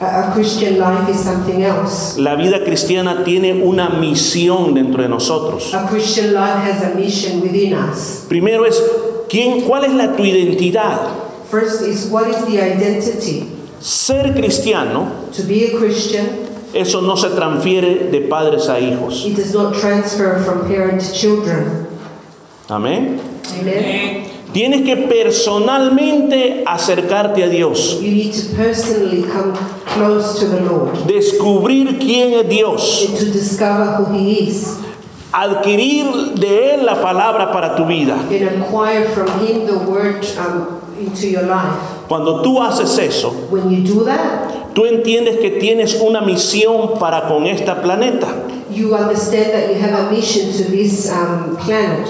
A, 0.00 0.28
a 0.30 0.32
Christian 0.34 0.78
life 0.78 1.08
is 1.08 1.20
something 1.20 1.62
else. 1.62 2.18
La 2.18 2.34
vida 2.36 2.64
cristiana 2.64 3.22
tiene 3.24 3.62
una 3.64 3.90
misión 3.90 4.74
dentro 4.74 5.02
de 5.02 5.08
nosotros. 5.08 5.72
A 5.72 5.86
Christian 5.88 6.34
life 6.34 6.58
has 6.64 6.82
a 6.82 6.94
mission 6.94 7.40
within 7.40 7.74
us. 7.74 8.26
Primero 8.28 8.64
es, 8.66 8.80
¿quién, 9.28 9.62
¿cuál 9.62 9.84
es 9.84 9.92
la 9.92 10.16
tu 10.16 10.24
identidad? 10.24 10.98
First 11.50 11.82
is 11.82 12.06
what 12.10 12.28
is 12.28 12.44
the 12.46 12.60
identity? 12.60 13.48
Ser 13.80 14.34
cristiano, 14.34 15.12
To 15.36 15.42
be 15.44 15.66
a 15.66 15.78
Christian, 15.78 16.26
eso 16.72 17.00
no 17.02 17.14
se 17.16 17.28
transfiere 17.28 18.10
de 18.10 18.22
padres 18.28 18.68
a 18.68 18.80
hijos. 18.80 19.24
it 19.24 19.36
does 19.36 19.54
not 19.54 19.74
transfer 19.74 20.42
from 20.44 20.66
parent 20.66 21.00
to 21.00 21.12
children. 21.12 21.86
Amén. 22.68 23.20
Tienes 24.54 24.82
que 24.82 24.96
personalmente 24.96 26.62
acercarte 26.64 27.42
a 27.42 27.48
Dios, 27.48 27.98
You 28.00 28.12
need 28.12 28.32
to 28.32 28.56
personally 28.56 29.22
come 29.24 29.52
close 29.96 30.38
to 30.38 30.46
the 30.46 30.60
Lord 30.60 30.94
descubrir 31.08 31.98
quién 31.98 32.34
es 32.34 32.48
Dios, 32.48 33.06
and 33.08 33.18
to 33.18 33.24
discover 33.32 33.84
who 33.98 34.14
He 34.16 34.48
is 34.48 34.78
adquirir 35.32 36.34
de 36.38 36.74
Él 36.74 36.86
la 36.86 37.02
palabra 37.02 37.50
para 37.52 37.74
tu 37.74 37.84
vida. 37.84 38.14
and 38.30 38.62
acquire 38.62 39.04
from 39.08 39.26
Him 39.44 39.66
the 39.66 39.76
word 39.90 40.24
um, 40.38 40.80
into 41.00 41.26
your 41.26 41.42
life. 41.42 41.76
Cuando 42.06 42.40
tú 42.42 42.62
haces 42.62 42.96
eso, 42.98 43.30
When 43.50 43.68
you 43.70 43.82
do 43.82 44.04
that, 44.04 44.72
tú 44.74 44.84
entiendes 44.86 45.38
que 45.40 45.58
tienes 45.58 46.00
una 46.00 46.20
misión 46.20 46.96
para 47.00 47.26
con 47.26 47.46
este 47.46 47.74
planeta. 47.82 48.28
you 48.70 48.94
understand 48.94 49.52
that 49.52 49.68
you 49.68 49.80
have 49.80 49.94
a 50.06 50.10
mission 50.12 50.52
to 50.52 50.70
this 50.70 51.10
um, 51.10 51.56
planet. 51.56 52.06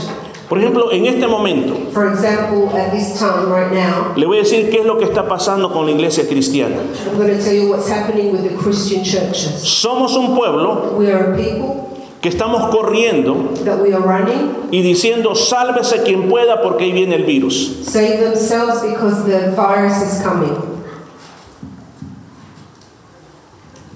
Por 0.49 0.59
ejemplo, 0.59 0.92
en 0.92 1.07
este 1.07 1.26
momento, 1.26 1.74
For 1.92 2.12
example, 2.12 2.68
at 2.78 2.90
this 2.92 3.18
time 3.18 3.49
right 3.51 3.72
now, 3.72 4.12
le 4.16 4.26
voy 4.26 4.38
a 4.38 4.40
decir 4.42 4.68
qué 4.70 4.80
es 4.80 4.86
lo 4.86 4.99
que 4.99 5.05
está 5.05 5.26
pasando 5.26 5.72
con 5.72 5.86
la 5.86 5.92
iglesia 5.92 6.26
cristiana. 6.28 6.76
I'm 7.07 7.16
going 7.16 7.36
to 7.36 7.42
tell 7.42 7.55
you 7.55 7.70
what's 7.70 7.88
happening 7.88 8.32
with 8.32 8.42
the 8.42 8.55
Christian 8.57 9.03
churches. 9.03 9.62
Somos 9.62 10.16
un 10.16 10.34
pueblo 10.36 10.95
We 10.99 11.11
are 11.12 11.32
a 11.32 11.36
people 11.36 11.82
que 12.20 12.30
estamos 12.30 12.70
corriendo 12.70 13.51
that 13.64 13.78
we 13.82 13.92
are 13.92 14.01
running, 14.03 14.68
y 14.70 14.80
diciendo, 14.82 15.34
sálvese 15.34 16.03
quien 16.05 16.28
pueda 16.28 16.62
porque 16.62 16.84
ahí 16.84 16.92
viene 16.92 17.16
el 17.16 17.24
virus. 17.24 17.82
save 17.86 18.18
themselves 18.20 18.80
because 18.82 19.24
the 19.24 19.51
virus 19.55 20.01
is 20.03 20.22
coming. 20.22 20.74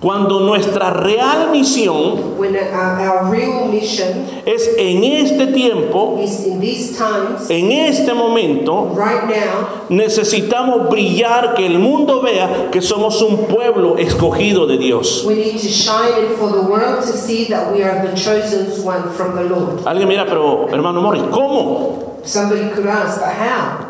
Cuando 0.00 0.38
nuestra 0.40 0.90
real 0.90 1.50
misión 1.50 2.38
When 2.38 2.54
our, 2.54 3.00
our 3.00 3.30
real 3.32 3.66
mission 3.68 4.26
es 4.46 4.70
en 4.78 5.02
este 5.02 5.48
tiempo, 5.48 6.20
is 6.22 6.46
in 6.46 6.60
these 6.60 6.96
times, 6.96 7.50
en 7.50 7.72
este 7.72 8.14
momento, 8.14 8.94
right 8.94 9.24
now, 9.24 9.88
necesitamos 9.88 10.88
brillar, 10.88 11.54
que 11.54 11.66
el 11.66 11.80
mundo 11.80 12.22
vea 12.22 12.70
que 12.70 12.80
somos 12.80 13.20
un 13.22 13.46
pueblo 13.46 13.98
escogido 13.98 14.68
de 14.68 14.78
Dios. 14.78 15.24
we 15.26 15.34
need 15.34 15.58
to 15.60 15.68
shine 15.68 16.12
and 16.14 16.36
for 16.36 16.52
the 16.52 16.62
world 16.62 17.04
to 17.04 17.12
see 17.12 17.46
that 17.46 17.72
we 17.72 17.82
are 17.82 18.06
the 18.06 18.14
chosen 18.14 18.66
one 18.84 19.02
from 19.14 19.34
the 19.34 19.42
Lord. 19.42 19.84
Alguien 19.84 20.06
mira, 20.08 20.26
pero 20.26 20.68
hermano 20.70 21.02
Morris, 21.02 21.22
¿cómo? 21.32 22.20
Somebody 22.24 22.70
could 22.70 22.86
ask, 22.86 23.18
but 23.18 23.32
how? 23.32 23.88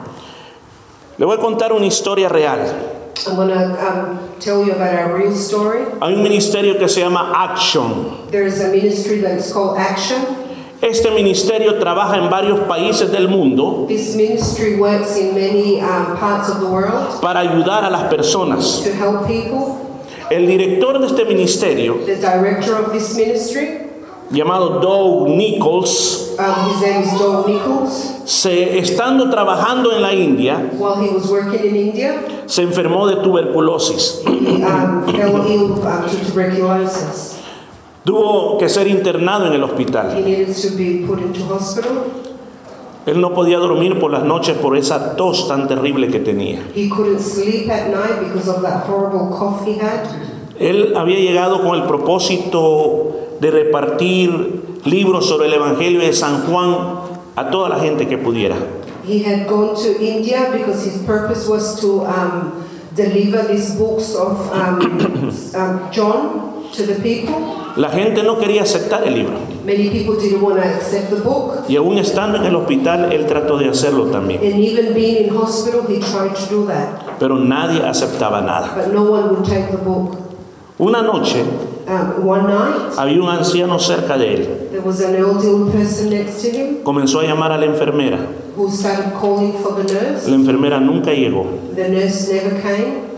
Le 1.19 1.27
voy 1.27 1.37
a 1.37 1.41
contar 1.41 1.75
una 1.75 1.85
historia 1.85 2.31
real. 2.31 2.98
I'm 3.27 3.37
going 3.37 3.49
to 3.49 3.87
um, 3.87 4.19
tell 4.39 4.65
you 4.65 4.73
about 4.73 4.95
our 4.95 5.17
real 5.17 5.35
story. 5.35 5.85
Hay 6.01 6.15
un 6.15 6.23
ministerio 6.23 6.79
que 6.79 6.89
se 6.89 7.01
llama 7.01 7.33
Action. 7.35 8.29
There 8.31 8.47
is 8.47 8.61
a 8.61 8.69
ministry 8.71 9.19
that 9.23 9.39
is 9.39 9.53
called 9.53 9.79
Action. 9.79 10.23
Este 10.81 11.11
ministerio 11.11 11.79
trabaja 11.81 12.19
en 12.19 12.31
varios 12.31 12.61
países 12.69 13.11
del 13.11 13.27
mundo 13.29 13.87
This 13.89 14.15
ministry 14.15 14.77
works 14.77 15.17
in 15.17 15.35
many 15.35 15.81
um, 15.81 16.17
parts 16.19 16.49
of 16.49 16.61
the 16.61 16.67
world 16.69 17.21
para 17.21 17.41
ayudar 17.41 17.83
a 17.85 17.91
las 17.91 18.05
personas. 18.15 18.85
to 18.85 18.93
help 18.95 19.27
people. 19.27 19.85
El 20.31 20.47
director 20.47 21.01
de 21.01 21.07
este 21.07 21.25
ministerio, 21.25 21.95
The 22.07 22.17
director 22.17 22.75
of 22.77 22.93
this 22.93 23.17
ministry, 23.17 23.88
llamado 24.31 24.81
Doug 24.81 25.29
Nichols, 25.29 26.37
um, 26.39 26.71
his 26.71 26.81
name 26.83 27.03
is 27.03 27.19
Doug 27.19 27.47
Nichols. 27.47 28.23
se, 28.25 28.79
estando 28.79 29.31
trabajando 29.31 29.93
en 29.93 30.03
la 30.03 30.13
India, 30.13 30.71
While 30.73 31.03
he 31.03 31.15
was 31.15 31.31
working 31.31 31.65
in 31.65 31.77
India, 31.77 32.23
se 32.47 32.63
enfermó 32.63 33.07
de 33.07 33.17
tuberculosis. 33.17 34.23
he 34.27 34.63
um, 34.63 35.05
fell 35.07 35.47
ill 35.47 35.73
um, 35.73 36.09
to 36.09 36.17
tuberculosis. 36.27 37.37
Tuvo 38.05 38.57
que 38.59 38.69
ser 38.69 38.87
internado 38.87 39.47
en 39.47 39.53
el 39.53 39.65
hospital. 39.65 40.17
He 40.17 40.23
needed 40.23 40.55
to 40.55 40.77
be 40.77 41.05
put 41.07 41.21
into 41.21 41.45
hospital. 41.53 42.05
Él 43.07 43.21
no 43.21 43.33
podía 43.33 43.59
dormir 43.59 43.99
por 43.99 44.11
las 44.11 44.23
noches 44.25 44.57
por 44.59 44.77
esa 44.77 45.17
tos 45.17 45.49
tan 45.49 45.67
terrible 45.67 46.09
que 46.09 46.21
tenía. 46.21 46.61
He 46.75 46.91
couldn't 46.91 47.21
sleep 47.21 47.71
at 47.71 47.89
night 47.89 48.21
because 48.21 48.49
of 48.51 48.63
that 48.63 48.87
horrible 48.87 49.31
cough 49.31 49.67
he 49.67 49.79
had. 49.79 50.05
Él 50.59 50.95
había 50.97 51.19
llegado 51.19 51.63
con 51.63 51.75
el 51.77 51.85
propósito 51.85 53.28
de 53.41 53.51
repartir 53.51 54.81
libros 54.85 55.29
sobre 55.29 55.47
el 55.47 55.55
Evangelio 55.55 56.01
de 56.01 56.13
San 56.13 56.47
Juan 56.47 56.77
a 57.37 57.51
toda 57.51 57.69
la 57.69 57.79
gente 57.79 58.07
que 58.07 58.19
pudiera. 58.19 58.57
He 59.07 59.23
had 59.23 59.49
gone 59.49 59.75
to 59.75 59.99
India 60.03 60.51
because 60.53 60.85
his 60.85 61.03
purpose 61.05 61.49
was 61.49 61.81
to 61.81 62.05
um, 62.05 62.69
deliver 62.95 63.47
these 63.49 63.75
books 63.75 64.15
of 64.15 64.53
um, 64.53 64.81
um, 65.55 65.91
John 65.91 66.71
to 66.73 66.83
the 66.87 67.01
people. 67.01 67.73
La 67.77 67.91
gente 67.91 68.23
no 68.23 68.39
quería 68.39 68.63
aceptar 68.63 69.07
el 69.07 69.15
libro. 69.15 69.39
Many 69.65 69.89
people 69.91 70.17
didn't 70.17 70.43
want 70.43 70.57
to 70.57 70.63
accept 70.63 71.11
the 71.11 71.21
book. 71.23 71.65
Y 71.69 71.77
aún 71.77 71.97
estando 71.99 72.39
en 72.39 72.45
el 72.45 72.57
hospital, 72.57 73.13
él 73.13 73.27
trató 73.27 73.57
de 73.57 73.69
hacerlo 73.69 74.07
también. 74.07 74.41
And 74.43 74.61
even 74.61 74.93
being 74.95 75.29
in 75.29 75.37
hospital, 75.37 75.83
he 75.89 76.01
tried 76.01 76.35
to 76.35 76.47
do 76.51 76.67
that. 76.67 77.19
Pero 77.19 77.37
nadie 77.37 77.83
aceptaba 77.83 78.43
nada. 78.43 78.75
But 78.75 78.93
no 78.93 79.05
one 79.05 79.31
would 79.31 79.45
take 79.45 79.71
the 79.71 79.79
book. 79.79 80.17
Una 80.79 81.03
noche 81.03 81.45
había 82.97 83.23
un 83.23 83.29
anciano 83.29 83.79
cerca 83.79 84.17
de 84.19 84.35
él. 84.35 84.49
there 84.71 84.81
was 84.83 85.01
an 85.01 85.15
elderly 85.15 85.71
person 85.73 86.11
next 86.11 86.43
to 86.43 86.49
him 86.51 86.77
Comenzó 86.83 87.21
a 87.21 87.25
llamar 87.25 87.53
a 87.53 87.59
la 87.59 87.67
enfermera. 87.67 88.19
who 88.57 88.71
started 88.71 89.13
calling 89.21 89.53
for 89.63 89.75
the 89.77 89.85
nurse. 89.93 90.29
La 90.29 90.35
enfermera 90.35 90.81
nunca 90.81 91.13
llegó. 91.13 91.47
The 91.75 91.89
nurse 91.89 92.33
never 92.33 92.61
came. 92.61 93.09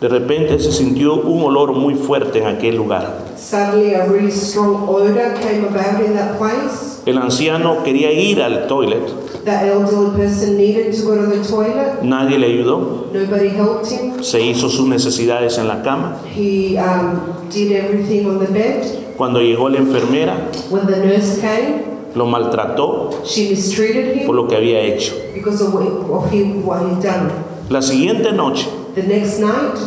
De 0.00 0.08
repente 0.08 0.60
se 0.60 0.70
sintió 0.70 1.14
un 1.14 1.42
olor 1.42 1.72
muy 1.72 1.94
fuerte 1.94 2.38
en 2.38 2.46
aquel 2.46 2.76
lugar. 2.76 3.24
Suddenly, 3.36 3.94
a 3.94 4.04
really 4.06 4.30
strong 4.30 4.88
odor 4.88 5.34
came 5.40 5.64
about 5.66 6.04
in 6.04 6.14
that 6.14 6.38
place. 6.38 7.02
El 7.06 7.18
anciano 7.18 7.82
quería 7.82 8.12
ir 8.12 8.40
al 8.42 8.66
toilet. 8.68 9.02
The 9.48 9.54
elderly 9.54 10.10
person 10.14 10.58
needed 10.58 10.92
to 10.92 11.02
go 11.06 11.14
to 11.16 11.26
the 11.34 11.42
toilet. 11.42 12.02
Nadie 12.02 12.36
le 12.36 12.48
ayudó. 12.48 13.06
Nobody 13.14 13.48
helped 13.48 13.90
him. 13.90 14.22
Se 14.22 14.42
hizo 14.42 14.68
sus 14.68 14.86
necesidades 14.86 15.56
en 15.56 15.66
la 15.68 15.82
cama. 15.82 16.18
He 16.36 16.76
um, 16.76 17.48
did 17.48 17.72
everything 17.72 18.26
on 18.26 18.40
the 18.40 18.52
bed. 18.52 18.84
Cuando 19.16 19.40
llegó 19.40 19.70
la 19.70 19.78
enfermera, 19.78 20.50
When 20.68 20.84
the 20.86 20.98
nurse 20.98 21.40
came, 21.40 21.82
lo 22.14 22.26
maltrató 22.26 23.24
she 23.24 23.48
mistreated 23.48 24.26
por 24.26 24.34
him 24.34 24.42
lo 24.42 24.48
que 24.48 24.56
había 24.56 24.82
hecho. 24.82 25.14
because 25.32 25.62
of 25.62 25.72
what, 25.72 26.30
him, 26.30 26.66
what 26.66 26.82
he'd 26.82 27.02
done. 27.02 27.30
La 27.70 27.80
siguiente 27.80 28.30
noche, 28.32 28.68
The 28.96 29.02
next 29.04 29.38
night, 29.40 29.78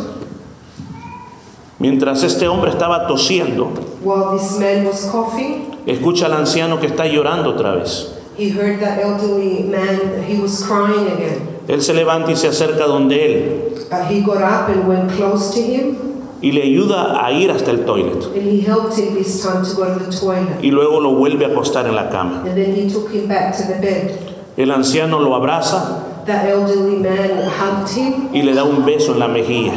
mientras 1.77 2.23
este 2.23 2.47
hombre 2.47 2.71
estaba 2.71 3.05
tosiendo, 3.05 3.71
while 4.03 4.35
this 4.35 4.57
man 4.57 4.87
was 4.87 5.05
coughing, 5.11 5.67
escucha 5.85 6.25
al 6.25 6.33
anciano 6.33 6.79
que 6.79 6.87
está 6.87 7.05
llorando 7.05 7.51
otra 7.51 7.75
vez. 7.75 8.17
He 8.41 8.49
heard 8.49 8.79
that 8.79 8.97
elderly 8.99 9.61
man, 9.63 10.23
he 10.23 10.39
was 10.41 10.63
crying 10.63 11.05
again. 11.11 11.47
Él 11.67 11.81
se 11.81 11.93
levanta 11.93 12.31
y 12.31 12.35
se 12.35 12.47
acerca 12.47 12.87
donde 12.87 13.13
él 13.13 13.67
Uh, 13.91 14.05
he 14.05 14.21
got 14.21 14.41
up 14.41 14.69
and 14.69 14.87
went 14.87 15.11
close 15.11 15.53
to 15.53 15.61
him, 15.61 15.97
y 16.41 16.51
le 16.51 16.61
ayuda 16.63 17.23
a 17.23 17.31
ir 17.33 17.51
hasta 17.51 17.71
el 17.71 17.85
toilet. 17.85 18.23
and 18.33 18.43
he 18.49 18.61
helped 18.61 18.97
him 18.97 19.13
this 19.13 19.43
time 19.43 19.63
to 19.63 19.75
go 19.75 19.85
to 19.93 20.03
the 20.03 20.11
toilet. 20.11 20.63
Y 20.63 20.71
luego 20.71 20.99
lo 21.01 21.13
vuelve 21.15 21.45
a 21.45 21.49
acostar 21.49 21.85
en 21.85 21.95
la 21.95 22.09
cama. 22.09 22.41
And 22.45 22.55
then 22.57 22.73
he 22.73 22.89
took 22.89 23.11
him 23.11 23.27
back 23.27 23.55
to 23.57 23.63
the 23.63 23.79
bed. 23.79 24.17
El 24.57 24.71
anciano 24.71 25.19
lo 25.19 25.35
abraza 25.35 26.07
That 26.25 26.45
elderly 26.47 26.97
man 26.97 27.49
hugged 27.49 27.89
him 27.95 28.29
y 28.33 28.41
le 28.43 28.53
da 28.53 28.63
un 28.63 28.85
beso 28.85 29.13
en 29.13 29.19
la 29.19 29.27
mejilla. 29.27 29.73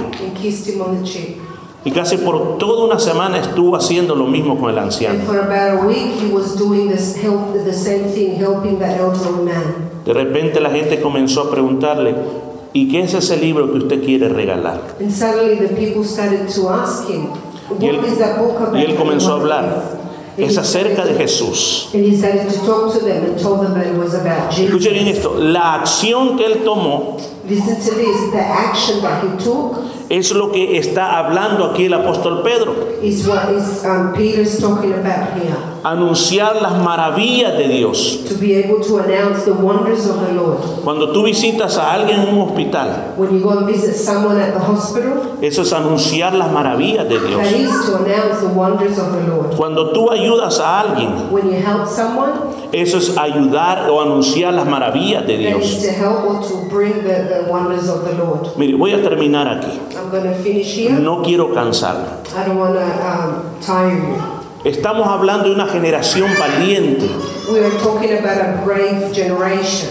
Y 1.87 1.91
casi 1.91 2.17
por 2.17 2.57
toda 2.59 2.85
una 2.87 2.99
semana 2.99 3.39
estuvo 3.39 3.77
haciendo 3.77 4.15
lo 4.15 4.25
mismo 4.27 4.59
con 4.59 4.71
el 4.71 4.79
anciano. 4.79 5.19
De 10.05 10.13
repente 10.13 10.61
la 10.61 10.71
gente 10.71 11.01
comenzó 11.01 11.43
a 11.43 11.51
preguntarle, 11.51 12.15
¿y 12.73 12.89
qué 12.91 13.03
es 13.03 13.15
ese 13.15 13.37
libro 13.37 13.71
que 13.71 13.79
usted 13.79 14.03
quiere 14.03 14.29
regalar? 14.29 14.81
And 15.01 15.11
suddenly 15.11 15.57
the 15.57 15.75
people 15.75 16.05
started 16.05 16.49
to 16.55 16.71
ask 16.71 17.09
him, 17.09 17.29
Y 17.81 17.87
él, 17.89 17.99
y 18.75 18.83
él 18.83 18.95
comenzó 18.97 19.33
a 19.33 19.37
hablar. 19.37 19.65
is 20.37 20.45
it?" 20.45 20.51
Es 20.51 20.59
acerca 20.59 21.05
de 21.05 21.13
started- 21.15 21.19
Jesús. 21.19 21.89
And 21.95 22.05
he 22.05 22.17
started 22.17 22.49
to 22.49 22.61
talk 22.67 22.93
to 22.93 22.99
them 22.99 23.25
and 23.25 23.41
told 23.41 23.61
them 23.63 23.75
that 23.75 23.87
it 23.87 23.97
was 23.97 24.15
about 24.15 24.51
Escuche 24.53 24.91
bien 24.91 25.05
Jesus. 25.07 25.19
esto, 25.19 25.35
la 25.39 25.75
acción 25.75 26.37
que 26.37 26.45
él 26.47 26.63
tomó 26.65 27.17
Listen 27.47 27.77
to 27.77 27.95
this. 27.95 28.31
The 28.33 28.41
action 28.41 29.03
that 29.03 29.23
he 29.23 29.45
took 29.45 29.79
es 30.11 30.33
lo 30.33 30.51
que 30.53 30.79
está 30.79 31.19
hablando 31.19 31.65
aquí 31.73 31.87
el 31.87 31.95
apóstol 31.95 32.43
Pedro. 32.43 32.75
is 33.03 33.27
what 33.27 33.51
is 33.53 33.85
um, 33.85 34.13
Peter's 34.15 34.59
talking 34.61 34.93
about 34.95 35.33
here. 35.39 35.57
Anunciar 35.83 36.63
las 36.63 36.73
maravillas 36.83 37.57
de 37.59 37.69
Dios. 37.69 38.25
To 38.29 38.35
be 38.39 38.55
able 38.55 38.81
to 38.83 38.99
announce 38.99 39.45
the 39.45 39.53
wonders 39.53 40.07
of 40.09 40.21
the 40.27 40.33
Lord. 40.33 40.59
Cuando 40.83 41.13
tú 41.13 41.25
visitas 41.25 41.77
a 41.77 41.93
alguien 41.93 42.21
en 42.21 42.35
un 42.35 42.41
hospital, 42.49 43.15
When 43.19 43.35
you 43.35 43.41
go 43.43 43.51
and 43.59 43.67
visit 43.67 43.95
someone 43.95 44.41
at 44.41 44.55
the 44.55 44.61
hospital, 44.61 45.37
eso 45.43 45.61
es 45.63 45.73
anunciar 45.75 46.33
las 46.35 46.51
maravillas 46.51 47.07
de 47.09 47.19
that 47.19 47.29
Dios. 47.29 47.53
is 47.53 47.87
to 47.91 47.97
announce 48.05 48.41
the 48.41 48.49
wonders 48.49 48.99
of 48.99 49.13
the 49.13 49.27
Lord. 49.29 49.55
Cuando 49.57 49.93
tú 49.93 50.11
ayudas 50.11 50.59
a 50.61 50.81
alguien, 50.81 51.31
When 51.31 51.47
you 51.51 51.59
help 51.61 51.87
someone, 51.87 52.33
eso 52.73 52.97
es 52.99 53.17
ayudar 53.19 53.91
o 53.91 54.01
anunciar 54.01 54.55
las 54.55 54.67
maravillas 54.67 55.27
de 55.27 55.37
Dios. 55.37 55.83
The, 57.43 57.51
wonders 57.51 57.89
of 57.89 58.05
the 58.05 58.15
Lord. 58.15 58.57
Mire, 58.57 58.77
voy 58.77 58.93
a 58.93 59.03
terminar 59.03 59.47
aquí. 59.47 59.79
I'm 59.97 60.11
going 60.11 60.25
to 60.25 60.35
finish 60.43 60.75
here. 60.75 60.93
No 60.99 61.23
quiero 61.23 61.53
cansarla. 61.55 62.25
I 62.35 62.45
don't 62.45 62.59
want 62.59 62.75
to 62.75 62.85
um, 63.07 63.61
tire 63.61 63.99
you. 63.99 64.45
Estamos 64.65 65.07
hablando 65.07 65.45
de 65.45 65.55
una 65.55 65.67
generación 65.67 66.31
valiente. 66.39 67.09
We 67.53 67.61
are 67.61 67.79
talking 67.81 68.13
about 68.17 68.41
a 68.41 68.63
brave 68.65 69.13
generation. 69.15 69.91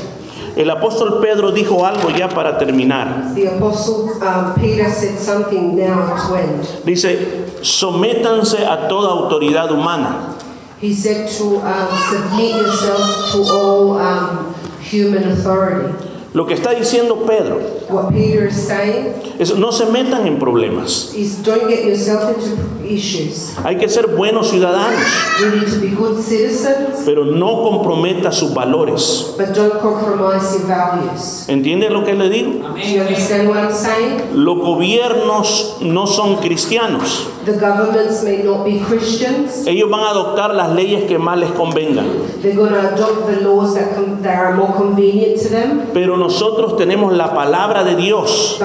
El 0.56 0.70
apóstol 0.70 1.20
Pedro 1.22 1.52
dijo 1.52 1.86
algo 1.86 2.10
ya 2.10 2.30
para 2.30 2.58
terminar. 2.58 3.34
The 3.36 3.56
apostle 3.56 4.22
um, 4.24 4.54
Peter 4.56 4.89
said 4.89 5.18
something 5.18 5.76
now 5.76 6.16
to 6.28 6.36
end. 6.36 6.68
Dice, 6.86 7.18
sométanse 7.62 8.66
a 8.66 8.88
toda 8.88 9.10
autoridad 9.10 9.70
humana. 9.70 10.36
He 10.80 10.94
said 10.94 11.30
to 11.38 11.62
um, 11.62 11.88
submit 12.10 12.56
yourselves 12.56 13.32
to 13.32 13.44
all 13.44 13.98
um, 13.98 14.54
human 14.82 15.24
authority. 15.32 16.12
Lo 16.34 16.48
que 16.48 16.56
está 16.56 16.72
diciendo 16.72 17.26
Pedro 17.28 17.60
What 17.90 18.12
Peter 18.12 18.48
is 18.48 18.56
saying 18.68 19.14
es 19.40 19.56
no 19.58 19.72
se 19.72 19.86
metan 19.88 20.26
en 20.28 20.40
problemas. 20.40 21.14
is 21.16 21.44
don't 21.44 21.68
get 21.68 21.86
yourself 21.86 22.36
into 22.38 22.58
issues. 22.86 23.56
Hay 23.64 23.78
que 23.78 23.88
ser 23.90 24.08
buenos 24.16 24.50
ciudadanos, 24.50 25.02
We 25.42 25.60
need 25.60 25.68
to 25.74 25.80
be 25.80 25.90
good 25.90 26.22
citizens, 26.22 27.04
pero 27.06 27.26
no 27.26 27.64
comprometa 27.64 28.32
sus 28.32 28.54
valores. 28.54 29.34
but 29.38 29.54
don't 29.56 29.80
compromise 29.82 30.54
your 30.58 30.68
values. 30.68 31.46
¿Entiende 31.48 31.90
lo 31.90 32.04
que 32.04 32.14
le 32.14 32.30
digo? 32.30 32.70
Do 32.74 32.80
you 32.80 33.02
understand 33.02 33.48
what 33.50 33.58
I'm 33.58 33.74
saying? 33.74 34.22
Los 34.34 34.58
gobiernos 34.58 35.78
no 35.82 36.08
son 36.08 36.38
cristianos. 36.38 37.28
The 37.46 37.54
governments 37.54 38.24
may 38.24 38.42
not 38.44 38.64
be 38.64 38.80
Christians. 38.80 39.68
Ellos 39.68 39.90
van 39.90 40.00
a 40.02 40.10
adoptar 40.12 40.54
las 40.54 40.70
leyes 40.74 41.04
que 41.06 41.18
más 41.20 41.38
les 41.38 41.52
convengan. 41.52 42.06
They're 42.42 42.56
going 42.56 42.72
to 42.72 42.80
adopt 42.80 43.28
the 43.28 43.42
laws 43.42 43.76
that, 43.76 43.96
com- 43.96 44.22
that 44.22 44.36
are 44.38 44.56
more 44.56 44.74
convenient 44.74 45.42
to 45.42 45.50
them. 45.50 45.82
Pero 45.94 46.16
nosotros 46.18 46.78
tenemos 46.78 47.12
la 47.14 47.34
palabra 47.34 47.73
de 47.84 47.96
Dios 47.96 48.60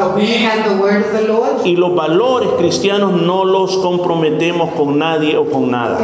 y 1.64 1.76
los 1.76 1.94
valores 1.94 2.50
cristianos 2.58 3.12
no 3.12 3.44
los 3.44 3.78
comprometemos 3.78 4.72
con 4.74 4.98
nadie 4.98 5.38
o 5.38 5.46
con 5.48 5.70
nada. 5.70 5.98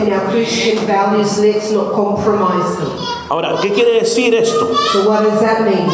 Ahora, 3.30 3.54
¿qué 3.62 3.72
quiere 3.72 3.94
decir 4.00 4.34
esto? 4.34 4.70
So 4.92 5.08
what 5.08 5.22
does 5.22 5.40
that 5.40 5.62
mean? 5.62 5.88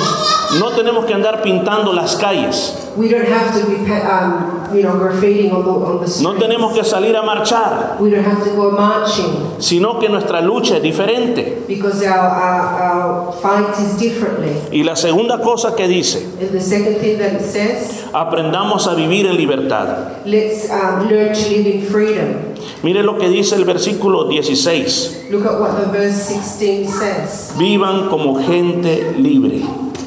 No 0.59 0.70
tenemos 0.72 1.05
que 1.05 1.14
andar 1.14 1.43
pintando 1.43 1.93
las 1.93 2.16
calles. 2.16 2.89
We 2.97 3.09
don't 3.09 3.28
have 3.28 3.55
to 3.59 3.66
be, 3.68 3.76
um, 4.03 4.66
you 4.74 4.83
know, 4.83 4.95
graffitiing 4.97 5.53
on 5.53 5.62
the, 5.64 5.70
on 5.70 6.01
the 6.01 6.09
streets. 6.09 6.22
No 6.22 6.35
tenemos 6.35 6.72
que 6.74 6.83
salir 6.83 7.14
a 7.16 7.22
marchar, 7.22 7.99
We 8.01 8.11
don't 8.11 8.24
have 8.24 8.43
to 8.43 8.51
go 8.57 8.72
marching 8.72 9.61
sino 9.61 10.01
que 10.01 10.09
nuestra 10.09 10.41
lucha 10.41 10.78
es 10.78 10.83
diferente. 10.83 11.62
because 11.68 12.03
our, 12.05 12.18
our, 12.18 12.83
our 12.83 13.33
fight 13.41 13.78
is 13.78 13.97
differently. 13.97 14.57
Y 14.72 14.83
la 14.83 14.97
segunda 14.97 15.39
cosa 15.41 15.76
que 15.76 15.87
dice, 15.87 16.26
And 16.41 16.51
the 16.51 16.61
second 16.61 16.97
thing 16.99 17.18
that 17.18 17.35
it 17.35 17.43
says, 17.43 18.07
aprendamos 18.12 18.89
a 18.89 18.95
vivir 18.97 19.26
en 19.26 19.37
libertad. 19.37 20.24
let's 20.26 20.68
um, 20.68 21.09
learn 21.09 21.33
to 21.33 21.49
live 21.49 21.66
in 21.66 21.83
freedom. 21.87 22.49
Mire 22.83 23.03
lo 23.03 23.19
que 23.19 23.29
dice 23.29 23.57
el 23.57 23.65
versículo 23.65 24.29
16. 24.29 25.29
Look 25.31 25.47
at 25.47 25.61
what 25.61 25.77
the 25.81 25.91
verse 25.91 26.17
16 26.29 26.89
says. 26.89 27.53
Vivan 27.59 28.09
como 28.09 28.41
gente 28.41 29.15
libre. 29.19 29.63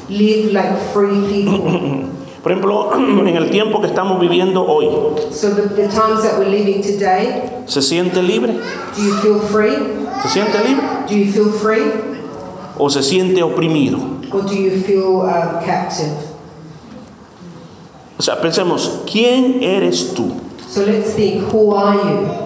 Live 0.08 0.52
like 0.52 0.76
free 0.92 1.20
people. 1.28 2.10
Por 2.44 2.52
ejemplo, 2.52 2.92
en 3.26 3.36
el 3.36 3.50
tiempo 3.50 3.80
que 3.80 3.86
estamos 3.86 4.20
viviendo 4.20 4.66
hoy, 4.66 4.86
so 5.30 5.54
the, 5.54 5.62
the 5.62 5.88
times 5.88 6.22
that 6.22 6.38
we're 6.38 6.82
today, 6.82 7.42
¿se 7.64 7.80
siente 7.80 8.22
libre? 8.22 8.52
do 8.94 9.02
you 9.02 9.14
feel 9.22 9.40
free? 9.40 9.76
¿Se 10.22 10.28
siente 10.28 10.58
libre? 10.62 10.84
Do 11.08 11.14
you 11.14 11.32
feel 11.32 11.50
free? 11.50 11.90
¿O 12.76 12.90
se 12.90 13.02
siente 13.02 13.42
oprimido? 13.42 13.98
Or 14.30 14.42
do 14.42 14.54
you 14.54 14.78
feel 14.82 15.22
um, 15.22 15.64
captive? 15.64 16.12
O 18.18 18.22
sea, 18.22 18.38
pensemos, 18.40 19.00
¿quién 19.10 19.62
eres 19.62 20.12
tú? 20.12 20.32
So 20.68 20.84
let's 20.84 21.14
think, 21.14 21.50
who 21.50 21.74
are 21.74 21.94
you? 21.96 22.43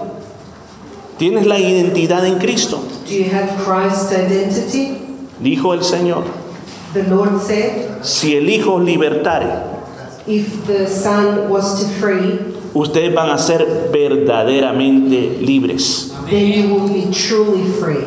¿Tienes 1.19 1.45
la 1.45 1.59
identidad 1.59 2.25
en 2.25 2.39
Cristo? 2.39 2.81
Do 3.05 3.11
you 3.13 3.25
have 3.31 3.49
Christ's 3.65 4.11
identity? 4.13 4.97
Dijo 5.41 5.73
el 5.73 5.83
Señor, 5.83 6.23
The 6.93 7.03
Lord 7.03 7.41
said, 7.41 8.01
si 8.03 8.35
el 8.37 8.49
Hijo 8.49 8.75
os 8.75 8.83
libertare, 8.83 9.63
if 10.25 10.65
the 10.65 10.87
Son 10.87 11.49
was 11.49 11.79
to 11.81 11.85
free, 11.99 12.39
ustedes 12.73 13.13
van 13.13 13.29
a 13.31 13.37
ser 13.37 13.89
verdaderamente 13.91 15.39
libres. 15.41 16.13
then 16.29 16.47
you 16.47 16.73
will 16.73 16.87
be 16.87 17.11
truly 17.11 17.69
free. 17.79 18.05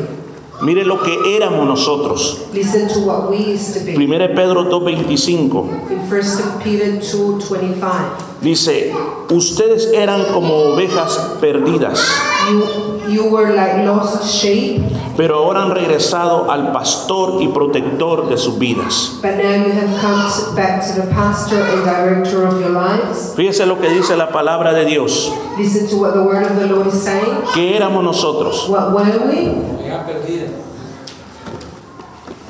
Mire 0.61 0.85
lo 0.85 1.01
que 1.03 1.35
éramos 1.35 1.67
nosotros. 1.67 2.47
Listen 2.53 2.87
to 2.87 2.99
what 3.01 3.29
we 3.29 3.37
used 3.53 3.73
to 3.77 3.79
be. 3.85 3.95
1 3.95 4.33
Pedro 4.33 4.63
2.25 4.69 5.91
In 5.91 5.99
1 5.99 6.63
Peter 6.63 6.99
2.25, 6.99 8.41
dice, 8.41 8.93
ustedes 9.29 9.91
eran 9.93 10.25
como 10.31 10.53
ovejas 10.73 11.37
perdidas, 11.41 12.01
you, 12.49 12.92
you 13.09 13.29
were 13.29 13.53
like 13.53 13.85
lost 13.85 14.23
sheep, 14.29 14.81
pero 15.17 15.37
ahora 15.37 15.63
han 15.63 15.71
regresado 15.71 16.49
al 16.49 16.71
pastor 16.71 17.41
y 17.41 17.47
protector 17.49 18.29
de 18.29 18.37
sus 18.37 18.57
vidas. 18.57 19.19
but 19.21 19.35
now 19.37 19.53
you 19.65 19.71
have 19.71 19.99
come 20.01 20.31
to, 20.31 20.55
back 20.55 20.81
to 20.85 21.01
the 21.01 21.07
pastor 21.13 21.61
and 21.61 21.83
director 21.85 22.45
of 22.47 22.59
your 22.59 22.71
lives. 22.71 23.33
Fíjese 23.35 23.65
lo 23.65 23.79
que 23.79 23.89
dice 23.89 24.15
la 24.15 24.29
palabra 24.29 24.73
de 24.73 24.85
Dios. 24.85 25.31
Listen 25.57 25.87
to 25.87 25.97
what 25.97 26.13
the 26.13 26.23
word 26.23 26.45
of 26.45 26.55
the 26.57 26.67
Lord 26.67 26.87
is 26.87 27.01
saying. 27.03 27.43
¿Qué 27.53 27.75
éramos 27.75 28.03
nosotros? 28.03 28.67
What 28.69 28.93
were 28.93 29.27
we? 29.27 29.73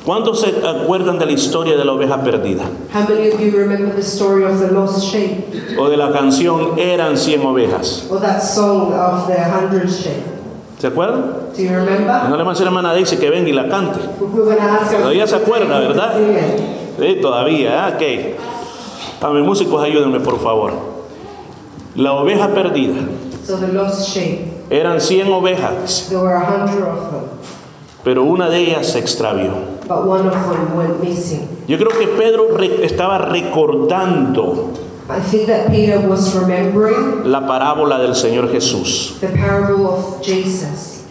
¿Cuántos 0.05 0.41
se 0.41 0.49
acuerdan 0.67 1.17
de 1.17 1.25
la 1.25 1.31
historia 1.31 1.77
de 1.77 1.85
la 1.85 1.93
oveja 1.93 2.21
perdida? 2.21 2.63
How 2.93 3.07
many 3.07 3.29
of 3.29 3.39
you 3.39 3.51
remember 3.51 3.95
the 3.95 4.03
story 4.03 4.43
of 4.43 4.59
the 4.59 4.67
lost 4.67 5.01
sheep? 5.09 5.45
O 5.77 5.89
de 5.89 5.95
la 5.95 6.11
canción 6.11 6.77
Eran 6.77 7.15
100 7.15 7.45
ovejas. 7.45 8.07
Or 8.11 8.19
that 8.19 8.41
song 8.41 8.91
of 8.93 9.27
the 9.27 9.41
hundred 9.41 9.89
sheep? 9.89 10.32
¿Se 10.83 10.87
acuerdan? 10.87 11.23
No 12.27 12.35
le 12.35 12.43
vamos 12.43 12.59
a 12.59 12.63
hermana 12.65 12.91
Daisy 12.91 13.15
que 13.15 13.29
venga 13.29 13.47
y 13.47 13.53
la 13.53 13.69
cante. 13.69 14.01
Todavía 14.99 15.25
se 15.25 15.37
acuerda, 15.37 15.79
¿verdad? 15.79 16.13
Sí, 16.99 17.19
todavía, 17.21 17.85
ah, 17.85 17.93
ok. 17.95 19.23
A 19.23 19.29
mis 19.29 19.45
músicos 19.45 19.81
ayúdenme 19.81 20.19
por 20.19 20.41
favor. 20.41 20.73
La 21.95 22.11
oveja 22.11 22.49
perdida. 22.49 22.95
So 23.47 23.59
the 23.59 23.71
lost 23.71 24.09
sheep, 24.09 24.41
Eran 24.69 24.99
100 24.99 25.31
ovejas, 25.31 26.11
pero 28.03 28.23
una 28.25 28.49
de 28.49 28.57
ellas 28.57 28.85
se 28.87 28.99
extravió. 28.99 29.53
but 29.87 30.05
one 30.05 30.27
of 30.27 30.33
them 30.33 30.75
went 30.75 31.01
missing. 31.01 31.47
Yo 31.65 31.77
creo 31.77 31.97
que 31.97 32.07
Pedro 32.07 32.57
estaba 32.81 33.19
recordando 33.19 34.71
I 35.09 35.19
think 35.19 35.47
that 35.47 35.69
Peter 35.69 35.99
was 36.07 36.33
remembering 36.35 37.23
la 37.29 37.41
parábola 37.45 37.97
del 37.99 38.15
Señor 38.15 38.49
Jesús. 38.51 39.19
the 39.19 39.27
parable 39.29 39.87
of 39.87 40.21
Jesus. 40.23 41.03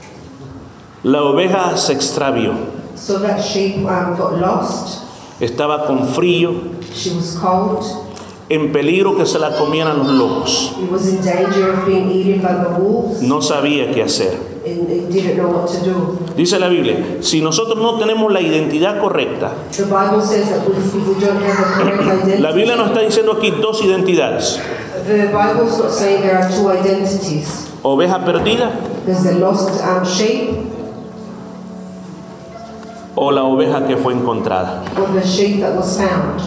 La 1.04 1.22
oveja 1.22 1.76
se 1.76 1.92
extravió. 1.92 2.54
So 2.94 3.18
that 3.18 3.40
sheep 3.42 3.76
um, 3.78 4.16
got 4.16 4.38
lost. 4.38 5.02
Estaba 5.40 5.86
con 5.86 6.06
frío, 6.14 6.52
She 6.94 7.10
was 7.14 7.36
cold. 7.36 7.84
en 8.48 8.72
peligro 8.72 9.16
que 9.16 9.26
se 9.26 9.38
la 9.38 9.56
comieran 9.58 9.98
los 9.98 10.08
lobos. 10.08 10.72
Was 10.90 11.08
in 11.08 11.20
danger 11.24 11.70
of 11.72 11.84
being 11.86 12.10
eaten 12.10 12.40
by 12.40 12.54
the 12.64 12.70
wolves, 12.80 13.20
No 13.22 13.40
sabía 13.40 13.92
qué 13.92 14.02
hacer. 14.04 14.51
And 14.64 14.88
he 14.88 15.00
didn't 15.10 15.36
know 15.38 15.48
what 15.50 15.68
to 15.68 15.80
do. 15.84 16.18
Dice 16.36 16.58
la 16.58 16.68
Biblia, 16.68 17.22
si 17.22 17.40
nosotros 17.40 17.78
no 17.78 17.98
tenemos 17.98 18.32
la 18.32 18.40
identidad 18.40 19.00
correcta, 19.00 19.52
The 19.76 19.84
Bible 19.84 20.20
says 20.22 20.48
that 20.50 20.66
if 20.68 20.94
if 20.94 20.94
we 20.94 21.14
don't 21.20 21.40
have 21.42 21.58
a 21.58 21.82
correct 21.82 22.02
identity, 22.02 22.42
la 22.42 22.52
Biblia 22.52 22.76
nos 22.76 22.88
está 22.90 23.00
diciendo 23.00 23.32
aquí 23.32 23.50
dos 23.60 23.82
identidades. 23.82 24.60
the 25.06 25.26
Bible's 25.32 25.78
not 25.78 25.90
saying 25.90 26.22
there 26.22 26.36
are 26.38 26.48
two 26.50 26.68
identities. 26.70 27.68
Oveja 27.82 28.24
perdida 28.24 28.70
There's 29.04 29.24
the 29.24 29.32
lost 29.40 29.82
um, 29.82 30.04
sheep 30.04 30.70
o 33.16 33.30
la 33.32 33.42
oveja 33.42 33.86
que 33.86 33.96
fue 33.96 34.12
encontrada. 34.14 34.84
or 34.96 35.08
the 35.12 35.26
sheep 35.26 35.60
that 35.60 35.74
was 35.76 35.96
found. 35.98 36.40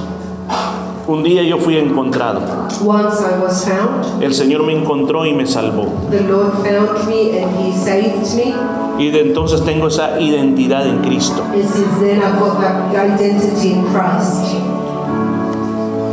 Un 1.08 1.22
día 1.22 1.44
yo 1.44 1.58
fui 1.60 1.78
encontrado. 1.78 2.42
Once 2.84 3.22
I 3.22 3.40
was 3.40 3.64
found, 3.64 4.24
El 4.24 4.34
Señor 4.34 4.64
me 4.64 4.74
encontró 4.74 5.26
y 5.26 5.34
me 5.34 5.46
salvó. 5.46 5.86
the 6.10 6.22
Lord 6.22 6.54
found 6.64 7.08
me 7.08 7.40
and 7.40 7.56
He 7.60 7.72
saved 7.72 8.36
me. 8.36 8.54
Y 8.98 9.12
de 9.12 9.22
entonces 9.22 9.64
tengo 9.64 9.88
esa 9.88 10.20
identidad 10.20 10.88
en 10.88 11.04
Cristo. 11.04 11.44
Then, 12.00 12.22
got 12.22 12.60
that 12.62 12.96
identity 12.96 13.74
in 13.74 13.84
Christ. 13.94 14.56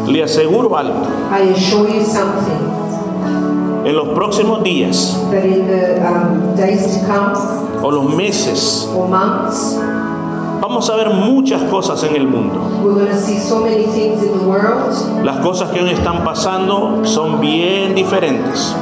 Le 0.08 0.22
aseguro 0.22 0.76
algo. 0.76 1.06
I 1.30 1.52
assure 1.52 1.88
you 1.88 2.04
something 2.04 2.82
En 3.84 3.96
los 3.96 4.10
próximos 4.10 4.62
días 4.62 5.18
that 5.30 5.44
in 5.44 5.66
the 5.66 6.06
um, 6.06 6.54
days 6.54 6.98
to 6.98 7.06
come 7.06 7.34
o 7.82 7.90
los 7.90 8.14
meses 8.14 8.86
or 8.94 9.08
months, 9.08 9.74
vamos 10.72 10.88
a 10.88 10.96
ver 10.96 11.10
muchas 11.10 11.62
cosas 11.64 12.02
en 12.02 12.16
el 12.16 12.26
mundo. 12.26 12.58
so. 14.94 15.22
Las 15.22 15.36
cosas 15.40 15.70
que 15.70 15.82
hoy 15.82 15.90
están 15.90 16.24
pasando 16.24 17.04
son 17.04 17.40
bien 17.40 17.94
diferentes. 17.94 18.74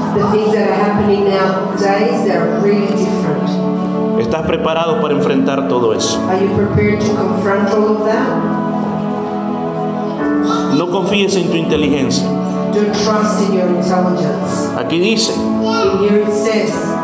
Really. 2.62 2.86
¿Estás 4.20 4.42
preparado 4.42 5.00
para 5.00 5.14
enfrentar 5.14 5.66
todo 5.66 5.92
eso? 5.92 6.20
No 10.76 10.90
confíes 10.90 11.34
en 11.34 11.50
tu 11.50 11.56
inteligencia. 11.56 12.24
Aquí 14.78 15.00
dice 15.00 15.34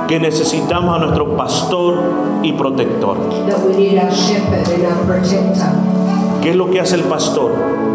Que 0.09 0.21
necesitamos 0.21 0.97
a 0.97 0.99
nuestro 1.01 1.37
pastor 1.37 1.99
y 2.43 2.53
protector. 2.53 3.17
¿Qué 6.43 6.51
es 6.51 6.57
lo 6.57 6.71
que 6.71 6.81
hace 6.81 6.97
el 6.97 7.03
pastor? 7.03 7.53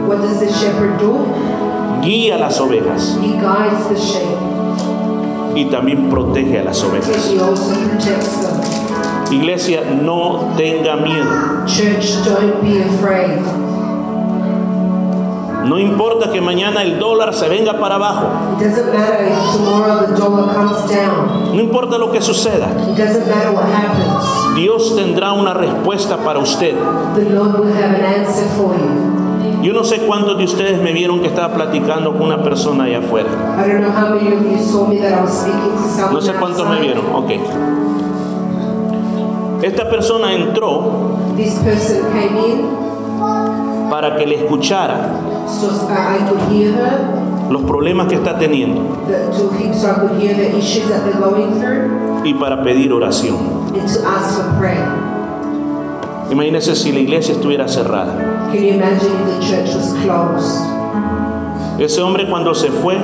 What 0.08 0.18
does 0.18 0.40
the 0.40 0.48
shepherd 0.48 1.00
do? 1.00 1.26
Guía 2.02 2.36
a 2.36 2.40
las 2.40 2.60
ovejas 2.60 3.16
He 3.22 3.34
guides 3.34 3.88
the 3.88 3.96
sheep 3.96 4.52
y 5.56 5.66
también 5.66 6.10
protege 6.10 6.60
a 6.60 6.64
las 6.64 6.84
ovejas. 6.84 7.32
Iglesia, 9.32 9.82
no 10.02 10.54
tenga 10.58 10.96
miedo. 10.98 11.66
No 15.72 15.80
importa 15.80 16.30
que 16.30 16.42
mañana 16.42 16.82
el 16.82 17.00
dólar 17.00 17.34
se 17.34 17.48
venga 17.48 17.80
para 17.80 17.96
abajo. 17.96 18.28
It 18.60 18.68
doesn't 18.68 18.92
matter 18.92 19.26
if 19.26 19.54
tomorrow 19.54 20.06
the 20.06 20.18
dollar 20.18 20.54
comes 20.54 20.86
down. 20.92 21.56
No 21.56 21.62
importa 21.62 21.98
lo 21.98 22.12
que 22.12 22.20
suceda. 22.20 22.68
It 22.90 22.98
doesn't 22.98 23.26
matter 23.26 23.54
what 23.54 23.64
happens. 23.72 24.58
Dios 24.58 24.94
tendrá 24.98 25.32
una 25.32 25.54
respuesta 25.54 26.18
para 26.18 26.40
usted. 26.40 26.76
The 27.16 27.30
Lord 27.30 27.58
will 27.62 27.72
have 27.72 27.96
an 27.96 28.04
answer 28.04 28.50
for 28.58 28.76
you. 28.76 29.64
Yo 29.64 29.72
no 29.72 29.86
sé 29.86 30.00
cuántos 30.06 30.38
de 30.38 30.44
ustedes 30.44 30.82
me 30.82 30.92
vieron 30.92 31.22
que 31.22 31.28
estaba 31.28 31.54
platicando 31.54 32.12
con 32.12 32.24
una 32.24 32.44
persona 32.44 32.84
allá 32.84 33.00
afuera. 33.00 33.30
No 36.12 36.20
sé 36.20 36.34
cuántos 36.34 36.68
me 36.68 36.82
vieron. 36.82 37.06
Ok. 37.16 37.32
Esta 39.62 39.90
persona 39.90 40.34
entró 40.34 41.16
para 43.90 44.18
que 44.18 44.26
le 44.26 44.36
escuchara 44.36 45.31
so 45.48 45.70
I 45.90 46.18
I 46.18 46.30
could 46.30 46.42
hear 46.52 46.74
her, 46.74 47.52
los 47.52 47.64
problemas 47.64 48.08
que 48.08 48.16
está 48.16 48.38
teniendo 48.38 48.82
the, 49.08 49.32
to 49.38 49.50
him, 49.58 49.74
so 49.74 49.92
I 49.92 49.94
could 50.00 50.22
hear 50.22 50.34
the 50.34 50.58
issues 50.58 50.88
that 50.90 51.04
they're 51.04 51.20
going 51.20 51.60
through 51.60 52.24
y 52.24 52.34
para 52.34 52.64
pedir 52.64 52.94
oración. 52.94 53.38
Imagínense 56.30 56.76
si 56.76 56.92
la 56.94 57.00
iglesia 57.00 57.34
estuviera 57.34 57.68
cerrada. 57.68 58.50
Can 58.52 58.64
you 58.64 58.74
imagine 58.76 59.12
if 59.12 59.26
the 59.26 59.46
church 59.46 59.76
was 59.76 59.94
closed? 60.02 60.62
Ese 61.78 62.00
hombre 62.02 62.28
cuando 62.30 62.54
se 62.54 62.70
fue 62.70 62.96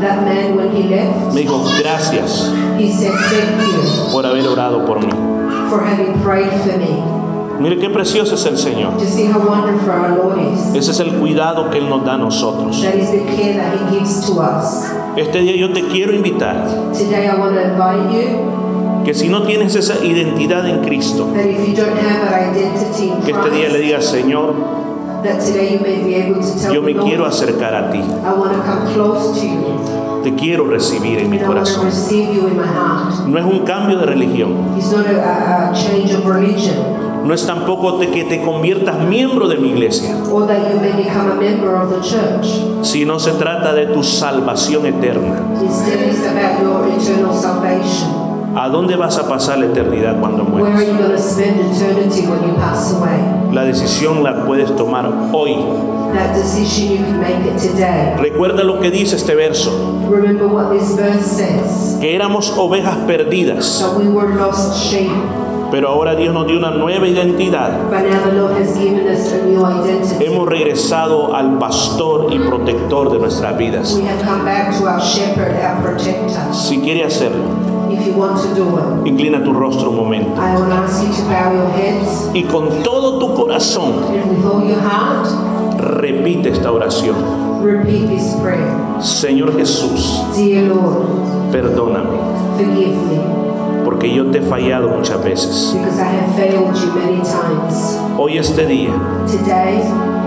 That 0.00 0.22
man, 0.24 0.56
when 0.56 0.74
he 0.74 0.84
left, 0.88 1.34
me 1.34 1.42
dijo 1.42 1.62
gracias 1.78 2.50
he 2.78 2.90
said, 2.90 3.12
Thank 3.12 3.60
you 3.60 4.12
por 4.12 4.26
haber 4.26 4.46
orado 4.48 4.84
por 4.84 5.00
mí. 5.00 5.12
Mire 7.60 7.78
qué 7.78 7.88
precioso 7.90 8.34
es 8.34 8.46
el 8.46 8.58
Señor. 8.58 8.92
Ese 10.74 10.90
es 10.90 11.00
el 11.00 11.12
cuidado 11.14 11.70
que 11.70 11.78
Él 11.78 11.88
nos 11.88 12.04
da 12.04 12.14
a 12.14 12.18
nosotros. 12.18 12.82
Este 15.16 15.38
día 15.40 15.56
yo 15.56 15.72
te 15.72 15.82
quiero 15.88 16.12
invitar 16.14 16.66
que 19.04 19.14
si 19.14 19.28
no 19.28 19.42
tienes 19.42 19.74
esa 19.74 20.04
identidad 20.04 20.66
en 20.68 20.80
Cristo, 20.84 21.26
que 23.24 23.32
este 23.32 23.50
día 23.50 23.68
le 23.68 23.78
digas, 23.80 24.04
Señor, 24.06 24.54
yo 26.72 26.82
me 26.82 26.96
quiero 26.96 27.26
acercar 27.26 27.74
a 27.74 27.90
ti, 27.90 28.00
Te 30.22 30.34
quiero 30.34 30.68
recibir 30.68 31.18
en 31.18 31.30
mi 31.30 31.38
corazón. 31.38 31.88
No 33.26 33.38
es 33.38 33.44
un 33.44 33.60
cambio 33.60 33.98
de 33.98 34.06
religión, 34.06 34.54
no 37.24 37.34
es 37.34 37.46
tampoco 37.46 37.98
de 37.98 38.08
que 38.10 38.24
te 38.24 38.42
conviertas 38.42 38.98
miembro 39.00 39.48
de 39.48 39.56
mi 39.56 39.70
iglesia, 39.70 40.16
or 40.30 40.46
that 40.46 40.72
you 40.72 40.80
may 40.80 40.92
become 40.92 41.30
a 41.30 41.34
member 41.34 41.74
of 41.74 41.90
the 41.90 42.00
church. 42.00 42.62
sino 42.82 43.18
se 43.18 43.32
trata 43.32 43.72
de 43.72 43.86
tu 43.86 44.02
salvación 44.02 44.86
eterna. 44.86 45.40
Instead, 45.60 46.08
it's 46.08 46.26
about 46.26 46.60
your 46.60 46.88
eternal 46.88 47.34
salvation. 47.34 48.22
¿A 48.54 48.68
dónde 48.68 48.96
vas 48.96 49.16
a 49.18 49.26
pasar 49.26 49.58
la 49.58 49.66
eternidad 49.66 50.20
cuando 50.20 50.44
mueras? 50.44 50.78
La 53.52 53.64
decisión 53.64 54.22
la 54.22 54.44
puedes 54.44 54.76
tomar 54.76 55.10
hoy. 55.32 55.56
That 56.12 56.34
decision 56.34 56.92
you 56.92 56.98
can 56.98 57.20
make 57.20 57.44
it 57.46 57.58
today. 57.58 58.14
Recuerda 58.18 58.62
lo 58.64 58.80
que 58.80 58.90
dice 58.90 59.16
este 59.16 59.34
verso, 59.34 59.70
Remember 60.10 60.46
what 60.46 60.70
this 60.70 60.94
verse 60.94 61.24
says 61.24 61.96
que 62.00 62.14
éramos 62.14 62.52
ovejas 62.58 62.96
perdidas, 63.06 63.80
that 63.80 63.96
we 63.98 64.08
were 64.08 64.34
lost 64.34 64.76
sheep, 64.90 65.10
pero 65.70 65.88
ahora 65.88 66.14
Dios 66.14 66.34
nos 66.34 66.46
dio 66.46 66.58
una 66.58 66.70
nueva 66.72 67.06
identidad. 67.08 67.88
but 67.90 68.02
now 68.02 68.22
the 68.28 68.32
Lord 68.36 68.58
has 68.60 68.76
given 68.76 69.06
us 69.08 69.32
a 69.32 69.42
new 69.46 69.64
identity. 69.64 70.26
Hemos 70.26 70.46
regresado 70.48 71.34
al 71.34 71.58
pastor 71.58 72.26
y 72.30 72.38
protector 72.40 73.10
de 73.10 73.18
nuestras 73.18 73.56
vidas. 73.56 73.94
We 73.96 74.04
have 74.06 74.22
come 74.22 74.44
back 74.44 74.76
to 74.78 74.86
our 74.86 75.00
shepherd, 75.00 75.56
our 75.64 75.80
protector. 75.82 76.52
Si 76.52 76.78
quiere 76.80 77.04
hacerlo, 77.04 77.44
If 77.90 78.06
you 78.06 78.14
want 78.14 78.36
to 78.42 78.54
do 78.54 78.68
it, 78.78 79.06
inclina 79.06 79.42
tu 79.44 79.52
rostro 79.52 79.90
un 79.90 79.96
momento. 79.96 80.32
I 80.40 80.54
will 80.56 80.72
ask 80.72 81.02
you 81.02 81.12
to 81.12 81.22
bow 81.22 81.52
your 81.52 81.68
heads 81.70 82.30
Y 82.34 82.42
con 82.44 82.82
todo 82.82 83.18
tu 83.18 83.34
corazón, 83.34 83.92
and 84.12 84.30
with 84.30 84.44
all 84.44 84.64
your 84.66 84.80
heart, 84.80 85.26
repite 86.02 86.48
esta 86.50 86.70
oración. 86.72 87.14
repeat 87.64 88.08
this 88.08 88.34
prayer. 88.42 88.66
Señor 89.00 89.56
Jesús, 89.56 90.20
Dear 90.36 90.64
Lord, 90.64 91.06
perdóname, 91.52 92.18
forgive 92.58 92.96
me 93.08 93.42
porque 93.84 94.12
yo 94.14 94.26
te 94.30 94.38
he 94.38 94.42
fallado 94.42 94.88
muchas 94.88 95.22
veces. 95.24 95.72
because 95.76 95.98
I 96.00 96.04
have 96.06 96.34
failed 96.36 96.74
you 96.74 96.92
many 96.94 97.18
times. 97.22 97.98
Hoy 98.18 98.38
este 98.38 98.66
día 98.66 98.90
Today, 99.26 99.80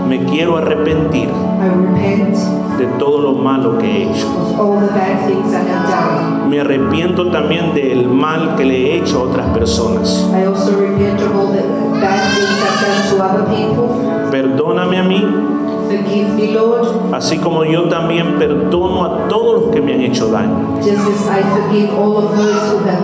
me 0.08 0.24
quiero 0.26 0.58
arrepentir 0.58 1.30
I 1.30 1.68
repent 1.70 2.36
de 2.78 2.86
todo 3.00 3.20
lo 3.22 3.34
malo 3.34 3.78
que 3.78 3.86
he 3.86 4.04
hecho. 4.12 4.28
of 4.28 4.60
all 4.60 4.80
the 4.80 4.88
bad 4.94 5.28
things 5.28 5.54
I 5.54 5.58
have 5.60 5.90
done. 5.90 6.50
Me 6.50 6.60
arrepiento 6.62 7.32
también 7.32 7.74
del 7.74 8.08
mal 8.10 8.56
que 8.56 8.64
le 8.66 8.76
he 8.94 8.98
hecho 8.98 9.20
a 9.20 9.24
otras 9.24 9.48
personas. 9.58 10.30
I 10.34 10.46
also 10.46 10.72
repent 10.80 11.20
of 11.22 11.36
all 11.36 11.48
the 11.52 11.64
bad 12.00 12.34
things 12.34 12.62
I've 12.62 12.80
done 12.82 13.18
to 13.18 13.24
other 13.24 13.46
people. 13.50 14.30
Perdóname 14.32 14.98
a 15.00 15.04
mí, 15.04 15.24
Forgive 16.04 16.30
me, 16.36 16.52
Lord, 16.54 17.14
así 17.14 17.38
como 17.38 17.64
yo 17.64 17.84
también 17.90 18.38
perdono 18.38 19.06
a 19.06 19.28
todos 19.28 19.62
los 19.62 19.72
que 19.74 19.82
me 19.82 19.94
han 19.94 20.02
hecho 20.02 20.28
daño. 20.32 20.78
just 20.82 21.08
as 21.08 21.28
I 21.28 21.42
forgive 21.44 21.90
all 21.98 22.18
of 22.18 22.36
those 22.38 22.72
who 22.72 22.78
have 22.80 23.02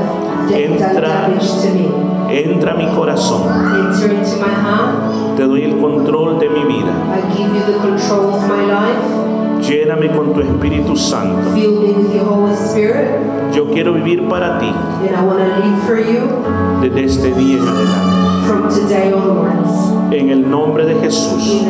done 0.49 0.53
Entra. 0.53 1.01
damage 1.01 1.49
to 1.61 1.69
me. 1.73 1.89
Entra 2.29 2.73
a 2.73 2.75
mi 2.75 2.85
corazón, 2.95 3.41
Enter 3.47 4.11
into 4.13 4.37
my 4.37 4.53
heart. 4.53 5.35
te 5.37 5.43
doy 5.43 5.63
el 5.63 5.77
control 5.79 6.39
de 6.39 6.49
mi 6.49 6.63
vida. 6.65 6.91
I 7.13 7.37
give 7.37 7.53
you 7.55 7.61
the 7.65 7.79
control 7.79 8.33
of 8.35 8.41
my 8.47 8.65
life. 8.65 9.30
Lléname 9.61 10.11
con 10.11 10.33
tu 10.33 10.41
Espíritu 10.41 10.95
Santo. 10.95 11.55
Yo 13.53 13.69
quiero 13.71 13.93
vivir 13.93 14.27
para 14.27 14.59
ti 14.59 14.71
desde 16.81 17.03
este 17.03 17.33
día 17.33 17.57
en 17.57 17.67
adelante. 17.67 18.21
En 20.11 20.29
el 20.29 20.49
nombre 20.49 20.85
de 20.85 20.95
Jesús. 20.95 21.65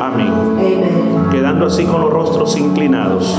Amén. 0.00 0.32
Quedando 1.30 1.66
así 1.66 1.84
con 1.84 2.00
los 2.02 2.10
rostros 2.10 2.56
inclinados. 2.58 3.36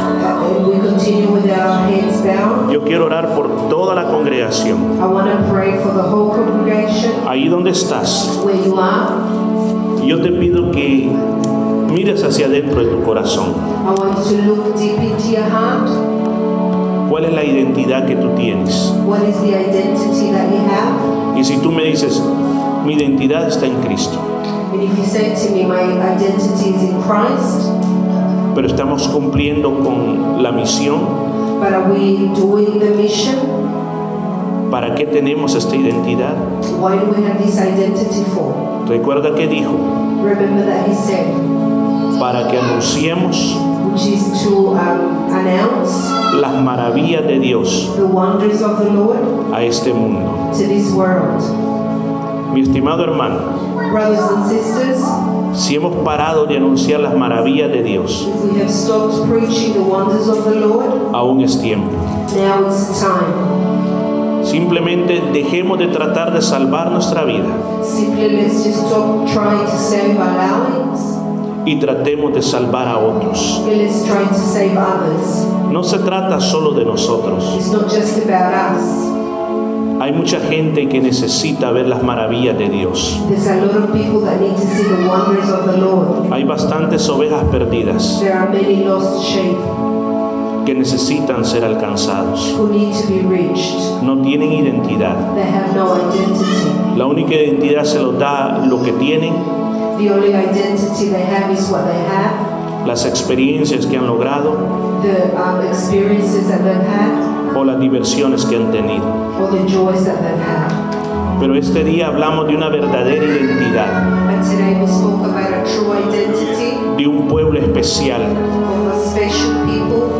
Yo 2.71 2.83
quiero 2.83 3.05
orar 3.05 3.35
por 3.35 3.69
toda 3.69 3.95
la 3.95 4.07
congregación. 4.07 4.77
I 4.99 5.05
want 5.05 5.29
to 5.29 5.51
pray 5.51 5.77
for 5.79 5.93
the 5.93 6.01
whole 6.01 6.31
congregation 6.31 7.11
Ahí 7.27 7.47
donde 7.47 7.71
estás, 7.71 8.39
yo 10.03 10.21
te 10.21 10.31
pido 10.31 10.71
que 10.71 11.11
mires 11.91 12.23
hacia 12.23 12.45
adentro 12.47 12.83
de 12.83 12.91
tu 12.91 13.03
corazón. 13.03 13.53
I 13.85 13.91
want 13.99 14.17
you 14.17 14.37
to 14.37 14.43
look 14.43 14.77
deep 14.77 14.97
into 14.99 15.31
your 15.31 15.43
heart. 15.43 15.89
¿Cuál 17.09 17.25
es 17.25 17.33
la 17.33 17.43
identidad 17.43 18.05
que 18.05 18.15
tú 18.15 18.29
tienes? 18.35 18.93
What 19.05 19.27
is 19.27 19.35
the 19.41 19.49
identity 19.49 20.31
that 20.31 20.49
you 20.49 20.59
have? 20.69 21.37
Y 21.37 21.43
si 21.43 21.57
tú 21.57 21.71
me 21.71 21.83
dices, 21.85 22.21
mi 22.85 22.93
identidad 22.93 23.47
está 23.47 23.65
en 23.65 23.81
Cristo, 23.81 24.17
And 24.73 24.81
if 24.81 24.97
you 24.97 25.03
say 25.03 25.35
to 25.35 25.51
me, 25.53 25.65
my 25.65 25.81
identity 25.81 26.69
is 26.69 26.83
in 26.83 27.01
Christ, 27.01 27.67
pero 28.55 28.67
estamos 28.67 29.07
cumpliendo 29.09 29.83
con 29.83 30.41
la 30.41 30.51
misión, 30.51 31.01
but 31.59 31.73
are 31.73 31.91
we 31.91 32.29
doing 32.33 32.79
the 32.79 32.91
mission? 32.91 33.35
¿para 34.71 34.95
qué 34.95 35.05
tenemos 35.05 35.53
esta 35.53 35.75
identidad? 35.75 36.35
Why 36.79 36.95
do 36.97 37.11
we 37.11 37.27
have 37.27 37.43
this 37.43 37.57
identity 37.59 38.23
for? 38.33 38.55
Recuerda 38.87 39.35
que 39.35 39.47
dijo, 39.47 39.73
Remember 40.23 40.65
that 40.65 40.87
he 40.87 40.95
said, 40.95 41.27
para 42.31 42.47
que 42.47 42.57
anunciemos 42.57 43.57
which 43.91 44.07
is 44.07 44.41
to 44.41 44.69
um, 44.69 45.27
announce 45.33 46.09
las 46.39 46.53
maravillas 46.63 47.27
de 47.27 47.39
Dios 47.39 47.93
the 47.97 48.05
wonders 48.05 48.61
of 48.61 48.79
the 48.79 48.89
Lord 48.89 49.53
a 49.53 49.61
este 49.65 49.91
mundo. 49.93 50.49
to 50.53 50.65
this 50.65 50.93
world. 50.93 51.41
Mi 52.53 52.61
estimado 52.61 53.03
hermano, 53.03 53.37
Brothers 53.91 54.31
and 54.31 54.49
sisters, 54.49 55.03
si 55.53 55.75
hemos 55.75 55.93
parado 56.05 56.45
de 56.45 56.55
anunciar 56.55 57.01
las 57.01 57.15
maravillas 57.15 57.69
de 57.69 57.83
Dios, 57.83 58.25
if 58.27 58.43
we 58.43 58.59
have 58.59 58.71
stopped 58.71 59.27
preaching 59.29 59.73
the 59.73 59.81
wonders 59.83 60.29
of 60.29 60.45
the 60.45 60.55
Lord, 60.55 61.13
aún 61.13 61.41
es 61.41 61.59
tiempo. 61.59 61.91
now 62.33 62.65
it's 62.65 62.97
time. 63.01 63.61
Simplemente 64.45 65.21
dejemos 65.33 65.77
de 65.77 65.87
tratar 65.87 66.33
de 66.33 66.41
salvar 66.41 66.91
nuestra 66.91 67.23
vida 67.25 67.45
Simply 67.83 68.29
let's 68.31 68.63
just 68.63 68.87
stop 68.87 69.27
trying 69.31 69.65
to 69.65 69.77
save 69.77 70.17
our 70.17 70.35
lives 70.35 71.10
y 71.65 71.79
tratemos 71.79 72.33
de 72.33 72.41
salvar 72.41 72.87
a 72.87 72.97
otros. 72.97 73.61
No 75.71 75.83
se 75.83 75.99
trata 75.99 76.39
solo 76.39 76.71
de 76.71 76.85
nosotros. 76.85 77.57
Hay 79.99 80.13
mucha 80.13 80.39
gente 80.39 80.89
que 80.89 80.99
necesita 80.99 81.71
ver 81.71 81.87
las 81.87 82.01
maravillas 82.01 82.57
de 82.57 82.69
Dios. 82.69 83.19
There's 83.29 83.47
a 83.47 83.57
lot 83.57 83.75
of 83.75 83.93
people 83.93 84.21
that 84.21 84.39
need 84.41 84.55
to 84.55 84.61
see 84.61 84.83
the 84.83 85.07
wonders 85.07 85.47
of 85.51 85.71
the 85.71 85.77
Lord. 85.77 86.31
Hay 86.33 86.43
bastantes 86.43 87.07
ovejas 87.07 87.43
perdidas 87.51 88.19
There 88.19 88.33
are 88.33 88.49
many 88.49 88.83
lost 88.83 89.23
sheep 89.23 89.55
que 90.65 90.73
necesitan 90.73 91.45
ser 91.45 91.63
alcanzados. 91.63 92.55
who 92.57 92.69
need 92.69 92.93
to 92.95 93.07
be 93.07 93.21
reached. 93.21 94.01
No 94.01 94.17
tienen 94.23 94.51
identidad. 94.51 95.15
La 96.97 97.05
única 97.05 97.35
identidad 97.35 97.83
se 97.83 97.99
los 97.99 98.17
da 98.17 98.57
lo 98.67 98.81
que 98.81 98.93
tienen, 98.93 99.33
The 100.01 100.09
only 100.09 100.33
identity 100.33 101.09
they 101.09 101.21
have 101.21 101.51
is 101.51 101.69
what 101.69 101.85
they 101.85 101.93
have, 102.09 102.87
las 102.87 103.05
experiencias 103.05 103.85
que 103.85 103.97
han 103.99 104.07
logrado 104.07 104.99
the 105.03 105.31
um, 105.37 105.61
experiences 105.67 106.47
that 106.47 106.63
they've 106.63 106.81
had, 106.81 107.55
o 107.55 107.63
las 107.63 107.79
diversiones 107.79 108.43
que 108.45 108.55
han 108.55 108.71
tenido. 108.71 109.05
or 109.39 109.51
the 109.51 109.63
joys 109.67 110.03
that 110.05 110.19
they've 110.23 110.41
had. 110.41 110.71
Pero 111.39 111.53
este 111.55 111.83
día 111.83 112.07
hablamos 112.07 112.47
de 112.47 112.55
una 112.55 112.69
verdadera 112.69 113.23
identidad, 113.23 113.89
And 114.27 114.43
today 114.43 114.73
we 114.81 114.87
spoke 114.87 115.23
about 115.23 115.53
a 115.53 115.63
true 115.69 115.93
identity 115.93 116.77
de 116.97 117.07
un 117.07 117.27
pueblo 117.27 117.59
especial, 117.59 118.21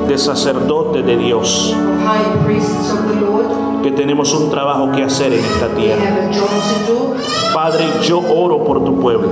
de 0.07 0.17
sacerdotes 0.17 1.03
de 1.05 1.17
Dios, 1.17 1.75
que 3.81 3.91
tenemos 3.91 4.33
un 4.33 4.49
trabajo 4.51 4.91
que 4.91 5.03
hacer 5.03 5.33
en 5.33 5.39
esta 5.39 5.67
tierra. 5.69 6.03
Padre, 7.53 7.85
yo 8.03 8.19
oro 8.19 8.63
por 8.63 8.83
tu 8.83 8.99
pueblo, 8.99 9.27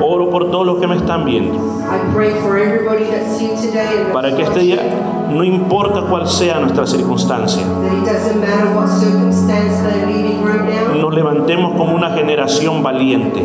oro 0.00 0.28
por 0.30 0.50
todos 0.50 0.66
los 0.66 0.78
que 0.80 0.86
me 0.86 0.96
están 0.96 1.24
viendo, 1.24 1.58
para 4.12 4.34
que 4.34 4.42
este 4.42 4.60
día, 4.60 4.82
no 5.30 5.44
importa 5.44 6.02
cuál 6.10 6.26
sea 6.26 6.58
nuestra 6.58 6.86
circunstancia, 6.86 7.62
nos 11.00 11.14
levantemos 11.14 11.72
como 11.76 11.94
una 11.94 12.10
generación 12.10 12.82
valiente. 12.82 13.44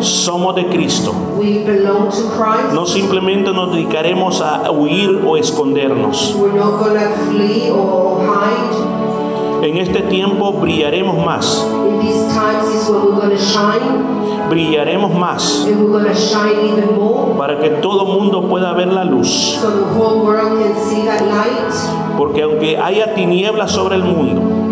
Somos 0.00 0.54
de 0.56 0.66
Cristo. 0.66 1.12
No 2.72 2.86
simplemente 2.86 3.52
nos 3.52 3.72
dedicaremos 3.72 4.40
a 4.40 4.70
huir 4.70 5.22
o 5.26 5.36
escondernos. 5.36 6.36
En 9.62 9.78
este 9.78 10.02
tiempo 10.02 10.52
brillaremos 10.52 11.24
más, 11.24 11.66
brillaremos 14.48 15.12
más 15.14 15.66
para 17.36 17.58
que 17.58 17.70
todo 17.70 18.04
mundo 18.04 18.48
pueda 18.48 18.72
ver 18.74 18.88
la 18.88 19.04
luz. 19.04 19.58
Porque 22.16 22.42
aunque 22.42 22.78
haya 22.78 23.14
tinieblas 23.14 23.72
sobre 23.72 23.96
el 23.96 24.04
mundo, 24.04 24.40
um, 24.40 24.66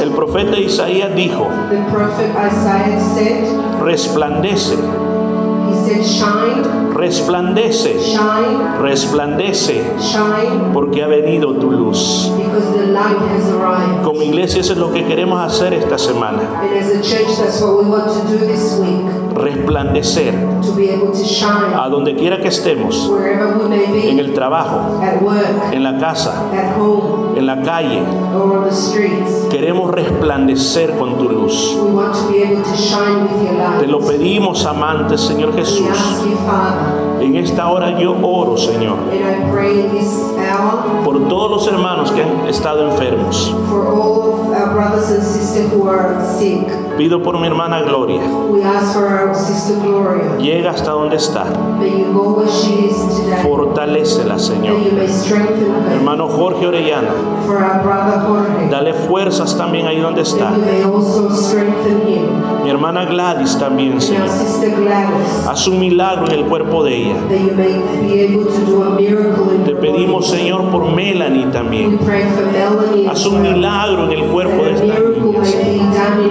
el 0.00 0.10
profeta 0.10 0.58
Isaías 0.58 1.14
dijo, 1.14 1.48
the 1.70 1.78
prophet 1.90 2.30
Isaiah 2.36 3.00
said, 3.00 3.44
resplandece, 3.80 4.76
he 4.76 5.74
said, 5.84 6.04
shine, 6.04 6.92
resplandece, 6.94 7.98
shine, 8.00 8.78
resplandece, 8.80 9.82
porque 10.72 11.02
ha 11.02 11.08
venido 11.08 11.54
tu 11.54 11.70
luz. 11.70 12.30
because 12.36 12.72
the 12.76 12.86
light 12.86 13.18
has 13.18 13.48
arrived. 13.50 14.02
Como 14.04 14.22
iglesia 14.22 14.60
eso 14.60 14.72
es 14.72 14.78
lo 14.78 14.92
que 14.92 15.04
queremos 15.04 15.40
hacer 15.40 15.74
esta 15.74 15.98
semana, 15.98 16.42
Resplandecer 19.36 20.34
a 21.76 21.88
donde 21.90 22.16
quiera 22.16 22.40
que 22.40 22.48
estemos, 22.48 23.12
en 24.02 24.18
el 24.18 24.32
trabajo, 24.32 25.00
en 25.72 25.82
la 25.84 25.98
casa, 25.98 26.44
en 27.36 27.46
la 27.46 27.62
calle. 27.62 28.02
Queremos 29.50 29.90
resplandecer 29.90 30.96
con 30.96 31.18
tu 31.18 31.28
luz. 31.28 31.78
Te 33.80 33.86
lo 33.86 34.00
pedimos, 34.00 34.64
amante 34.64 35.18
Señor 35.18 35.54
Jesús. 35.54 35.86
En 37.26 37.34
esta 37.34 37.68
hora 37.68 37.98
yo 37.98 38.14
oro, 38.22 38.56
Señor, 38.56 38.98
por 41.04 41.26
todos 41.26 41.50
los 41.50 41.66
hermanos 41.66 42.12
que 42.12 42.22
han 42.22 42.46
estado 42.46 42.88
enfermos. 42.88 43.52
Pido 46.96 47.20
por 47.22 47.38
mi 47.40 47.46
hermana 47.48 47.82
Gloria. 47.82 48.22
Llega 50.38 50.70
hasta 50.70 50.92
donde 50.92 51.16
está. 51.16 51.46
Fortalécela, 53.42 54.38
Señor. 54.38 54.76
Hermano 55.92 56.28
Jorge 56.28 56.66
Orellana, 56.68 57.08
dale 58.70 58.94
fuerzas 58.94 59.56
también 59.58 59.86
ahí 59.88 60.00
donde 60.00 60.22
está. 60.22 60.52
Mi 62.64 62.70
hermana 62.70 63.04
Gladys 63.04 63.58
también, 63.58 64.00
Señor. 64.00 64.26
Haz 65.48 65.68
un 65.68 65.78
milagro 65.78 66.26
en 66.26 66.32
el 66.32 66.44
cuerpo 66.46 66.82
de 66.82 66.96
ella. 66.96 67.15
Te 69.64 69.74
pedimos. 69.74 70.26
Señor, 70.26 70.70
por 70.70 70.92
Melanie 70.92 71.46
también. 71.46 71.98
Haz 73.08 73.26
un 73.26 73.42
milagro 73.42 74.04
en 74.04 74.12
el 74.12 74.24
cuerpo 74.26 74.64
de 74.64 74.72
esta 74.72 74.84
niña. 74.84 75.42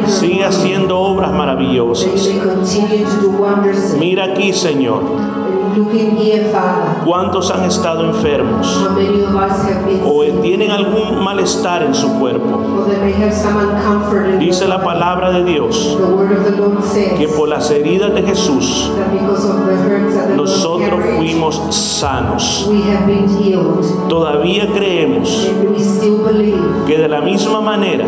Sigue 0.07 0.43
haciendo 0.43 0.99
obras 0.99 1.31
maravillosas. 1.33 2.29
Mira 3.99 4.25
aquí, 4.25 4.53
Señor, 4.53 5.01
Cuántos 7.03 7.51
han 7.51 7.65
estado 7.65 8.05
enfermos 8.05 8.87
o 10.05 10.23
tienen 10.41 10.71
algún 10.71 11.23
malestar 11.23 11.83
en 11.83 11.93
su 11.93 12.19
cuerpo. 12.19 12.85
Dice 14.39 14.67
la 14.67 14.83
palabra 14.83 15.31
de 15.31 15.43
Dios 15.43 15.97
que 17.17 17.27
por 17.27 17.49
las 17.49 17.69
heridas 17.71 18.13
de 18.13 18.23
Jesús 18.23 18.91
nosotros 20.35 20.99
fuimos 21.17 21.61
sanos. 21.69 22.69
Todavía 24.07 24.67
creemos 24.73 25.51
que 26.85 26.97
de 26.97 27.07
la 27.07 27.21
misma 27.21 27.61
manera 27.61 28.05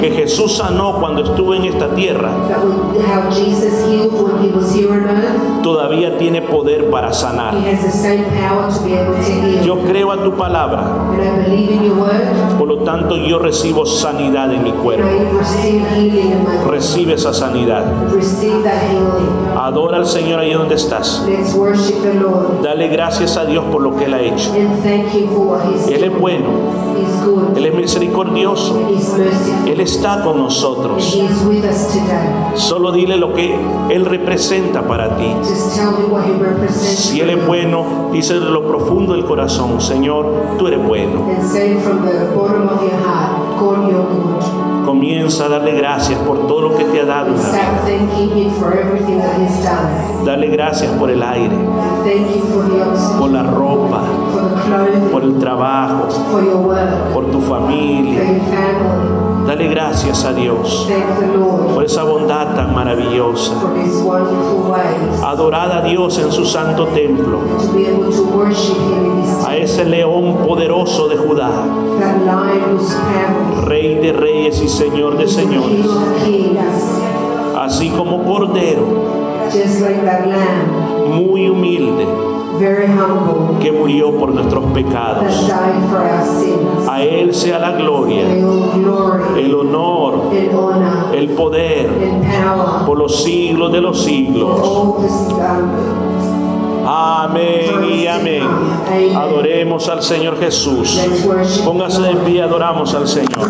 que 0.00 0.10
Jesús 0.10 0.56
sanó 0.56 0.98
cuando 0.98 1.24
estuvo 1.24 1.54
en 1.54 1.64
esta 1.64 1.94
tierra, 1.94 2.30
poder 6.52 6.90
para 6.90 7.12
sanar. 7.12 7.54
Yo 9.64 9.78
creo 9.80 10.12
a 10.12 10.22
tu 10.22 10.32
palabra, 10.34 10.84
por 12.58 12.68
lo 12.68 12.78
tanto 12.78 13.16
yo 13.16 13.38
recibo 13.38 13.86
sanidad 13.86 14.52
en 14.52 14.62
mi 14.62 14.72
cuerpo. 14.72 15.08
Recibe 16.68 17.14
esa 17.14 17.32
sanidad. 17.32 17.84
Adora 19.72 19.96
al 19.96 20.06
Señor 20.06 20.38
ahí 20.38 20.52
donde 20.52 20.74
estás. 20.74 21.24
Let's 21.26 21.54
worship 21.54 22.02
the 22.02 22.12
Lord 22.12 22.62
Dale 22.62 22.88
gracias 22.88 23.38
a 23.38 23.46
Dios 23.46 23.64
por 23.72 23.80
lo 23.80 23.96
que 23.96 24.04
Él 24.04 24.12
ha 24.12 24.20
hecho. 24.20 24.52
and 24.52 24.82
thank 24.82 25.14
him 25.14 25.28
for 25.28 25.46
what 25.46 25.62
he's 25.64 25.86
Él 25.88 26.04
es 26.04 26.20
bueno, 26.20 26.44
He's 26.94 27.24
good. 27.24 27.56
Él 27.56 27.64
es 27.66 27.74
misericordioso, 27.74 28.86
He's. 28.90 29.14
Él 29.66 29.80
está 29.80 30.22
con 30.22 30.36
nosotros. 30.36 31.14
He 31.14 31.24
is 31.24 31.42
with 31.46 31.64
us 31.64 31.88
today. 31.88 32.28
Solo 32.54 32.92
dile 32.92 33.16
lo 33.16 33.32
que 33.32 33.56
Él 33.88 34.04
representa 34.04 34.82
para 34.82 35.16
ti. 35.16 35.34
Just 35.42 35.74
tell 35.74 35.92
me 35.92 36.04
what 36.04 36.24
He 36.26 36.32
represents. 36.38 37.08
Si 37.08 37.20
Él 37.22 37.30
es 37.30 37.46
bueno, 37.46 38.10
dice 38.12 38.34
de 38.34 38.50
lo 38.50 38.66
profundo 38.68 39.14
del 39.14 39.24
corazón, 39.24 39.80
Señor, 39.80 40.26
tú 40.58 40.66
eres 40.66 40.86
bueno. 40.86 41.30
And 41.34 41.42
say 41.42 41.78
from 41.80 42.04
the 42.04 42.26
bottom 42.34 42.68
of 42.68 42.82
your 42.82 42.92
heart, 43.06 43.58
God, 43.58 43.88
you're 43.90 44.02
good. 44.02 44.31
Comienza 45.02 45.46
a 45.46 45.48
darle 45.48 45.72
gracias 45.72 46.16
por 46.20 46.46
todo 46.46 46.60
lo 46.60 46.76
que 46.76 46.84
te 46.84 47.00
ha 47.00 47.04
dado. 47.04 47.34
Dale 50.24 50.46
gracias 50.46 50.92
por 50.92 51.10
el 51.10 51.20
aire, 51.20 51.56
por 53.18 53.30
la 53.32 53.42
ropa, 53.42 54.02
por 55.10 55.24
el 55.24 55.38
trabajo, 55.38 56.06
por 57.12 57.26
tu 57.32 57.40
familia. 57.40 58.20
Dale 59.44 59.66
gracias 59.66 60.24
a 60.24 60.32
Dios 60.32 60.88
por 61.74 61.84
esa 61.84 62.04
bondad 62.04 62.54
tan 62.54 62.72
maravillosa. 62.72 63.54
Adorad 65.24 65.72
a 65.72 65.82
Dios 65.82 66.16
en 66.18 66.30
su 66.30 66.44
santo 66.44 66.86
templo, 66.86 67.40
a 69.44 69.56
ese 69.56 69.84
león 69.84 70.36
poderoso 70.46 71.08
de 71.08 71.16
Judá, 71.16 71.50
Rey 73.62 73.94
de 73.96 74.12
reyes 74.12 74.60
y 74.62 74.68
Señor 74.68 75.16
de 75.16 75.26
señores, 75.28 75.86
así 77.58 77.90
como 77.90 78.22
Cordero, 78.24 78.82
muy 81.16 81.48
humilde, 81.48 82.06
que 83.60 83.72
murió 83.72 84.12
por 84.18 84.34
nuestros 84.34 84.64
pecados. 84.72 85.48
A 86.88 87.02
Él 87.02 87.34
sea 87.34 87.58
la 87.60 87.72
gloria, 87.72 88.24
el 89.36 89.54
honor, 89.54 90.22
el 91.14 91.28
poder. 91.30 91.88
por 92.86 92.98
los 92.98 93.22
siglos 93.22 93.72
de 93.72 93.80
los 93.80 94.02
siglos. 94.02 94.60
Amén 96.86 97.84
y 97.84 98.06
amén. 98.06 98.42
Adoremos 99.16 99.88
al 99.88 100.02
Señor 100.02 100.38
Jesús. 100.38 101.00
Póngase 101.64 102.02
de 102.02 102.16
pie, 102.16 102.42
adoramos 102.42 102.94
al 102.94 103.06
Señor. 103.08 103.48